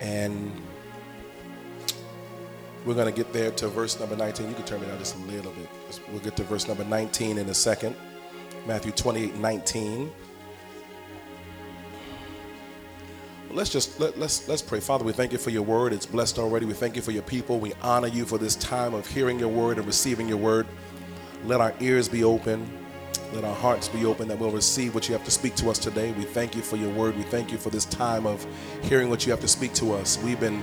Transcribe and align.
And 0.00 0.52
we're 2.84 2.94
going 2.94 3.12
to 3.12 3.16
get 3.16 3.32
there 3.32 3.50
to 3.50 3.68
verse 3.68 4.00
number 4.00 4.16
19. 4.16 4.48
You 4.48 4.54
can 4.54 4.64
turn 4.64 4.80
me 4.80 4.86
down 4.86 4.98
just 4.98 5.16
a 5.16 5.18
little 5.18 5.52
bit. 5.52 5.68
We'll 6.10 6.20
get 6.20 6.36
to 6.36 6.44
verse 6.44 6.66
number 6.66 6.84
19 6.84 7.38
in 7.38 7.48
a 7.48 7.54
second. 7.54 7.94
Matthew 8.66 8.92
28 8.92 9.36
19. 9.36 10.10
Let's 13.52 13.70
just 13.70 13.98
let, 13.98 14.16
let's 14.16 14.46
let's 14.46 14.62
pray. 14.62 14.78
Father, 14.78 15.04
we 15.04 15.12
thank 15.12 15.32
you 15.32 15.38
for 15.38 15.50
your 15.50 15.62
word. 15.62 15.92
It's 15.92 16.06
blessed 16.06 16.38
already. 16.38 16.66
We 16.66 16.72
thank 16.72 16.94
you 16.94 17.02
for 17.02 17.10
your 17.10 17.24
people. 17.24 17.58
We 17.58 17.72
honor 17.82 18.06
you 18.06 18.24
for 18.24 18.38
this 18.38 18.54
time 18.54 18.94
of 18.94 19.06
hearing 19.08 19.40
your 19.40 19.48
word 19.48 19.78
and 19.78 19.86
receiving 19.86 20.28
your 20.28 20.36
word. 20.36 20.66
Let 21.44 21.60
our 21.60 21.74
ears 21.80 22.08
be 22.08 22.22
open. 22.22 22.70
Let 23.32 23.44
our 23.44 23.54
hearts 23.54 23.88
be 23.88 24.04
open 24.04 24.26
that 24.28 24.38
we'll 24.38 24.50
receive 24.50 24.94
what 24.94 25.08
you 25.08 25.12
have 25.14 25.24
to 25.24 25.30
speak 25.30 25.54
to 25.56 25.70
us 25.70 25.78
today. 25.78 26.10
We 26.12 26.24
thank 26.24 26.56
you 26.56 26.62
for 26.62 26.76
your 26.76 26.90
word. 26.90 27.16
We 27.16 27.22
thank 27.22 27.52
you 27.52 27.58
for 27.58 27.70
this 27.70 27.84
time 27.84 28.26
of 28.26 28.44
hearing 28.82 29.08
what 29.08 29.24
you 29.24 29.30
have 29.30 29.40
to 29.40 29.48
speak 29.48 29.72
to 29.74 29.92
us. 29.92 30.20
We've 30.22 30.40
been 30.40 30.62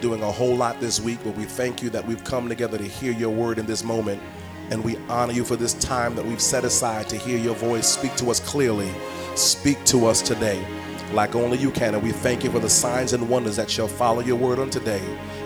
doing 0.00 0.22
a 0.22 0.30
whole 0.30 0.56
lot 0.56 0.80
this 0.80 0.98
week, 0.98 1.18
but 1.24 1.36
we 1.36 1.44
thank 1.44 1.82
you 1.82 1.90
that 1.90 2.06
we've 2.06 2.24
come 2.24 2.48
together 2.48 2.78
to 2.78 2.84
hear 2.84 3.12
your 3.12 3.30
word 3.30 3.58
in 3.58 3.66
this 3.66 3.84
moment. 3.84 4.22
And 4.70 4.82
we 4.82 4.96
honor 5.08 5.32
you 5.32 5.44
for 5.44 5.56
this 5.56 5.74
time 5.74 6.16
that 6.16 6.24
we've 6.24 6.40
set 6.40 6.64
aside 6.64 7.08
to 7.10 7.16
hear 7.16 7.38
your 7.38 7.54
voice 7.54 7.86
speak 7.86 8.16
to 8.16 8.30
us 8.30 8.40
clearly. 8.40 8.90
Speak 9.34 9.82
to 9.84 10.06
us 10.06 10.22
today 10.22 10.64
like 11.12 11.34
only 11.34 11.58
you 11.58 11.70
can. 11.70 11.94
And 11.94 12.02
we 12.02 12.12
thank 12.12 12.42
you 12.44 12.50
for 12.50 12.58
the 12.58 12.70
signs 12.70 13.12
and 13.12 13.28
wonders 13.28 13.56
that 13.56 13.70
shall 13.70 13.88
follow 13.88 14.20
your 14.20 14.36
word 14.36 14.58
on 14.58 14.70
today. 14.70 15.02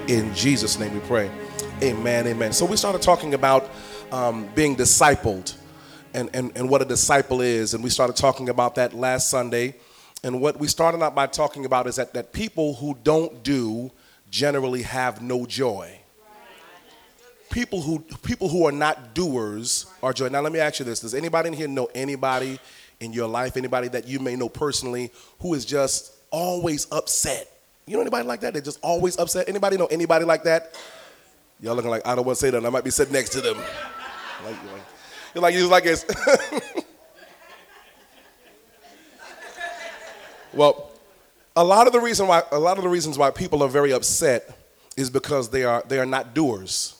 In 0.08 0.32
Jesus' 0.34 0.78
name 0.78 0.94
we 0.94 1.00
pray. 1.00 1.30
Amen, 1.82 2.26
amen. 2.26 2.52
So 2.52 2.64
we 2.64 2.76
started 2.76 3.02
talking 3.02 3.34
about 3.34 3.70
um, 4.12 4.48
being 4.54 4.76
discipled 4.76 5.54
and, 6.14 6.30
and, 6.34 6.52
and 6.56 6.68
what 6.68 6.82
a 6.82 6.84
disciple 6.84 7.40
is. 7.40 7.74
And 7.74 7.82
we 7.82 7.90
started 7.90 8.16
talking 8.16 8.48
about 8.48 8.74
that 8.76 8.92
last 8.94 9.30
Sunday. 9.30 9.76
And 10.22 10.40
what 10.40 10.58
we 10.58 10.68
started 10.68 11.02
out 11.02 11.14
by 11.14 11.26
talking 11.26 11.64
about 11.64 11.86
is 11.86 11.96
that, 11.96 12.14
that 12.14 12.32
people 12.32 12.74
who 12.74 12.96
don't 13.02 13.42
do 13.42 13.90
generally 14.30 14.82
have 14.82 15.22
no 15.22 15.46
joy. 15.46 15.96
People 17.50 17.80
who 17.82 17.98
people 18.22 18.48
who 18.48 18.64
are 18.64 18.72
not 18.72 19.12
doers 19.12 19.86
are 20.04 20.12
joy. 20.12 20.28
Now 20.28 20.40
let 20.40 20.52
me 20.52 20.60
ask 20.60 20.78
you 20.78 20.84
this: 20.84 21.00
Does 21.00 21.14
anybody 21.14 21.48
in 21.48 21.52
here 21.52 21.66
know 21.66 21.88
anybody 21.96 22.60
in 23.00 23.12
your 23.12 23.26
life, 23.26 23.56
anybody 23.56 23.88
that 23.88 24.06
you 24.06 24.20
may 24.20 24.36
know 24.36 24.48
personally, 24.48 25.10
who 25.40 25.54
is 25.54 25.64
just 25.64 26.12
always 26.30 26.86
upset? 26.92 27.50
You 27.86 27.96
know 27.96 28.02
anybody 28.02 28.24
like 28.24 28.40
that? 28.42 28.52
They're 28.52 28.62
just 28.62 28.78
always 28.82 29.18
upset. 29.18 29.48
Anybody 29.48 29.76
know 29.76 29.86
anybody 29.86 30.24
like 30.24 30.44
that? 30.44 30.78
Y'all 31.60 31.74
looking 31.74 31.90
like 31.90 32.06
I 32.06 32.14
don't 32.14 32.24
want 32.24 32.38
to 32.38 32.40
say 32.40 32.50
that. 32.50 32.64
I 32.64 32.68
might 32.70 32.84
be 32.84 32.90
sitting 32.90 33.12
next 33.12 33.30
to 33.30 33.40
them. 33.40 33.56
Like, 33.56 34.56
you're 35.34 35.42
like, 35.42 35.54
you're 35.54 35.68
like 35.68 35.84
it's. 35.86 36.04
well, 40.52 40.90
a 41.56 41.64
lot 41.64 41.86
of 41.86 41.92
the 41.92 42.00
reason 42.00 42.26
why 42.26 42.42
a 42.50 42.58
lot 42.58 42.78
of 42.78 42.84
the 42.84 42.90
reasons 42.90 43.18
why 43.18 43.30
people 43.30 43.62
are 43.62 43.68
very 43.68 43.92
upset 43.92 44.56
is 44.96 45.10
because 45.10 45.50
they 45.50 45.64
are 45.64 45.82
they 45.86 45.98
are 45.98 46.06
not 46.06 46.34
doers. 46.34 46.96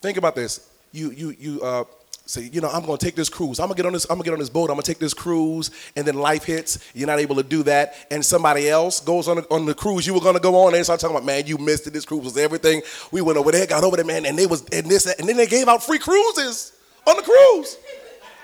Think 0.00 0.16
about 0.16 0.34
this. 0.34 0.68
You 0.92 1.10
you 1.10 1.36
you 1.38 1.60
uh, 1.62 1.84
say, 2.26 2.48
you 2.52 2.60
know, 2.60 2.68
I'm 2.68 2.84
to 2.84 2.96
take 2.96 3.14
this 3.14 3.28
cruise. 3.28 3.58
I'm 3.60 3.66
gonna 3.66 3.76
get 3.76 3.86
on 3.86 3.92
this. 3.92 4.04
I'm 4.04 4.16
gonna 4.16 4.24
get 4.24 4.32
on 4.32 4.38
this 4.38 4.50
boat. 4.50 4.70
I'm 4.70 4.76
gonna 4.76 4.82
take 4.82 4.98
this 4.98 5.14
cruise, 5.14 5.70
and 5.96 6.06
then 6.06 6.16
life 6.16 6.44
hits. 6.44 6.78
You're 6.94 7.06
not 7.06 7.18
able 7.18 7.36
to 7.36 7.42
do 7.42 7.62
that, 7.64 7.94
and 8.10 8.24
somebody 8.24 8.68
else 8.68 9.00
goes 9.00 9.28
on 9.28 9.36
the, 9.36 9.46
on 9.50 9.66
the 9.66 9.74
cruise. 9.74 10.06
You 10.06 10.14
were 10.14 10.20
gonna 10.20 10.40
go 10.40 10.56
on, 10.62 10.68
and 10.68 10.76
they 10.76 10.82
start 10.82 11.00
talking 11.00 11.16
about, 11.16 11.26
man, 11.26 11.46
you 11.46 11.58
missed 11.58 11.86
it. 11.86 11.92
This 11.92 12.04
cruise 12.04 12.24
was 12.24 12.36
everything. 12.36 12.82
We 13.10 13.20
went 13.20 13.38
over 13.38 13.52
there, 13.52 13.66
got 13.66 13.84
over 13.84 13.96
there, 13.96 14.04
man, 14.04 14.26
and 14.26 14.38
they 14.38 14.46
was 14.46 14.64
and 14.72 14.86
this, 14.86 15.06
and 15.06 15.28
then 15.28 15.36
they 15.36 15.46
gave 15.46 15.68
out 15.68 15.82
free 15.82 15.98
cruises 15.98 16.72
on 17.06 17.16
the 17.16 17.22
cruise, 17.22 17.78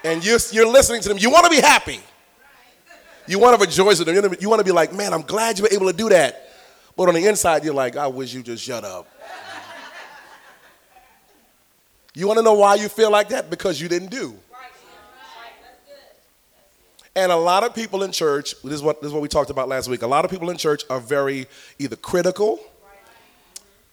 and 0.05 0.25
you're 0.25 0.39
you're 0.51 0.67
listening 0.67 1.01
to 1.03 1.09
them. 1.09 1.19
You 1.19 1.31
want 1.31 1.45
to 1.45 1.51
be 1.51 1.61
happy. 1.61 2.01
You 3.27 3.39
want 3.39 3.59
to 3.59 3.67
rejoice 3.67 3.99
with 3.99 4.09
them. 4.09 4.35
You 4.41 4.49
want 4.49 4.61
to 4.61 4.65
be 4.65 4.73
like, 4.73 4.93
man, 4.93 5.13
I'm 5.13 5.23
glad 5.23 5.59
you 5.59 5.65
were 5.65 5.73
able 5.73 5.87
to 5.87 5.97
do 5.97 6.09
that. 6.09 6.49
But 6.97 7.09
on 7.09 7.15
the 7.15 7.27
inside, 7.27 7.65
you're 7.65 7.75
like, 7.75 7.97
I 7.97 8.07
wish 8.07 8.35
you 8.35 8.43
just 8.43 8.63
shut 8.63 8.85
up. 8.85 9.09
You 12.15 12.27
want 12.27 12.39
to 12.39 12.43
know 12.43 12.55
why 12.55 12.75
you 12.75 12.89
feel 12.89 13.11
like 13.11 13.28
that? 13.31 13.49
Because 13.49 13.81
you 13.81 13.89
didn't 13.89 14.11
do. 14.11 14.37
And 17.15 17.31
a 17.31 17.37
lot 17.37 17.62
of 17.62 17.75
people 17.75 18.03
in 18.03 18.12
church, 18.12 18.55
this 18.62 18.72
is, 18.72 18.83
what, 18.83 19.01
this 19.01 19.09
is 19.09 19.12
what 19.12 19.22
we 19.22 19.28
talked 19.28 19.51
about 19.51 19.69
last 19.69 19.89
week. 19.89 20.03
A 20.03 20.06
lot 20.06 20.25
of 20.25 20.31
people 20.31 20.51
in 20.51 20.56
church 20.56 20.83
are 20.89 20.99
very 21.01 21.47
either 21.78 21.97
critical 21.97 22.59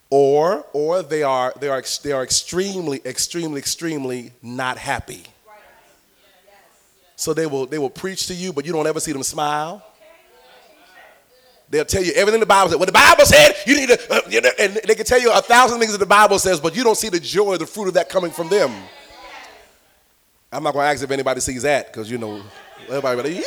or, 0.10 0.66
or 0.74 1.04
they, 1.04 1.24
are, 1.24 1.54
they, 1.60 1.70
are, 1.70 1.84
they 2.04 2.12
are 2.12 2.24
extremely, 2.24 3.02
extremely, 3.06 3.60
extremely 3.60 4.34
not 4.42 4.78
happy. 4.78 5.24
So 7.16 7.34
they 7.34 7.46
will, 7.46 7.66
they 7.66 7.78
will 7.78 7.90
preach 7.90 8.28
to 8.28 8.34
you, 8.34 8.54
but 8.54 8.66
you 8.66 8.72
don't 8.72 8.88
ever 8.88 9.00
see 9.00 9.12
them 9.12 9.24
smile. 9.24 9.86
They'll 11.70 11.86
tell 11.86 12.04
you 12.04 12.14
everything 12.14 12.40
the 12.40 12.48
Bible 12.48 12.72
said. 12.72 12.80
What 12.80 12.88
the 12.88 12.94
Bible 12.94 13.26
said, 13.26 13.54
you 13.68 13.76
need 13.76 13.90
to, 13.90 14.00
uh, 14.12 14.22
you 14.30 14.42
know, 14.42 14.50
and 14.58 14.80
they 14.88 14.96
can 14.96 15.06
tell 15.06 15.20
you 15.20 15.32
a 15.32 15.42
thousand 15.42 15.80
things 15.80 15.92
that 15.92 16.00
the 16.00 16.06
Bible 16.06 16.40
says, 16.40 16.60
but 16.60 16.76
you 16.76 16.84
don't 16.84 16.98
see 16.98 17.10
the 17.10 17.20
joy, 17.20 17.58
the 17.58 17.68
fruit 17.68 17.90
of 17.90 17.94
that 17.94 18.10
coming 18.10 18.32
from 18.32 18.50
them. 18.50 18.72
I'm 20.52 20.64
not 20.64 20.74
going 20.74 20.84
to 20.86 20.90
ask 20.90 21.04
if 21.04 21.12
anybody 21.12 21.42
sees 21.42 21.62
that 21.62 21.88
because, 21.88 22.10
you 22.10 22.18
know, 22.18 22.42
everybody, 22.90 23.34
yep. 23.36 23.46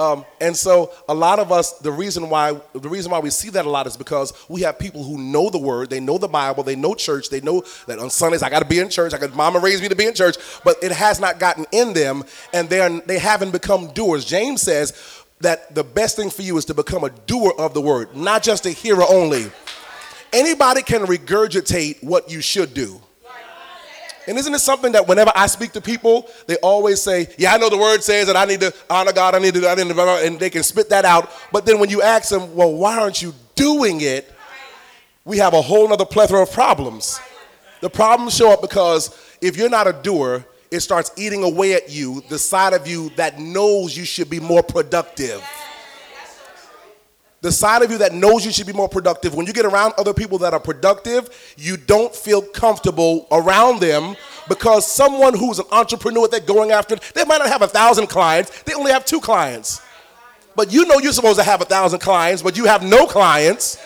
Um, 0.00 0.24
and 0.40 0.56
so 0.56 0.92
a 1.10 1.14
lot 1.14 1.38
of 1.38 1.52
us, 1.52 1.72
the 1.72 1.92
reason 1.92 2.30
why 2.30 2.58
the 2.72 2.88
reason 2.88 3.12
why 3.12 3.18
we 3.18 3.28
see 3.28 3.50
that 3.50 3.66
a 3.66 3.68
lot 3.68 3.86
is 3.86 3.98
because 3.98 4.32
we 4.48 4.62
have 4.62 4.78
people 4.78 5.04
who 5.04 5.18
know 5.18 5.50
the 5.50 5.58
word, 5.58 5.90
they 5.90 6.00
know 6.00 6.16
the 6.16 6.26
Bible, 6.26 6.62
they 6.62 6.74
know 6.74 6.94
church, 6.94 7.28
they 7.28 7.42
know 7.42 7.62
that 7.86 7.98
on 7.98 8.08
Sundays 8.08 8.42
I 8.42 8.48
got 8.48 8.60
to 8.60 8.64
be 8.64 8.78
in 8.78 8.88
church. 8.88 9.12
I 9.12 9.18
got 9.18 9.36
mama 9.36 9.58
raised 9.58 9.82
me 9.82 9.90
to 9.90 9.94
be 9.94 10.06
in 10.06 10.14
church, 10.14 10.36
but 10.64 10.82
it 10.82 10.90
has 10.90 11.20
not 11.20 11.38
gotten 11.38 11.66
in 11.70 11.92
them, 11.92 12.24
and 12.54 12.70
they 12.70 12.80
are 12.80 12.88
they 13.00 13.18
haven't 13.18 13.50
become 13.50 13.88
doers. 13.92 14.24
James 14.24 14.62
says 14.62 14.94
that 15.40 15.74
the 15.74 15.84
best 15.84 16.16
thing 16.16 16.30
for 16.30 16.40
you 16.40 16.56
is 16.56 16.64
to 16.66 16.74
become 16.74 17.04
a 17.04 17.10
doer 17.10 17.52
of 17.58 17.74
the 17.74 17.82
word, 17.82 18.16
not 18.16 18.42
just 18.42 18.64
a 18.64 18.70
hearer 18.70 19.04
only. 19.06 19.52
Anybody 20.32 20.80
can 20.80 21.02
regurgitate 21.02 22.02
what 22.02 22.30
you 22.30 22.40
should 22.40 22.72
do. 22.72 23.02
And 24.26 24.38
isn't 24.38 24.54
it 24.54 24.60
something 24.60 24.92
that 24.92 25.08
whenever 25.08 25.32
I 25.34 25.46
speak 25.46 25.72
to 25.72 25.80
people, 25.80 26.28
they 26.46 26.56
always 26.56 27.00
say, 27.00 27.28
"Yeah, 27.38 27.54
I 27.54 27.58
know 27.58 27.68
the 27.68 27.78
word 27.78 28.02
says 28.04 28.26
that 28.26 28.36
I 28.36 28.44
need 28.44 28.60
to 28.60 28.72
honor 28.88 29.12
God. 29.12 29.34
I 29.34 29.38
need 29.38 29.54
to, 29.54 29.68
I 29.68 29.74
need 29.74 29.88
to," 29.88 30.00
and 30.00 30.38
they 30.38 30.50
can 30.50 30.62
spit 30.62 30.90
that 30.90 31.04
out. 31.04 31.30
But 31.52 31.66
then 31.66 31.78
when 31.78 31.90
you 31.90 32.02
ask 32.02 32.28
them, 32.28 32.54
"Well, 32.54 32.72
why 32.72 32.98
aren't 32.98 33.22
you 33.22 33.34
doing 33.54 34.00
it?" 34.02 34.30
We 35.24 35.38
have 35.38 35.54
a 35.54 35.62
whole 35.62 35.92
other 35.92 36.04
plethora 36.04 36.42
of 36.42 36.52
problems. 36.52 37.18
The 37.80 37.90
problems 37.90 38.34
show 38.34 38.50
up 38.52 38.60
because 38.60 39.10
if 39.40 39.56
you're 39.56 39.70
not 39.70 39.86
a 39.86 39.92
doer, 39.92 40.44
it 40.70 40.80
starts 40.80 41.10
eating 41.16 41.42
away 41.42 41.74
at 41.74 41.90
you, 41.90 42.22
the 42.28 42.38
side 42.38 42.72
of 42.72 42.86
you 42.86 43.10
that 43.16 43.38
knows 43.38 43.96
you 43.96 44.04
should 44.04 44.30
be 44.30 44.40
more 44.40 44.62
productive. 44.62 45.42
The 47.42 47.50
side 47.50 47.80
of 47.82 47.90
you 47.90 47.98
that 47.98 48.12
knows 48.12 48.44
you 48.44 48.52
should 48.52 48.66
be 48.66 48.74
more 48.74 48.88
productive. 48.88 49.34
When 49.34 49.46
you 49.46 49.54
get 49.54 49.64
around 49.64 49.94
other 49.96 50.12
people 50.12 50.36
that 50.38 50.52
are 50.52 50.60
productive, 50.60 51.54
you 51.56 51.78
don't 51.78 52.14
feel 52.14 52.42
comfortable 52.42 53.26
around 53.30 53.80
them 53.80 54.14
because 54.46 54.86
someone 54.86 55.32
who's 55.32 55.58
an 55.58 55.64
entrepreneur 55.72 56.28
that 56.28 56.46
going 56.46 56.70
after, 56.70 56.96
they 57.14 57.24
might 57.24 57.38
not 57.38 57.48
have 57.48 57.62
a 57.62 57.68
thousand 57.68 58.08
clients, 58.08 58.62
they 58.64 58.74
only 58.74 58.92
have 58.92 59.06
two 59.06 59.20
clients. 59.20 59.80
But 60.54 60.70
you 60.70 60.84
know 60.84 60.98
you're 60.98 61.14
supposed 61.14 61.38
to 61.38 61.44
have 61.44 61.62
a 61.62 61.64
thousand 61.64 62.00
clients, 62.00 62.42
but 62.42 62.58
you 62.58 62.66
have 62.66 62.82
no 62.82 63.06
clients. 63.06 63.78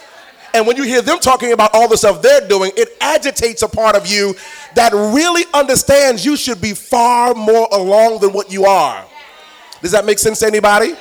And 0.52 0.66
when 0.66 0.76
you 0.76 0.82
hear 0.82 1.02
them 1.02 1.20
talking 1.20 1.52
about 1.52 1.70
all 1.74 1.86
the 1.86 1.96
stuff 1.96 2.22
they're 2.22 2.48
doing, 2.48 2.72
it 2.76 2.88
agitates 3.00 3.62
a 3.62 3.68
part 3.68 3.94
of 3.94 4.06
you 4.06 4.34
that 4.74 4.92
really 4.92 5.44
understands 5.54 6.24
you 6.24 6.36
should 6.36 6.60
be 6.60 6.74
far 6.74 7.34
more 7.34 7.68
along 7.70 8.20
than 8.20 8.32
what 8.32 8.50
you 8.50 8.64
are. 8.64 9.04
Does 9.80 9.92
that 9.92 10.04
make 10.04 10.18
sense 10.18 10.40
to 10.40 10.46
anybody? 10.46 10.96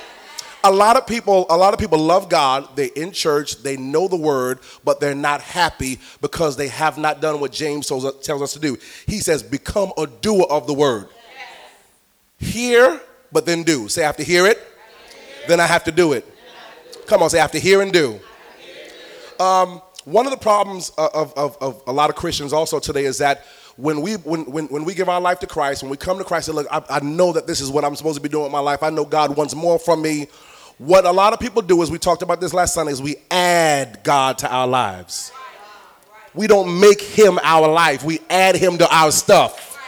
A 0.66 0.72
lot 0.72 0.96
of 0.96 1.06
people, 1.06 1.44
a 1.50 1.56
lot 1.56 1.74
of 1.74 1.78
people 1.78 1.98
love 1.98 2.30
God. 2.30 2.74
They're 2.74 2.88
in 2.96 3.12
church, 3.12 3.62
they 3.62 3.76
know 3.76 4.08
the 4.08 4.16
word, 4.16 4.60
but 4.82 4.98
they're 4.98 5.14
not 5.14 5.42
happy 5.42 6.00
because 6.22 6.56
they 6.56 6.68
have 6.68 6.96
not 6.96 7.20
done 7.20 7.38
what 7.38 7.52
James 7.52 7.86
tells 7.86 8.04
us 8.06 8.52
to 8.54 8.58
do. 8.58 8.78
He 9.06 9.18
says, 9.18 9.42
become 9.42 9.92
a 9.98 10.06
doer 10.06 10.46
of 10.48 10.66
the 10.66 10.72
word. 10.72 11.08
Hear, 12.38 12.98
but 13.30 13.44
then 13.44 13.62
do. 13.62 13.88
Say, 13.88 14.02
I 14.02 14.06
have 14.06 14.16
to 14.16 14.24
hear 14.24 14.46
it, 14.46 14.58
then 15.46 15.60
I 15.60 15.66
have 15.66 15.84
to 15.84 15.92
do 15.92 16.14
it. 16.14 16.26
Come 17.06 17.22
on, 17.22 17.28
say, 17.28 17.46
to 17.46 17.60
hear 17.60 17.82
and 17.82 17.92
do. 17.92 18.18
Um, 19.38 19.82
one 20.04 20.26
of 20.26 20.32
the 20.32 20.38
problems 20.38 20.90
of, 20.96 21.34
of, 21.36 21.56
of, 21.60 21.82
a 21.86 21.92
lot 21.92 22.08
of 22.08 22.16
Christians 22.16 22.52
also 22.52 22.78
today 22.78 23.04
is 23.04 23.18
that 23.18 23.44
when 23.76 24.00
we 24.00 24.14
when, 24.14 24.44
when, 24.44 24.66
when 24.68 24.84
we 24.84 24.94
give 24.94 25.08
our 25.08 25.20
life 25.20 25.40
to 25.40 25.46
Christ, 25.46 25.82
when 25.82 25.90
we 25.90 25.96
come 25.96 26.18
to 26.18 26.24
Christ 26.24 26.48
and 26.48 26.56
look, 26.56 26.66
I, 26.70 26.82
I 26.88 27.00
know 27.00 27.32
that 27.32 27.46
this 27.46 27.60
is 27.60 27.70
what 27.70 27.84
I'm 27.84 27.96
supposed 27.96 28.16
to 28.16 28.22
be 28.22 28.28
doing 28.28 28.44
with 28.44 28.52
my 28.52 28.60
life. 28.60 28.82
I 28.82 28.90
know 28.90 29.04
God 29.04 29.36
wants 29.36 29.54
more 29.54 29.78
from 29.78 30.00
me. 30.00 30.28
What 30.78 31.04
a 31.04 31.12
lot 31.12 31.32
of 31.32 31.40
people 31.40 31.62
do 31.62 31.80
is 31.82 31.90
we 31.90 31.98
talked 31.98 32.22
about 32.22 32.40
this 32.40 32.52
last 32.52 32.74
Sunday 32.74 32.92
is 32.92 33.00
we 33.00 33.16
add 33.30 34.00
God 34.02 34.38
to 34.38 34.52
our 34.52 34.66
lives. 34.66 35.32
We 36.34 36.46
don't 36.46 36.80
make 36.80 37.00
him 37.00 37.38
our 37.42 37.68
life. 37.68 38.02
We 38.02 38.20
add 38.28 38.56
him 38.56 38.76
to 38.78 38.88
our 38.92 39.12
stuff. 39.12 39.78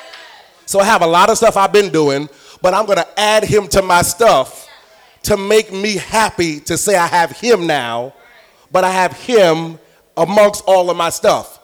So 0.65 0.79
I 0.79 0.85
have 0.85 1.03
a 1.03 1.07
lot 1.07 1.29
of 1.29 1.37
stuff 1.37 1.57
I've 1.57 1.73
been 1.73 1.91
doing, 1.91 2.29
but 2.63 2.73
I'm 2.73 2.87
going 2.87 2.99
to 2.99 3.21
add 3.21 3.45
him 3.45 3.69
to 3.69 3.83
my 3.83 4.03
stuff 4.03 4.69
to 5.25 5.37
make 5.37 5.73
me 5.73 5.97
happy 5.97 6.61
to 6.61 6.79
say 6.79 6.97
I 6.97 7.07
have 7.07 7.33
him 7.33 7.67
now 7.67 8.13
but 8.71 8.85
I 8.85 8.91
have 8.91 9.13
him 9.15 9.79
amongst 10.17 10.65
all 10.67 10.91
of 10.91 10.97
my 10.97 11.11
stuff. 11.11 11.61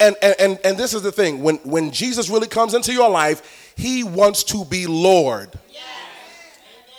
And, 0.00 0.16
and, 0.22 0.34
and, 0.38 0.58
and 0.64 0.78
this 0.78 0.94
is 0.94 1.02
the 1.02 1.12
thing 1.12 1.42
when, 1.42 1.56
when 1.58 1.90
Jesus 1.90 2.28
really 2.28 2.48
comes 2.48 2.74
into 2.74 2.92
your 2.92 3.08
life, 3.08 3.72
he 3.76 4.02
wants 4.02 4.42
to 4.44 4.64
be 4.64 4.86
Lord. 4.86 5.50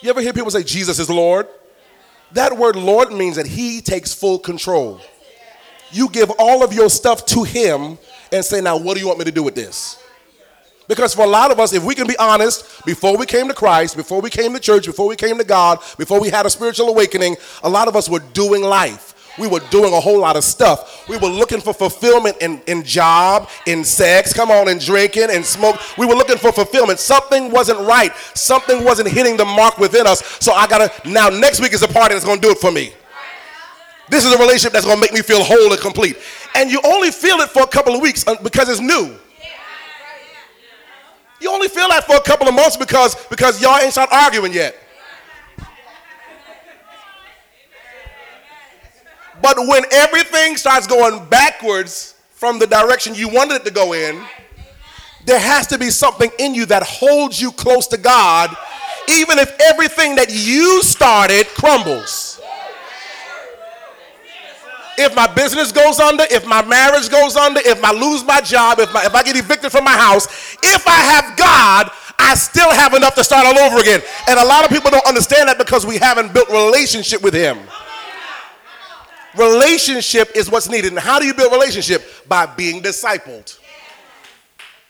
You 0.02 0.10
ever 0.10 0.22
hear 0.22 0.34
people 0.34 0.52
say, 0.52 0.64
Jesus 0.64 1.00
is 1.00 1.10
Lord? 1.10 1.48
That 2.34 2.58
word 2.58 2.76
Lord 2.76 3.12
means 3.12 3.36
that 3.36 3.48
He 3.48 3.82
takes 3.82 4.14
full 4.14 4.40
control. 4.40 5.00
You 5.92 6.10
give 6.10 6.32
all 6.40 6.64
of 6.64 6.74
your 6.74 6.90
stuff 6.90 7.26
to 7.28 7.44
Him 7.44 7.98
and 8.32 8.44
say, 8.44 8.62
Now, 8.62 8.78
what 8.78 8.96
do 8.96 9.00
you 9.00 9.08
want 9.08 9.20
me 9.20 9.26
to 9.26 9.32
do 9.32 9.44
with 9.44 9.56
this? 9.56 10.00
Because 10.88 11.14
for 11.14 11.24
a 11.24 11.28
lot 11.28 11.52
of 11.52 11.60
us, 11.60 11.72
if 11.74 11.84
we 11.84 11.96
can 11.96 12.08
be 12.08 12.18
honest, 12.18 12.86
before 12.86 13.16
we 13.18 13.26
came 13.26 13.48
to 13.48 13.54
Christ, 13.54 13.96
before 13.96 14.22
we 14.22 14.30
came 14.30 14.54
to 14.54 14.60
church, 14.60 14.86
before 14.86 15.08
we 15.08 15.16
came 15.16 15.38
to 15.38 15.44
God, 15.44 15.80
before 15.98 16.20
we 16.20 16.30
had 16.30 16.46
a 16.46 16.50
spiritual 16.50 16.90
awakening, 16.90 17.38
a 17.64 17.70
lot 17.70 17.88
of 17.88 17.96
us 17.96 18.10
were 18.10 18.20
doing 18.20 18.62
life. 18.62 19.13
We 19.40 19.48
were 19.48 19.62
doing 19.72 19.94
a 19.94 20.00
whole 20.00 20.20
lot 20.20 20.36
of 20.36 20.44
stuff. 20.44 21.08
We 21.10 21.18
were 21.18 21.28
looking 21.28 21.60
for 21.60 21.74
fulfillment 21.74 22.38
in, 22.40 22.62
in 22.68 22.84
job, 22.84 23.50
in 23.66 23.84
sex, 23.84 24.32
come 24.32 24.52
on, 24.52 24.70
in 24.70 24.78
drinking 24.78 25.30
and 25.32 25.44
smoke. 25.44 25.78
We 25.98 26.06
were 26.06 26.14
looking 26.14 26.38
for 26.38 26.52
fulfillment. 26.52 27.00
Something 27.00 27.50
wasn't 27.50 27.80
right. 27.80 28.16
Something 28.36 28.84
wasn't 28.84 29.10
hitting 29.10 29.36
the 29.36 29.46
mark 29.46 29.80
within 29.80 30.06
us. 30.06 30.24
So 30.40 30.54
I 30.54 30.68
gotta, 30.68 30.92
now 31.10 31.30
next 31.30 31.62
week 31.62 31.74
is 31.74 31.82
a 31.82 31.88
party 31.88 32.14
that's 32.14 32.26
gonna 32.26 32.42
do 32.42 32.52
it 32.52 32.60
for 32.60 32.72
me. 32.72 32.94
This 34.10 34.26
is 34.26 34.34
a 34.34 34.38
relationship 34.38 34.74
that's 34.74 34.86
gonna 34.86 35.02
make 35.02 35.14
me 35.14 35.22
feel 35.22 35.44
whole 35.44 35.72
and 35.72 35.82
complete. 35.82 36.18
And 36.56 36.70
you 36.70 36.80
only 36.86 37.10
feel 37.10 37.38
it 37.38 37.50
for 37.50 37.64
a 37.64 37.68
couple 37.68 37.96
of 37.96 38.02
weeks 38.02 38.28
uh, 38.28 38.36
because 38.44 38.70
it's 38.70 38.82
new. 38.82 39.18
You 41.42 41.52
only 41.52 41.68
feel 41.68 41.90
that 41.90 42.06
for 42.06 42.16
a 42.16 42.22
couple 42.22 42.48
of 42.48 42.54
months 42.54 42.78
because, 42.78 43.16
because 43.26 43.62
y'all 43.62 43.78
ain't 43.78 43.92
start 43.92 44.10
arguing 44.12 44.54
yet. 44.54 44.78
But 49.44 49.58
when 49.68 49.84
everything 49.92 50.56
starts 50.56 50.88
going 50.88 51.26
backwards 51.26 52.16
from 52.32 52.60
the 52.60 52.66
direction 52.66 53.14
you 53.14 53.28
wanted 53.28 53.56
it 53.56 53.66
to 53.66 53.72
go 53.72 53.92
in, 53.92 54.24
there 55.26 55.38
has 55.40 55.68
to 55.68 55.78
be 55.78 55.90
something 55.90 56.32
in 56.40 56.56
you 56.56 56.66
that 56.68 56.82
holds 56.82 57.42
you 57.42 57.52
close 57.52 57.86
to 57.88 57.98
God, 57.98 58.56
even 59.10 59.38
if 59.40 59.54
everything 59.60 60.16
that 60.16 60.30
you 60.32 60.82
started 60.82 61.46
crumbles. 61.48 62.40
If 64.98 65.14
my 65.14 65.28
business 65.34 65.74
goes 65.74 66.00
under, 66.00 66.24
if 66.32 66.46
my 66.46 66.64
marriage 66.64 67.10
goes 67.10 67.36
under, 67.36 67.60
if 67.66 67.84
I 67.84 67.92
lose 67.92 68.24
my 68.24 68.40
job, 68.40 68.80
if, 68.80 68.94
my, 68.94 69.04
if 69.04 69.14
I 69.14 69.24
get 69.24 69.36
evicted 69.36 69.74
from 69.74 69.84
my 69.84 69.98
house, 69.98 70.56
if 70.64 70.88
I 70.88 71.02
have 71.02 71.36
God, 71.36 71.92
I 72.18 72.36
still 72.36 72.72
have 72.72 72.94
enough 72.94 73.16
to 73.16 73.24
start 73.26 73.46
all 73.46 73.60
over 73.60 73.80
again. 73.80 74.02
And 74.30 74.40
a 74.40 74.46
lot 74.46 74.64
of 74.64 74.70
people 74.70 74.90
don't 74.90 75.06
understand 75.06 75.50
that 75.50 75.58
because 75.58 75.86
we 75.86 75.98
haven't 75.98 76.34
built 76.34 76.48
relationship 76.50 77.22
with 77.22 77.34
Him. 77.34 77.58
Relationship 79.38 80.36
is 80.36 80.50
what's 80.50 80.70
needed. 80.70 80.92
And 80.92 81.00
how 81.00 81.20
do 81.20 81.26
you 81.26 81.34
build 81.34 81.52
relationship? 81.52 82.04
By 82.28 82.46
being 82.46 82.82
discipled. 82.82 83.58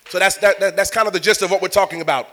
So 0.10 0.19
that's 0.19 0.38
that, 0.38 0.60
that, 0.60 0.75
that's 0.75 0.92
kind 0.92 1.07
of 1.07 1.13
the 1.13 1.19
gist 1.19 1.42
of 1.42 1.50
what 1.50 1.62
we're 1.62 1.69
talking 1.69 2.01
about. 2.01 2.28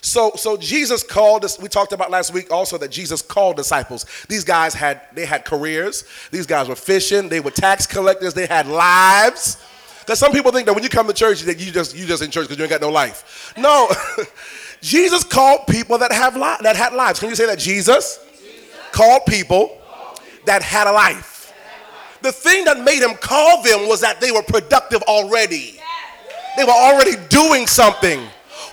So 0.00 0.32
so 0.34 0.56
Jesus 0.56 1.02
called 1.02 1.44
us. 1.44 1.58
We 1.60 1.68
talked 1.68 1.92
about 1.92 2.10
last 2.10 2.32
week 2.32 2.50
also 2.50 2.78
that 2.78 2.90
Jesus 2.90 3.22
called 3.22 3.56
disciples. 3.56 4.06
These 4.28 4.44
guys 4.44 4.74
had 4.74 5.02
they 5.12 5.26
had 5.26 5.44
careers. 5.44 6.04
These 6.30 6.46
guys 6.46 6.68
were 6.68 6.74
fishing. 6.74 7.28
They 7.28 7.40
were 7.40 7.50
tax 7.50 7.86
collectors. 7.86 8.34
They 8.34 8.46
had 8.46 8.66
lives. 8.66 9.58
Because 10.00 10.18
some 10.18 10.32
people 10.32 10.50
think 10.50 10.66
that 10.66 10.72
when 10.72 10.82
you 10.82 10.88
come 10.88 11.06
to 11.06 11.12
church 11.12 11.42
that 11.42 11.60
you 11.60 11.70
just 11.70 11.94
you 11.94 12.06
just 12.06 12.22
in 12.22 12.30
church 12.30 12.44
because 12.44 12.56
you 12.56 12.64
ain't 12.64 12.70
got 12.70 12.80
no 12.80 12.90
life. 12.90 13.52
No. 13.56 13.88
Jesus 14.80 15.22
called 15.22 15.66
people 15.68 15.98
that 15.98 16.10
have 16.10 16.34
li- 16.34 16.56
that 16.62 16.74
had 16.74 16.94
lives. 16.94 17.20
Can 17.20 17.28
you 17.28 17.36
say 17.36 17.46
that 17.46 17.58
Jesus, 17.58 18.18
Jesus. 18.40 18.64
called 18.92 19.26
people 19.26 19.78
that 20.46 20.62
had 20.62 20.86
a 20.86 20.92
life? 20.92 21.39
The 22.22 22.32
thing 22.32 22.64
that 22.66 22.78
made 22.78 23.02
him 23.02 23.14
call 23.16 23.62
them 23.62 23.88
was 23.88 24.00
that 24.00 24.20
they 24.20 24.30
were 24.30 24.42
productive 24.42 25.02
already. 25.02 25.80
They 26.56 26.64
were 26.64 26.70
already 26.70 27.12
doing 27.28 27.66
something. 27.66 28.20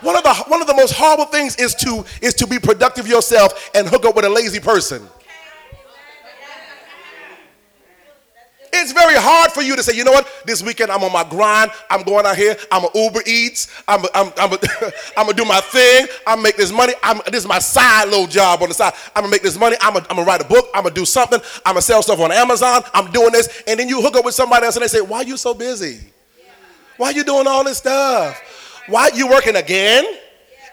One 0.01 0.15
of 0.15 0.23
the 0.23 0.33
one 0.47 0.61
of 0.61 0.67
the 0.67 0.75
most 0.75 0.93
horrible 0.93 1.25
things 1.25 1.55
is 1.55 1.73
to 1.75 2.05
is 2.21 2.33
to 2.35 2.47
be 2.47 2.59
productive 2.59 3.07
yourself 3.07 3.69
and 3.73 3.87
hook 3.87 4.05
up 4.05 4.15
with 4.15 4.25
a 4.25 4.29
lazy 4.29 4.59
person. 4.59 5.07
It's 8.79 8.91
very 8.91 9.15
hard 9.15 9.51
for 9.51 9.61
you 9.61 9.75
to 9.75 9.83
say, 9.83 9.95
you 9.95 10.03
know 10.03 10.11
what, 10.11 10.27
this 10.45 10.63
weekend 10.63 10.91
I'm 10.91 11.03
on 11.03 11.11
my 11.11 11.23
grind. 11.23 11.71
I'm 11.89 12.03
going 12.03 12.25
out 12.25 12.35
here. 12.35 12.55
I'm 12.71 12.85
a 12.85 12.89
Uber 12.93 13.21
Eats. 13.25 13.67
I'm 13.87 14.05
I'm, 14.13 14.31
I'm, 14.37 14.49
gonna 15.15 15.33
do 15.33 15.45
my 15.45 15.59
thing. 15.61 16.07
I'm 16.25 16.41
make 16.41 16.57
this 16.57 16.71
money. 16.71 16.93
I'm, 17.03 17.21
this 17.27 17.43
is 17.43 17.47
my 17.47 17.59
side 17.59 18.09
little 18.09 18.27
job 18.27 18.61
on 18.61 18.69
the 18.69 18.75
side. 18.75 18.93
I'm 19.15 19.23
gonna 19.23 19.31
make 19.31 19.43
this 19.43 19.57
money. 19.57 19.75
I'm 19.81 19.93
gonna 19.93 20.23
write 20.23 20.41
a 20.41 20.45
book. 20.45 20.67
I'm 20.73 20.83
gonna 20.83 20.95
do 20.95 21.05
something. 21.05 21.39
I'm 21.65 21.73
gonna 21.73 21.81
sell 21.81 22.01
stuff 22.01 22.19
on 22.19 22.31
Amazon. 22.31 22.83
I'm 22.93 23.11
doing 23.11 23.31
this. 23.31 23.63
And 23.67 23.79
then 23.79 23.89
you 23.89 24.01
hook 24.01 24.15
up 24.15 24.25
with 24.25 24.35
somebody 24.35 24.65
else 24.65 24.75
and 24.75 24.83
they 24.83 24.87
say, 24.87 25.01
why 25.01 25.17
are 25.17 25.23
you 25.23 25.37
so 25.37 25.53
busy? 25.53 25.99
Why 26.97 27.07
are 27.07 27.13
you 27.13 27.23
doing 27.23 27.47
all 27.47 27.63
this 27.63 27.77
stuff? 27.77 28.41
Why 28.87 29.09
are 29.09 29.15
you 29.15 29.27
working 29.27 29.55
again? 29.55 30.05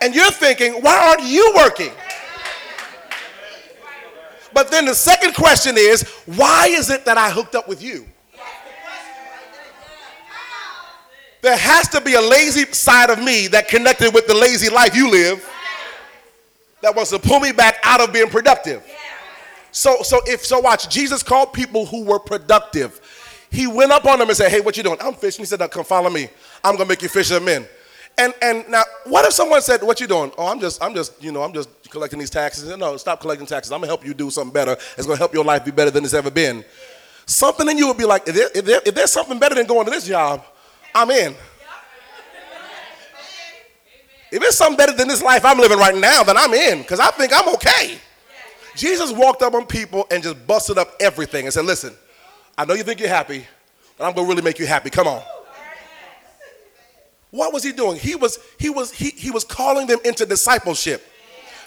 And 0.00 0.14
you're 0.14 0.30
thinking, 0.30 0.74
why 0.74 1.08
aren't 1.08 1.28
you 1.28 1.52
working? 1.56 1.92
But 4.54 4.70
then 4.70 4.86
the 4.86 4.94
second 4.94 5.34
question 5.34 5.74
is, 5.76 6.02
why 6.26 6.68
is 6.70 6.88
it 6.88 7.04
that 7.04 7.18
I 7.18 7.28
hooked 7.28 7.56
up 7.56 7.68
with 7.68 7.82
you? 7.82 8.06
There 11.42 11.56
has 11.56 11.88
to 11.88 12.00
be 12.00 12.14
a 12.14 12.22
lazy 12.22 12.64
side 12.72 13.10
of 13.10 13.22
me 13.22 13.48
that 13.48 13.68
connected 13.68 14.14
with 14.14 14.26
the 14.26 14.32
lazy 14.32 14.70
life 14.70 14.96
you 14.96 15.10
live 15.10 15.46
that 16.80 16.94
wants 16.94 17.10
to 17.10 17.18
pull 17.18 17.40
me 17.40 17.52
back 17.52 17.78
out 17.82 18.00
of 18.00 18.14
being 18.14 18.30
productive. 18.30 18.82
So, 19.70 20.02
so 20.02 20.20
if 20.24 20.46
so, 20.46 20.60
watch. 20.60 20.88
Jesus 20.88 21.22
called 21.22 21.52
people 21.52 21.84
who 21.84 22.04
were 22.04 22.20
productive. 22.20 23.00
He 23.50 23.66
went 23.66 23.90
up 23.90 24.06
on 24.06 24.20
them 24.20 24.28
and 24.28 24.36
said, 24.36 24.50
"Hey, 24.50 24.60
what 24.60 24.76
you 24.76 24.82
doing? 24.82 24.98
I'm 25.00 25.14
fishing." 25.14 25.42
He 25.42 25.46
said, 25.46 25.60
"Come 25.70 25.84
follow 25.84 26.08
me. 26.08 26.28
I'm 26.62 26.76
gonna 26.76 26.88
make 26.88 27.02
you 27.02 27.08
fishermen." 27.08 27.66
And 28.16 28.32
and 28.40 28.68
now, 28.68 28.84
what 29.04 29.24
if 29.24 29.32
someone 29.32 29.60
said, 29.62 29.82
"What 29.82 30.00
you 30.00 30.06
doing?" 30.06 30.30
Oh, 30.38 30.46
I'm 30.46 30.60
just, 30.60 30.82
I'm 30.82 30.94
just, 30.94 31.20
you 31.22 31.32
know, 31.32 31.42
I'm 31.42 31.52
just 31.52 31.68
collecting 31.94 32.18
these 32.18 32.30
taxes. 32.30 32.76
No, 32.76 32.96
stop 32.98 33.20
collecting 33.20 33.46
taxes. 33.46 33.72
I'm 33.72 33.80
gonna 33.80 33.86
help 33.86 34.04
you 34.04 34.12
do 34.12 34.30
something 34.30 34.52
better. 34.52 34.72
It's 34.98 35.06
gonna 35.06 35.16
help 35.16 35.32
your 35.32 35.44
life 35.44 35.64
be 35.64 35.70
better 35.70 35.90
than 35.90 36.04
it's 36.04 36.12
ever 36.12 36.30
been. 36.30 36.64
Something 37.24 37.68
in 37.70 37.78
you 37.78 37.86
would 37.88 37.96
be 37.96 38.04
like, 38.04 38.28
if, 38.28 38.34
there, 38.34 38.48
if, 38.54 38.64
there, 38.66 38.80
if 38.84 38.94
there's 38.94 39.12
something 39.12 39.38
better 39.38 39.54
than 39.54 39.66
going 39.66 39.86
to 39.86 39.90
this 39.90 40.06
job, 40.06 40.44
I'm 40.94 41.10
in. 41.10 41.34
If 44.30 44.42
it's 44.42 44.56
something 44.56 44.76
better 44.76 44.92
than 44.92 45.08
this 45.08 45.22
life 45.22 45.44
I'm 45.44 45.58
living 45.58 45.78
right 45.78 45.96
now, 45.96 46.24
then 46.24 46.36
I'm 46.36 46.52
in 46.52 46.82
because 46.82 47.00
I 47.00 47.10
think 47.12 47.32
I'm 47.32 47.54
okay. 47.54 47.98
Jesus 48.74 49.12
walked 49.12 49.42
up 49.42 49.54
on 49.54 49.64
people 49.64 50.06
and 50.10 50.22
just 50.22 50.44
busted 50.46 50.76
up 50.76 50.88
everything 51.00 51.44
and 51.46 51.54
said, 51.54 51.64
Listen, 51.64 51.94
I 52.58 52.64
know 52.64 52.74
you 52.74 52.82
think 52.82 52.98
you're 52.98 53.08
happy, 53.08 53.46
but 53.96 54.04
I'm 54.04 54.14
to 54.14 54.22
really 54.22 54.42
make 54.42 54.58
you 54.58 54.66
happy. 54.66 54.90
Come 54.90 55.06
on. 55.06 55.22
What 57.30 57.52
was 57.52 57.64
he 57.64 57.72
doing? 57.72 57.98
He 57.98 58.14
was, 58.14 58.38
he 58.60 58.70
was, 58.70 58.92
he, 58.92 59.10
he 59.10 59.32
was 59.32 59.42
calling 59.42 59.88
them 59.88 59.98
into 60.04 60.24
discipleship. 60.24 61.04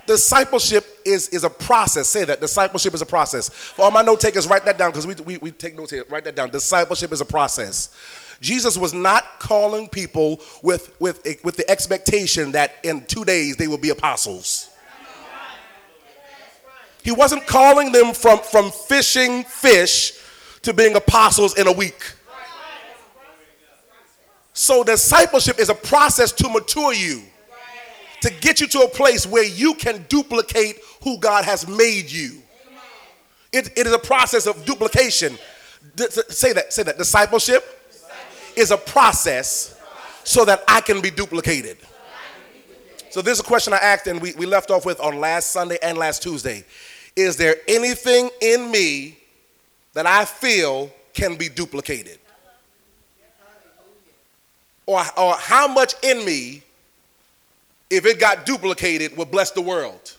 Discipleship 0.07 0.85
is, 1.05 1.29
is 1.29 1.43
a 1.43 1.49
process. 1.49 2.07
Say 2.07 2.23
that. 2.23 2.41
Discipleship 2.41 2.93
is 2.93 3.01
a 3.01 3.05
process. 3.05 3.49
For 3.49 3.83
all 3.83 3.91
my 3.91 4.01
note 4.01 4.21
takers, 4.21 4.47
write 4.47 4.65
that 4.65 4.77
down 4.77 4.91
because 4.91 5.05
we, 5.05 5.13
we, 5.15 5.37
we 5.37 5.51
take 5.51 5.75
notes 5.75 5.91
here. 5.91 6.05
Write 6.09 6.23
that 6.23 6.35
down. 6.35 6.49
Discipleship 6.49 7.11
is 7.11 7.21
a 7.21 7.25
process. 7.25 7.93
Jesus 8.39 8.77
was 8.77 8.93
not 8.93 9.39
calling 9.39 9.89
people 9.89 10.39
with, 10.63 10.95
with, 10.99 11.25
eh, 11.25 11.35
with 11.43 11.57
the 11.57 11.69
expectation 11.69 12.53
that 12.53 12.75
in 12.83 13.05
two 13.05 13.25
days 13.25 13.57
they 13.57 13.67
will 13.67 13.77
be 13.77 13.89
apostles. 13.89 14.69
He 17.03 17.11
wasn't 17.11 17.47
calling 17.47 17.91
them 17.91 18.13
from, 18.13 18.39
from 18.39 18.71
fishing 18.71 19.43
fish 19.43 20.19
to 20.63 20.73
being 20.73 20.95
apostles 20.95 21.57
in 21.57 21.67
a 21.67 21.71
week. 21.71 22.13
So, 24.53 24.83
discipleship 24.83 25.59
is 25.59 25.69
a 25.69 25.75
process 25.75 26.31
to 26.33 26.49
mature 26.49 26.93
you, 26.93 27.21
to 28.21 28.31
get 28.41 28.59
you 28.59 28.67
to 28.67 28.79
a 28.79 28.89
place 28.89 29.25
where 29.25 29.45
you 29.45 29.73
can 29.75 30.05
duplicate 30.09 30.79
who 31.03 31.17
God 31.19 31.45
has 31.45 31.67
made 31.67 32.11
you. 32.11 32.41
It, 33.51 33.77
it 33.77 33.87
is 33.87 33.93
a 33.93 33.99
process 33.99 34.45
of 34.45 34.65
duplication. 34.65 35.37
D- 35.95 36.07
say 36.09 36.53
that, 36.53 36.73
say 36.73 36.83
that. 36.83 36.97
Discipleship 36.97 37.63
is 38.55 38.71
a 38.71 38.77
process 38.77 39.79
so 40.23 40.43
that 40.45 40.63
I 40.67 40.81
can 40.81 41.01
be 41.01 41.09
duplicated. 41.09 41.77
So, 43.09 43.21
this 43.21 43.33
is 43.35 43.39
a 43.39 43.47
question 43.47 43.73
I 43.73 43.77
asked, 43.77 44.07
and 44.07 44.21
we, 44.21 44.33
we 44.33 44.45
left 44.45 44.69
off 44.69 44.85
with 44.85 44.99
on 44.99 45.19
last 45.19 45.51
Sunday 45.51 45.77
and 45.81 45.97
last 45.97 46.21
Tuesday. 46.21 46.65
Is 47.15 47.37
there 47.37 47.55
anything 47.67 48.29
in 48.41 48.69
me 48.69 49.17
that 49.93 50.05
I 50.05 50.25
feel 50.25 50.91
can 51.13 51.35
be 51.35 51.49
duplicated? 51.49 52.19
or, 54.87 55.03
or 55.17 55.35
how 55.35 55.67
much 55.67 55.93
in 56.01 56.25
me, 56.25 56.63
if 57.89 58.05
it 58.05 58.19
got 58.19 58.45
duplicated, 58.45 59.15
would 59.17 59.31
bless 59.31 59.51
the 59.51 59.61
world. 59.61 60.13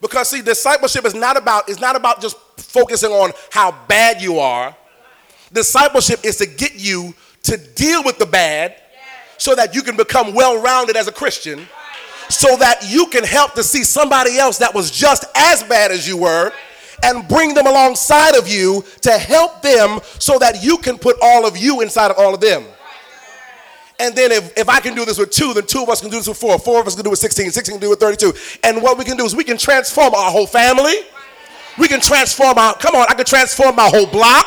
Because 0.00 0.30
see, 0.30 0.42
discipleship 0.42 1.04
is 1.04 1.14
not 1.14 1.36
about 1.36 1.68
is 1.68 1.80
not 1.80 1.96
about 1.96 2.20
just 2.20 2.36
focusing 2.56 3.10
on 3.10 3.32
how 3.50 3.72
bad 3.88 4.22
you 4.22 4.38
are. 4.38 4.74
Discipleship 5.52 6.24
is 6.24 6.36
to 6.36 6.46
get 6.46 6.74
you 6.76 7.14
to 7.44 7.56
deal 7.56 8.04
with 8.04 8.18
the 8.18 8.26
bad 8.26 8.76
so 9.38 9.54
that 9.54 9.74
you 9.74 9.82
can 9.82 9.96
become 9.96 10.34
well-rounded 10.34 10.96
as 10.96 11.08
a 11.08 11.12
Christian 11.12 11.66
so 12.28 12.56
that 12.56 12.84
you 12.86 13.06
can 13.06 13.24
help 13.24 13.54
to 13.54 13.62
see 13.62 13.82
somebody 13.82 14.38
else 14.38 14.58
that 14.58 14.74
was 14.74 14.90
just 14.90 15.24
as 15.34 15.62
bad 15.62 15.90
as 15.90 16.06
you 16.06 16.16
were 16.16 16.52
and 17.02 17.26
bring 17.28 17.54
them 17.54 17.66
alongside 17.66 18.36
of 18.36 18.48
you 18.48 18.84
to 19.00 19.12
help 19.12 19.62
them 19.62 20.00
so 20.18 20.38
that 20.38 20.62
you 20.62 20.76
can 20.78 20.98
put 20.98 21.16
all 21.22 21.46
of 21.46 21.56
you 21.56 21.80
inside 21.80 22.10
of 22.10 22.18
all 22.18 22.34
of 22.34 22.40
them. 22.40 22.64
And 24.00 24.14
then 24.14 24.30
if, 24.30 24.56
if 24.56 24.68
I 24.68 24.80
can 24.80 24.94
do 24.94 25.04
this 25.04 25.18
with 25.18 25.30
two, 25.30 25.52
then 25.54 25.66
two 25.66 25.82
of 25.82 25.88
us 25.88 26.00
can 26.00 26.10
do 26.10 26.16
this 26.18 26.28
with 26.28 26.38
four. 26.38 26.56
Four 26.58 26.80
of 26.80 26.86
us 26.86 26.94
can 26.94 27.02
do 27.02 27.08
it 27.08 27.12
with 27.12 27.18
16. 27.18 27.50
16 27.50 27.74
can 27.74 27.80
do 27.80 27.88
it 27.88 27.90
with 27.90 28.00
32. 28.00 28.32
And 28.62 28.82
what 28.82 28.96
we 28.96 29.04
can 29.04 29.16
do 29.16 29.24
is 29.24 29.34
we 29.34 29.44
can 29.44 29.58
transform 29.58 30.14
our 30.14 30.30
whole 30.30 30.46
family. 30.46 30.94
We 31.78 31.88
can 31.88 32.00
transform 32.00 32.58
our, 32.58 32.74
come 32.74 32.94
on, 32.94 33.06
I 33.08 33.14
can 33.14 33.24
transform 33.24 33.76
my 33.76 33.88
whole 33.88 34.06
block. 34.06 34.46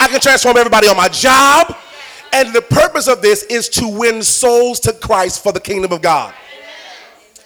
I 0.00 0.08
can 0.08 0.20
transform 0.20 0.56
everybody 0.56 0.88
on 0.88 0.96
my 0.96 1.08
job. 1.08 1.76
And 2.32 2.54
the 2.54 2.62
purpose 2.62 3.08
of 3.08 3.22
this 3.22 3.44
is 3.44 3.68
to 3.70 3.88
win 3.88 4.22
souls 4.22 4.80
to 4.80 4.92
Christ 4.92 5.42
for 5.42 5.52
the 5.52 5.60
kingdom 5.60 5.92
of 5.92 6.02
God. 6.02 6.34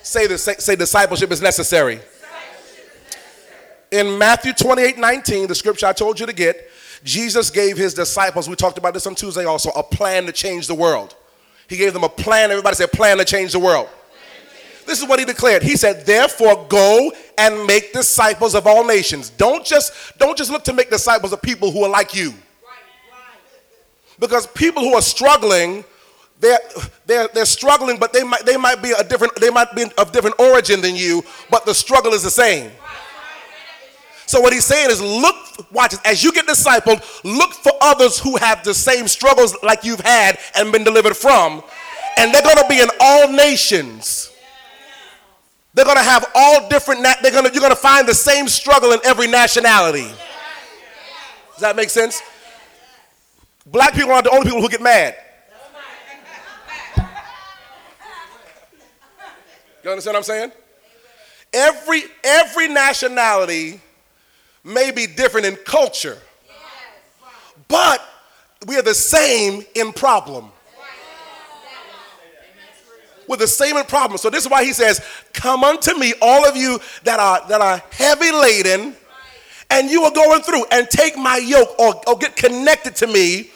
Say 0.02 0.26
this, 0.26 0.42
say, 0.42 0.54
say 0.54 0.76
discipleship 0.76 1.30
is 1.30 1.42
necessary. 1.42 2.00
In 3.90 4.18
Matthew 4.18 4.52
28 4.52 4.98
19, 4.98 5.48
the 5.48 5.54
scripture 5.54 5.86
I 5.86 5.92
told 5.92 6.18
you 6.18 6.26
to 6.26 6.32
get, 6.32 6.68
Jesus 7.02 7.50
gave 7.50 7.76
his 7.76 7.94
disciples, 7.94 8.48
we 8.48 8.56
talked 8.56 8.78
about 8.78 8.94
this 8.94 9.06
on 9.06 9.14
Tuesday 9.14 9.44
also, 9.44 9.70
a 9.70 9.82
plan 9.82 10.26
to 10.26 10.32
change 10.32 10.66
the 10.66 10.74
world. 10.74 11.16
He 11.70 11.76
gave 11.76 11.92
them 11.92 12.02
a 12.02 12.08
plan. 12.08 12.50
Everybody 12.50 12.74
said, 12.74 12.90
plan 12.90 13.18
to 13.18 13.24
change 13.24 13.52
the 13.52 13.60
world. 13.60 13.88
This 14.86 15.00
is 15.00 15.08
what 15.08 15.20
he 15.20 15.24
declared. 15.24 15.62
He 15.62 15.76
said, 15.76 16.04
therefore, 16.04 16.66
go 16.68 17.12
and 17.38 17.64
make 17.64 17.92
disciples 17.92 18.56
of 18.56 18.66
all 18.66 18.84
nations. 18.84 19.30
Don't 19.30 19.64
just, 19.64 20.18
don't 20.18 20.36
just 20.36 20.50
look 20.50 20.64
to 20.64 20.72
make 20.72 20.90
disciples 20.90 21.32
of 21.32 21.40
people 21.40 21.70
who 21.70 21.84
are 21.84 21.88
like 21.88 22.12
you. 22.12 22.34
Because 24.18 24.48
people 24.48 24.82
who 24.82 24.94
are 24.94 25.00
struggling, 25.00 25.84
they're, 26.40 26.58
they're, 27.06 27.28
they're 27.32 27.44
struggling, 27.44 27.98
but 27.98 28.12
they 28.12 28.24
might, 28.24 28.44
they 28.44 28.56
might 28.56 28.82
be 28.82 28.90
a 28.90 29.04
different, 29.04 29.36
they 29.36 29.50
might 29.50 29.72
be 29.76 29.84
of 29.96 30.10
different 30.10 30.40
origin 30.40 30.80
than 30.80 30.96
you, 30.96 31.22
but 31.50 31.64
the 31.66 31.74
struggle 31.74 32.12
is 32.14 32.24
the 32.24 32.30
same. 32.30 32.72
So 34.30 34.40
what 34.40 34.52
he's 34.52 34.64
saying 34.64 34.92
is 34.92 35.00
look, 35.00 35.34
watch 35.72 35.96
as 36.04 36.22
you 36.22 36.30
get 36.30 36.46
discipled, 36.46 37.02
look 37.24 37.52
for 37.52 37.72
others 37.80 38.16
who 38.16 38.36
have 38.36 38.62
the 38.62 38.72
same 38.72 39.08
struggles 39.08 39.56
like 39.64 39.82
you've 39.82 39.98
had 39.98 40.38
and 40.54 40.70
been 40.70 40.84
delivered 40.84 41.16
from. 41.16 41.64
And 42.16 42.32
they're 42.32 42.40
gonna 42.40 42.68
be 42.68 42.80
in 42.80 42.86
all 43.00 43.32
nations. 43.32 44.30
They're 45.74 45.84
gonna 45.84 46.04
have 46.04 46.30
all 46.36 46.68
different, 46.68 47.02
they're 47.02 47.32
gonna, 47.32 47.50
you're 47.52 47.60
gonna 47.60 47.74
find 47.74 48.06
the 48.06 48.14
same 48.14 48.46
struggle 48.46 48.92
in 48.92 49.00
every 49.02 49.26
nationality. 49.26 50.06
Does 50.06 51.62
that 51.62 51.74
make 51.74 51.90
sense? 51.90 52.22
Black 53.66 53.94
people 53.94 54.12
aren't 54.12 54.26
the 54.26 54.30
only 54.30 54.44
people 54.44 54.62
who 54.62 54.68
get 54.68 54.80
mad. 54.80 55.16
You 59.82 59.90
understand 59.90 60.14
what 60.14 60.18
I'm 60.18 60.22
saying? 60.22 60.52
Every 61.52 62.04
every 62.22 62.68
nationality 62.68 63.80
may 64.64 64.90
be 64.90 65.06
different 65.06 65.46
in 65.46 65.56
culture, 65.56 66.18
but 67.68 68.02
we 68.66 68.76
are 68.76 68.82
the 68.82 68.94
same 68.94 69.64
in 69.74 69.92
problem. 69.92 70.50
We're 73.26 73.36
the 73.36 73.46
same 73.46 73.76
in 73.76 73.84
problem. 73.84 74.18
So 74.18 74.28
this 74.28 74.44
is 74.44 74.50
why 74.50 74.64
he 74.64 74.72
says, 74.72 75.00
"Come 75.32 75.62
unto 75.62 75.96
me, 75.96 76.14
all 76.20 76.44
of 76.44 76.56
you 76.56 76.80
that 77.04 77.20
are 77.20 77.46
that 77.48 77.60
are 77.60 77.80
heavy 77.92 78.32
laden, 78.32 78.96
and 79.70 79.88
you 79.88 80.02
are 80.02 80.10
going 80.10 80.42
through, 80.42 80.64
and 80.72 80.90
take 80.90 81.16
my 81.16 81.36
yoke, 81.36 81.78
or, 81.78 81.94
or 82.08 82.18
get 82.18 82.34
connected 82.34 82.96
to 82.96 83.06
me." 83.06 83.50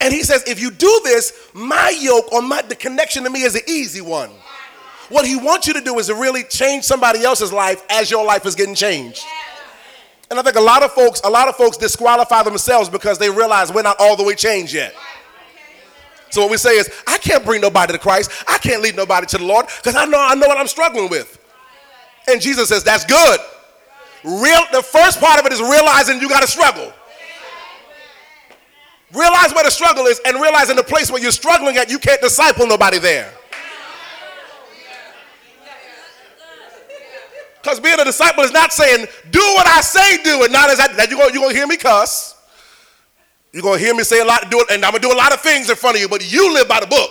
And 0.00 0.14
he 0.14 0.22
says, 0.22 0.44
if 0.46 0.60
you 0.60 0.70
do 0.70 1.00
this, 1.04 1.32
my 1.52 1.90
yoke 2.00 2.32
or 2.32 2.40
my 2.40 2.62
the 2.62 2.76
connection 2.76 3.24
to 3.24 3.30
me 3.30 3.42
is 3.42 3.54
an 3.54 3.62
easy 3.66 4.00
one. 4.00 4.30
What 5.08 5.26
he 5.26 5.36
wants 5.36 5.66
you 5.66 5.72
to 5.74 5.80
do 5.80 5.98
is 5.98 6.06
to 6.06 6.14
really 6.14 6.44
change 6.44 6.84
somebody 6.84 7.24
else's 7.24 7.52
life 7.52 7.82
as 7.90 8.10
your 8.10 8.24
life 8.24 8.46
is 8.46 8.54
getting 8.54 8.74
changed. 8.74 9.24
And 10.30 10.38
I 10.38 10.42
think 10.42 10.56
a 10.56 10.60
lot 10.60 10.82
of 10.82 10.92
folks, 10.92 11.20
a 11.24 11.30
lot 11.30 11.48
of 11.48 11.56
folks 11.56 11.76
disqualify 11.76 12.42
themselves 12.42 12.88
because 12.88 13.18
they 13.18 13.30
realize 13.30 13.72
we're 13.72 13.82
not 13.82 13.96
all 13.98 14.16
the 14.16 14.24
way 14.24 14.34
changed 14.34 14.74
yet. 14.74 14.94
So 16.30 16.42
what 16.42 16.50
we 16.50 16.58
say 16.58 16.76
is, 16.76 16.90
I 17.06 17.16
can't 17.18 17.44
bring 17.44 17.62
nobody 17.62 17.94
to 17.94 17.98
Christ. 17.98 18.30
I 18.46 18.58
can't 18.58 18.82
lead 18.82 18.96
nobody 18.96 19.26
to 19.28 19.38
the 19.38 19.44
Lord 19.44 19.66
because 19.78 19.96
I 19.96 20.04
know 20.04 20.18
I 20.20 20.34
know 20.34 20.46
what 20.46 20.58
I'm 20.58 20.66
struggling 20.66 21.08
with. 21.08 21.38
And 22.28 22.40
Jesus 22.40 22.68
says, 22.68 22.84
that's 22.84 23.06
good. 23.06 23.40
Real 24.22 24.60
the 24.72 24.82
first 24.82 25.20
part 25.20 25.40
of 25.40 25.46
it 25.46 25.52
is 25.52 25.60
realizing 25.60 26.20
you 26.20 26.28
got 26.28 26.40
to 26.40 26.46
struggle. 26.46 26.92
Realize 29.14 29.54
where 29.54 29.64
the 29.64 29.70
struggle 29.70 30.04
is 30.04 30.20
and 30.26 30.38
realize 30.38 30.68
in 30.68 30.76
the 30.76 30.82
place 30.82 31.10
where 31.10 31.22
you're 31.22 31.32
struggling 31.32 31.78
at, 31.78 31.90
you 31.90 31.98
can't 31.98 32.20
disciple 32.20 32.66
nobody 32.66 32.98
there. 32.98 33.32
Because 37.68 37.80
being 37.80 38.00
a 38.00 38.04
disciple 38.04 38.44
is 38.44 38.50
not 38.50 38.72
saying, 38.72 39.06
do 39.30 39.40
what 39.40 39.66
I 39.66 39.82
say 39.82 40.22
do, 40.22 40.42
and 40.42 40.50
not 40.50 40.70
as 40.70 40.80
I, 40.80 40.90
that 40.94 41.10
you're 41.10 41.18
going 41.18 41.34
you're 41.34 41.50
to 41.50 41.54
hear 41.54 41.66
me 41.66 41.76
cuss. 41.76 42.34
You're 43.52 43.62
going 43.62 43.78
to 43.78 43.84
hear 43.84 43.94
me 43.94 44.04
say 44.04 44.20
a 44.20 44.24
lot, 44.24 44.50
do 44.50 44.60
it, 44.60 44.70
and 44.70 44.82
I'm 44.86 44.92
going 44.92 45.02
to 45.02 45.08
do 45.08 45.12
a 45.12 45.20
lot 45.20 45.34
of 45.34 45.42
things 45.42 45.68
in 45.68 45.76
front 45.76 45.96
of 45.96 46.00
you, 46.00 46.08
but 46.08 46.24
you 46.32 46.54
live 46.54 46.66
by 46.66 46.80
the 46.80 46.86
book. 46.86 47.10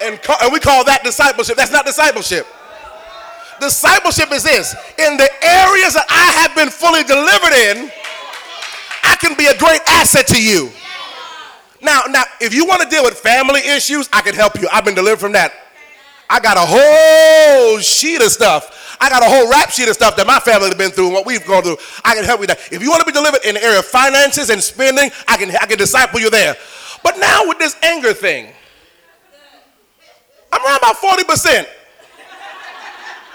And, 0.00 0.18
and 0.40 0.52
we 0.54 0.58
call 0.58 0.86
that 0.86 1.04
discipleship. 1.04 1.58
That's 1.58 1.70
not 1.70 1.84
discipleship. 1.84 2.46
Discipleship 3.60 4.32
is 4.32 4.42
this 4.42 4.74
in 4.98 5.18
the 5.18 5.28
areas 5.44 5.92
that 5.92 6.06
I 6.08 6.32
have 6.40 6.56
been 6.56 6.70
fully 6.70 7.04
delivered 7.04 7.52
in, 7.52 7.92
I 9.02 9.16
can 9.16 9.36
be 9.36 9.48
a 9.48 9.58
great 9.58 9.82
asset 9.86 10.26
to 10.28 10.42
you. 10.42 10.70
Now, 11.82 12.04
now, 12.08 12.24
if 12.40 12.54
you 12.54 12.64
want 12.64 12.80
to 12.80 12.88
deal 12.88 13.04
with 13.04 13.18
family 13.18 13.60
issues, 13.60 14.08
I 14.14 14.22
can 14.22 14.34
help 14.34 14.58
you. 14.58 14.66
I've 14.72 14.86
been 14.86 14.94
delivered 14.94 15.20
from 15.20 15.32
that. 15.32 15.63
I 16.28 16.40
got 16.40 16.56
a 16.56 16.64
whole 16.64 17.78
sheet 17.78 18.22
of 18.22 18.30
stuff. 18.30 18.96
I 19.00 19.08
got 19.10 19.22
a 19.22 19.26
whole 19.26 19.50
rap 19.50 19.70
sheet 19.70 19.88
of 19.88 19.94
stuff 19.94 20.16
that 20.16 20.26
my 20.26 20.38
family 20.40 20.68
has 20.68 20.76
been 20.76 20.90
through 20.90 21.06
and 21.06 21.14
what 21.14 21.26
we've 21.26 21.44
gone 21.46 21.62
through. 21.62 21.76
I 22.04 22.14
can 22.14 22.24
help 22.24 22.40
you 22.40 22.46
that. 22.46 22.58
If 22.72 22.82
you 22.82 22.90
want 22.90 23.00
to 23.00 23.06
be 23.06 23.12
delivered 23.12 23.44
in 23.44 23.54
the 23.54 23.62
area 23.62 23.78
of 23.78 23.84
finances 23.84 24.50
and 24.50 24.62
spending, 24.62 25.10
I 25.28 25.36
can, 25.36 25.50
I 25.50 25.66
can 25.66 25.78
disciple 25.78 26.20
you 26.20 26.30
there. 26.30 26.56
But 27.02 27.18
now 27.18 27.46
with 27.46 27.58
this 27.58 27.76
anger 27.82 28.14
thing, 28.14 28.48
I'm 30.52 30.64
around 30.64 30.78
about 30.78 30.96
40%. 30.96 31.66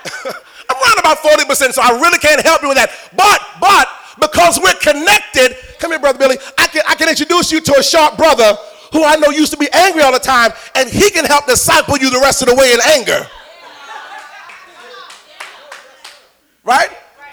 I'm 0.69 0.77
around 0.77 1.00
about 1.00 1.17
40%, 1.19 1.74
so 1.74 1.81
I 1.81 1.91
really 2.00 2.19
can't 2.19 2.41
help 2.41 2.62
you 2.62 2.69
with 2.69 2.77
that. 2.77 2.91
But, 3.15 3.41
but, 3.60 3.88
because 4.19 4.60
we're 4.62 4.75
connected, 4.75 5.55
come 5.79 5.91
here, 5.91 6.00
Brother 6.00 6.19
Billy, 6.19 6.38
I 6.58 6.67
can, 6.67 6.81
I 6.88 6.96
can 6.96 7.10
introduce 7.10 7.51
you 7.51 7.62
to 7.62 7.79
a 7.79 7.84
sharp 7.84 8.17
brother 8.17 8.58
who 8.91 9.03
I 9.03 9.15
know 9.15 9.29
used 9.29 9.51
to 9.51 9.58
be 9.58 9.67
angry 9.74 10.01
all 10.01 10.13
the 10.13 10.19
time, 10.19 10.51
and 10.75 10.89
he 10.89 11.10
can 11.10 11.25
help 11.25 11.46
disciple 11.46 11.98
you 11.98 12.10
the 12.10 12.19
rest 12.19 12.41
of 12.41 12.50
the 12.50 12.55
way 12.55 12.74
in 12.74 12.79
anger. 12.86 13.27
Right? 16.63 16.89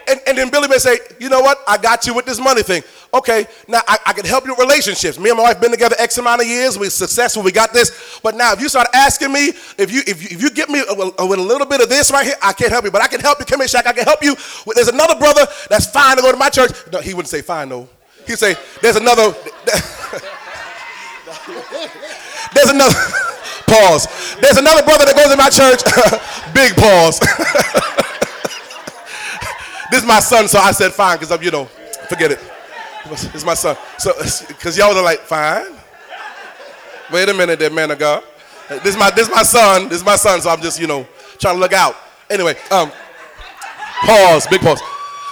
And, 0.08 0.20
and 0.26 0.38
then 0.38 0.50
Billy 0.50 0.68
may 0.68 0.78
say, 0.78 0.98
you 1.18 1.28
know 1.28 1.40
what? 1.40 1.58
I 1.66 1.78
got 1.78 2.06
you 2.06 2.14
with 2.14 2.26
this 2.26 2.38
money 2.38 2.62
thing. 2.62 2.82
Okay, 3.12 3.46
now 3.66 3.80
I, 3.88 3.98
I 4.06 4.12
can 4.12 4.24
help 4.24 4.44
you 4.44 4.52
with 4.52 4.60
relationships. 4.60 5.18
Me 5.18 5.30
and 5.30 5.36
my 5.36 5.44
wife 5.44 5.60
been 5.60 5.72
together 5.72 5.96
X 5.98 6.18
amount 6.18 6.42
of 6.42 6.46
years. 6.46 6.78
We're 6.78 6.90
successful. 6.90 7.42
We 7.42 7.50
got 7.50 7.72
this. 7.72 8.20
But 8.22 8.36
now, 8.36 8.52
if 8.52 8.60
you 8.60 8.68
start 8.68 8.86
asking 8.94 9.32
me, 9.32 9.52
if 9.78 9.90
you 9.90 10.02
if 10.06 10.22
you, 10.22 10.36
if 10.36 10.42
you 10.42 10.50
get 10.50 10.68
me 10.68 10.82
with 10.88 11.18
a 11.18 11.42
little 11.42 11.66
bit 11.66 11.80
of 11.80 11.88
this 11.88 12.12
right 12.12 12.24
here, 12.24 12.36
I 12.42 12.52
can't 12.52 12.70
help 12.70 12.84
you. 12.84 12.90
But 12.90 13.02
I 13.02 13.08
can 13.08 13.20
help 13.20 13.40
you. 13.40 13.46
Come 13.46 13.60
here, 13.60 13.68
Shaq. 13.68 13.86
I 13.86 13.92
can 13.92 14.04
help 14.04 14.22
you. 14.22 14.36
There's 14.74 14.88
another 14.88 15.18
brother 15.18 15.46
that's 15.68 15.86
fine 15.86 16.16
to 16.16 16.22
go 16.22 16.30
to 16.30 16.38
my 16.38 16.50
church. 16.50 16.70
No, 16.92 17.00
he 17.00 17.14
wouldn't 17.14 17.28
say 17.28 17.42
fine, 17.42 17.68
though. 17.68 17.88
He'd 18.26 18.38
say, 18.38 18.54
there's 18.82 18.96
another. 18.96 19.34
There's 22.54 22.70
another 22.70 22.94
pause. 23.66 24.06
There's 24.40 24.56
another 24.56 24.82
brother 24.82 25.04
that 25.04 25.14
goes 25.16 25.30
in 25.32 25.38
my 25.38 25.50
church. 25.50 25.82
Big 26.54 26.76
pause. 26.76 27.20
this 29.90 30.02
is 30.02 30.06
my 30.06 30.20
son, 30.20 30.46
so 30.48 30.58
I 30.58 30.72
said 30.72 30.92
fine 30.92 31.16
because 31.16 31.32
I'm, 31.32 31.42
you 31.42 31.50
know, 31.50 31.66
forget 32.08 32.32
it. 32.32 32.40
It's 33.10 33.44
my 33.44 33.54
son. 33.54 33.76
So, 33.98 34.12
because 34.48 34.76
y'all 34.76 34.96
are 34.96 35.02
like, 35.02 35.20
fine. 35.20 35.72
Wait 37.12 37.28
a 37.28 37.34
minute, 37.34 37.58
there, 37.58 37.70
man 37.70 37.90
of 37.90 37.98
God. 37.98 38.22
This 38.68 38.94
is 38.94 38.96
my 38.96 39.10
this 39.10 39.28
is 39.28 39.34
my 39.34 39.44
son. 39.44 39.88
This 39.88 39.98
is 39.98 40.04
my 40.04 40.16
son. 40.16 40.40
So 40.40 40.50
I'm 40.50 40.60
just, 40.60 40.80
you 40.80 40.88
know, 40.88 41.06
trying 41.38 41.54
to 41.54 41.60
look 41.60 41.72
out. 41.72 41.94
Anyway, 42.28 42.56
um, 42.72 42.90
pause. 44.04 44.48
Big 44.48 44.60
pause. 44.60 44.80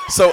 So. 0.09 0.33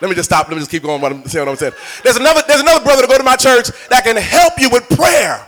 Let 0.00 0.08
me 0.08 0.14
just 0.14 0.28
stop. 0.28 0.48
Let 0.48 0.54
me 0.54 0.60
just 0.60 0.70
keep 0.70 0.82
going. 0.82 1.00
What 1.00 1.12
I'm 1.12 1.24
saying. 1.26 1.46
What 1.46 1.52
I'm 1.52 1.56
saying. 1.56 1.72
There's 2.04 2.16
another. 2.16 2.42
There's 2.46 2.60
another 2.60 2.84
brother 2.84 3.02
to 3.02 3.08
go 3.08 3.16
to 3.16 3.24
my 3.24 3.36
church 3.36 3.70
that 3.88 4.04
can 4.04 4.16
help 4.16 4.58
you 4.58 4.70
with 4.70 4.88
prayer. 4.90 5.44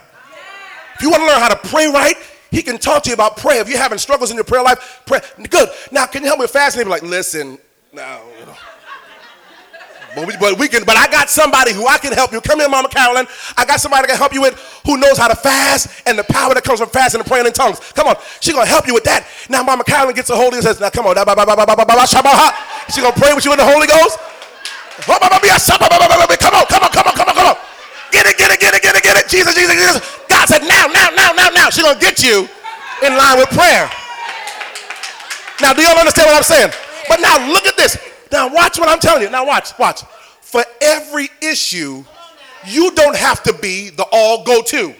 If 0.94 1.02
you 1.02 1.10
want 1.10 1.22
to 1.22 1.26
learn 1.26 1.40
how 1.40 1.48
to 1.48 1.68
pray 1.68 1.86
right, 1.88 2.16
he 2.50 2.62
can 2.62 2.78
talk 2.78 3.02
to 3.04 3.10
you 3.10 3.14
about 3.14 3.36
prayer. 3.36 3.60
If 3.60 3.68
you're 3.68 3.78
having 3.78 3.98
struggles 3.98 4.30
in 4.30 4.36
your 4.36 4.44
prayer 4.44 4.62
life, 4.62 5.02
pray. 5.06 5.20
Good. 5.48 5.68
Now, 5.92 6.06
can 6.06 6.22
you 6.22 6.28
help 6.28 6.40
me 6.40 6.44
with 6.44 6.50
fasting? 6.50 6.84
Be 6.84 6.90
like, 6.90 7.02
listen, 7.02 7.58
now. 7.92 8.22
But 10.14 10.26
we, 10.26 10.36
but 10.38 10.58
we 10.58 10.68
can. 10.68 10.84
But 10.84 10.96
I 10.96 11.08
got 11.10 11.28
somebody 11.30 11.72
who 11.72 11.86
I 11.86 11.98
can 11.98 12.12
help 12.12 12.32
you. 12.32 12.40
Come 12.40 12.60
here, 12.60 12.68
Mama 12.68 12.88
Carolyn. 12.88 13.26
I 13.56 13.64
got 13.64 13.80
somebody 13.80 14.02
that 14.02 14.08
can 14.08 14.18
help 14.18 14.32
you 14.32 14.40
with 14.40 14.58
who 14.84 14.96
knows 14.96 15.18
how 15.18 15.28
to 15.28 15.36
fast 15.36 15.88
and 16.06 16.18
the 16.18 16.24
power 16.24 16.54
that 16.54 16.64
comes 16.64 16.80
from 16.80 16.88
fasting 16.88 17.20
and 17.20 17.28
praying 17.28 17.46
in 17.46 17.52
tongues. 17.52 17.78
Come 17.94 18.08
on, 18.08 18.16
she 18.40 18.52
gonna 18.52 18.66
help 18.66 18.86
you 18.86 18.94
with 18.94 19.04
that. 19.04 19.26
Now, 19.48 19.62
Mama 19.62 19.84
Carolyn 19.84 20.14
gets 20.14 20.30
a 20.30 20.36
hold 20.36 20.54
of 20.54 20.54
you 20.54 20.58
and 20.58 20.66
says, 20.66 20.80
"Now, 20.80 20.90
come 20.90 21.06
on, 21.06 21.14
she 21.16 23.00
gonna 23.00 23.12
pray 23.16 23.34
with 23.34 23.44
you 23.44 23.52
in 23.52 23.58
the 23.58 23.64
Holy 23.64 23.86
Ghost." 23.86 24.18
Come 25.06 25.14
on, 25.14 26.66
come 26.66 26.82
on, 26.82 26.90
come 26.90 27.06
on, 27.06 27.14
come 27.14 27.28
on, 27.28 27.34
come 27.34 27.46
on. 27.46 27.56
Get 28.10 28.26
it, 28.26 28.38
get 28.38 28.50
it, 28.50 28.60
get 28.60 28.74
it, 28.74 28.82
get 28.82 28.96
it, 28.96 29.02
get 29.02 29.16
it. 29.16 29.28
Jesus, 29.28 29.54
Jesus, 29.54 29.76
Jesus. 29.76 30.00
God 30.28 30.48
said, 30.48 30.62
now, 30.62 30.86
now, 30.86 31.10
now, 31.14 31.32
now, 31.36 31.48
now. 31.50 31.70
She's 31.70 31.84
going 31.84 31.94
to 31.94 32.00
get 32.00 32.22
you 32.22 32.48
in 33.04 33.16
line 33.16 33.38
with 33.38 33.50
prayer. 33.50 33.90
Now, 35.60 35.72
do 35.74 35.82
y'all 35.82 35.98
understand 35.98 36.28
what 36.28 36.36
I'm 36.38 36.42
saying? 36.42 36.72
But 37.08 37.20
now 37.20 37.38
look 37.52 37.66
at 37.66 37.76
this. 37.76 37.96
Now 38.30 38.52
watch 38.52 38.78
what 38.78 38.88
I'm 38.88 38.98
telling 38.98 39.22
you. 39.22 39.30
Now 39.30 39.46
watch, 39.46 39.78
watch. 39.78 40.02
For 40.40 40.62
every 40.80 41.28
issue, 41.42 42.04
you 42.66 42.90
don't 42.92 43.16
have 43.16 43.42
to 43.44 43.52
be 43.52 43.90
the 43.90 44.06
all 44.12 44.44
go 44.44 44.62
to. 44.62 44.94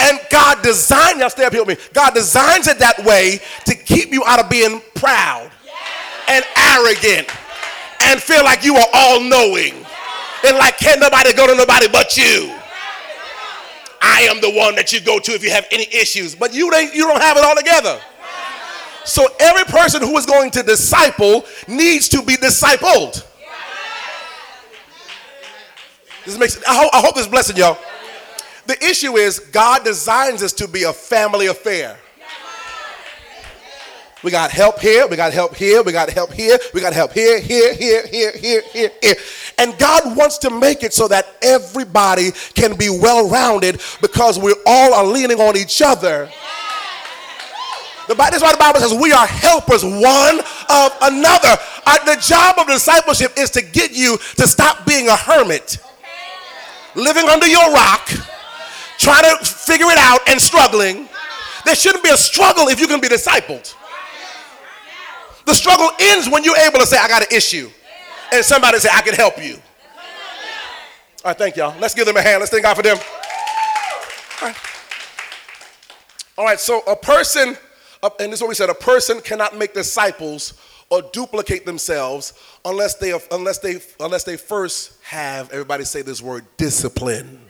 And 0.00 0.20
God 0.30 0.62
designed, 0.62 1.18
y'all 1.18 1.30
stay 1.30 1.44
up 1.44 1.52
here 1.52 1.64
with 1.64 1.78
me. 1.78 1.84
God 1.92 2.14
designs 2.14 2.68
it 2.68 2.78
that 2.78 3.04
way 3.04 3.40
to 3.64 3.74
keep 3.74 4.12
you 4.12 4.22
out 4.26 4.38
of 4.38 4.48
being 4.48 4.80
proud 4.94 5.50
and 6.28 6.44
arrogant 6.56 7.28
and 8.02 8.20
feel 8.20 8.44
like 8.44 8.64
you 8.64 8.76
are 8.76 8.86
all 8.94 9.20
knowing 9.20 9.74
and 10.46 10.56
like 10.56 10.78
can't 10.78 11.00
nobody 11.00 11.32
go 11.32 11.46
to 11.46 11.54
nobody 11.54 11.88
but 11.88 12.16
you. 12.16 12.52
I 14.00 14.22
am 14.30 14.40
the 14.40 14.50
one 14.50 14.76
that 14.76 14.92
you 14.92 15.00
go 15.00 15.18
to 15.18 15.32
if 15.32 15.42
you 15.42 15.50
have 15.50 15.66
any 15.70 15.86
issues, 15.92 16.34
but 16.34 16.54
you 16.54 16.66
you 16.94 17.06
don't 17.06 17.20
have 17.20 17.36
it 17.36 17.44
all 17.44 17.56
together. 17.56 18.00
So 19.08 19.26
every 19.40 19.64
person 19.64 20.02
who 20.02 20.16
is 20.18 20.26
going 20.26 20.50
to 20.50 20.62
disciple 20.62 21.46
needs 21.66 22.08
to 22.10 22.22
be 22.22 22.34
discipled. 22.34 23.24
This 26.26 26.38
makes 26.38 26.62
I 26.64 26.74
hope, 26.74 26.90
I 26.94 27.00
hope 27.00 27.14
this 27.14 27.24
is 27.24 27.30
blessing 27.30 27.56
y'all. 27.56 27.78
The 28.66 28.76
issue 28.84 29.16
is 29.16 29.38
God 29.38 29.82
designs 29.82 30.42
us 30.42 30.52
to 30.54 30.68
be 30.68 30.82
a 30.82 30.92
family 30.92 31.46
affair. 31.46 31.96
We 34.22 34.30
got 34.30 34.50
help 34.50 34.78
here, 34.80 35.06
we 35.06 35.16
got 35.16 35.32
help 35.32 35.54
here, 35.54 35.82
we 35.82 35.92
got 35.92 36.10
help 36.10 36.32
here, 36.32 36.58
we 36.74 36.80
got 36.82 36.92
help 36.92 37.12
here, 37.12 37.40
here, 37.40 37.72
here, 37.74 38.06
here, 38.06 38.32
here, 38.36 38.62
here, 38.72 38.90
here. 39.00 39.14
And 39.56 39.78
God 39.78 40.16
wants 40.16 40.36
to 40.38 40.50
make 40.50 40.82
it 40.82 40.92
so 40.92 41.08
that 41.08 41.24
everybody 41.40 42.32
can 42.54 42.76
be 42.76 42.90
well 42.90 43.30
rounded 43.30 43.80
because 44.02 44.38
we 44.38 44.54
all 44.66 44.92
are 44.92 45.06
leaning 45.06 45.40
on 45.40 45.56
each 45.56 45.80
other. 45.80 46.28
The 48.08 48.14
Bible, 48.14 48.30
that's 48.32 48.42
why 48.42 48.52
the 48.52 48.58
Bible 48.58 48.80
says 48.80 48.94
we 48.94 49.12
are 49.12 49.26
helpers 49.26 49.84
one 49.84 50.40
of 50.40 50.92
another. 51.02 51.56
Uh, 51.86 52.04
the 52.04 52.18
job 52.20 52.58
of 52.58 52.66
discipleship 52.66 53.32
is 53.36 53.50
to 53.50 53.62
get 53.62 53.92
you 53.92 54.16
to 54.36 54.48
stop 54.48 54.86
being 54.86 55.08
a 55.08 55.16
hermit, 55.16 55.76
living 56.94 57.28
under 57.28 57.46
your 57.46 57.70
rock, 57.70 58.08
trying 58.96 59.24
to 59.24 59.44
figure 59.44 59.86
it 59.90 59.98
out 59.98 60.20
and 60.28 60.40
struggling. 60.40 61.06
There 61.66 61.74
shouldn't 61.74 62.02
be 62.02 62.08
a 62.08 62.16
struggle 62.16 62.68
if 62.68 62.80
you 62.80 62.86
can 62.86 62.98
be 62.98 63.08
discipled. 63.08 63.74
The 65.44 65.54
struggle 65.54 65.90
ends 66.00 66.30
when 66.30 66.44
you're 66.44 66.56
able 66.56 66.78
to 66.78 66.86
say, 66.86 66.96
I 66.96 67.08
got 67.08 67.22
an 67.22 67.36
issue. 67.36 67.70
And 68.32 68.44
somebody 68.44 68.78
say, 68.78 68.88
I 68.92 69.02
can 69.02 69.14
help 69.14 69.42
you. 69.42 69.54
All 69.54 71.30
right, 71.32 71.36
thank 71.36 71.56
y'all. 71.56 71.78
Let's 71.78 71.94
give 71.94 72.06
them 72.06 72.16
a 72.16 72.22
hand. 72.22 72.40
Let's 72.40 72.50
thank 72.50 72.62
God 72.62 72.74
for 72.74 72.82
them. 72.82 72.96
All 74.40 74.48
right, 74.48 74.56
All 76.38 76.44
right 76.44 76.60
so 76.60 76.80
a 76.86 76.96
person, 76.96 77.56
and 78.02 78.32
this 78.32 78.38
is 78.38 78.42
what 78.42 78.48
we 78.48 78.54
said, 78.54 78.70
a 78.70 78.74
person 78.74 79.20
cannot 79.20 79.56
make 79.56 79.74
disciples 79.74 80.54
or 80.90 81.02
duplicate 81.12 81.66
themselves 81.66 82.32
unless 82.64 82.94
they 82.94 83.18
unless 83.30 83.58
they 83.58 83.80
unless 84.00 84.24
they 84.24 84.36
first 84.36 85.02
have 85.02 85.50
everybody 85.52 85.84
say 85.84 86.02
this 86.02 86.22
word 86.22 86.44
discipline. 86.56 87.40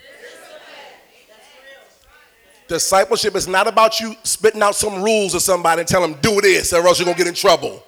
Discipleship 2.66 3.34
is 3.34 3.48
not 3.48 3.66
about 3.66 3.98
you 3.98 4.14
spitting 4.24 4.62
out 4.62 4.74
some 4.74 5.02
rules 5.02 5.32
to 5.32 5.40
somebody 5.40 5.80
and 5.80 5.88
telling 5.88 6.12
them 6.12 6.20
do 6.20 6.40
this 6.42 6.72
or 6.72 6.86
else 6.86 6.98
you're 6.98 7.06
gonna 7.06 7.16
get 7.16 7.26
in 7.26 7.34
trouble. 7.34 7.82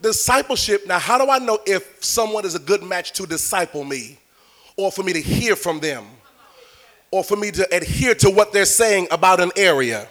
Discipleship, 0.00 0.86
now, 0.86 0.98
how 0.98 1.18
do 1.18 1.30
I 1.30 1.38
know 1.38 1.58
if 1.66 2.04
someone 2.04 2.44
is 2.44 2.54
a 2.54 2.58
good 2.58 2.82
match 2.82 3.12
to 3.14 3.26
disciple 3.26 3.82
me 3.82 4.18
or 4.76 4.92
for 4.92 5.02
me 5.02 5.12
to 5.14 5.20
hear 5.20 5.56
from 5.56 5.80
them 5.80 6.04
or 7.10 7.24
for 7.24 7.34
me 7.34 7.50
to 7.50 7.74
adhere 7.74 8.14
to 8.16 8.30
what 8.30 8.52
they're 8.52 8.66
saying 8.66 9.08
about 9.10 9.40
an 9.40 9.50
area? 9.56 10.06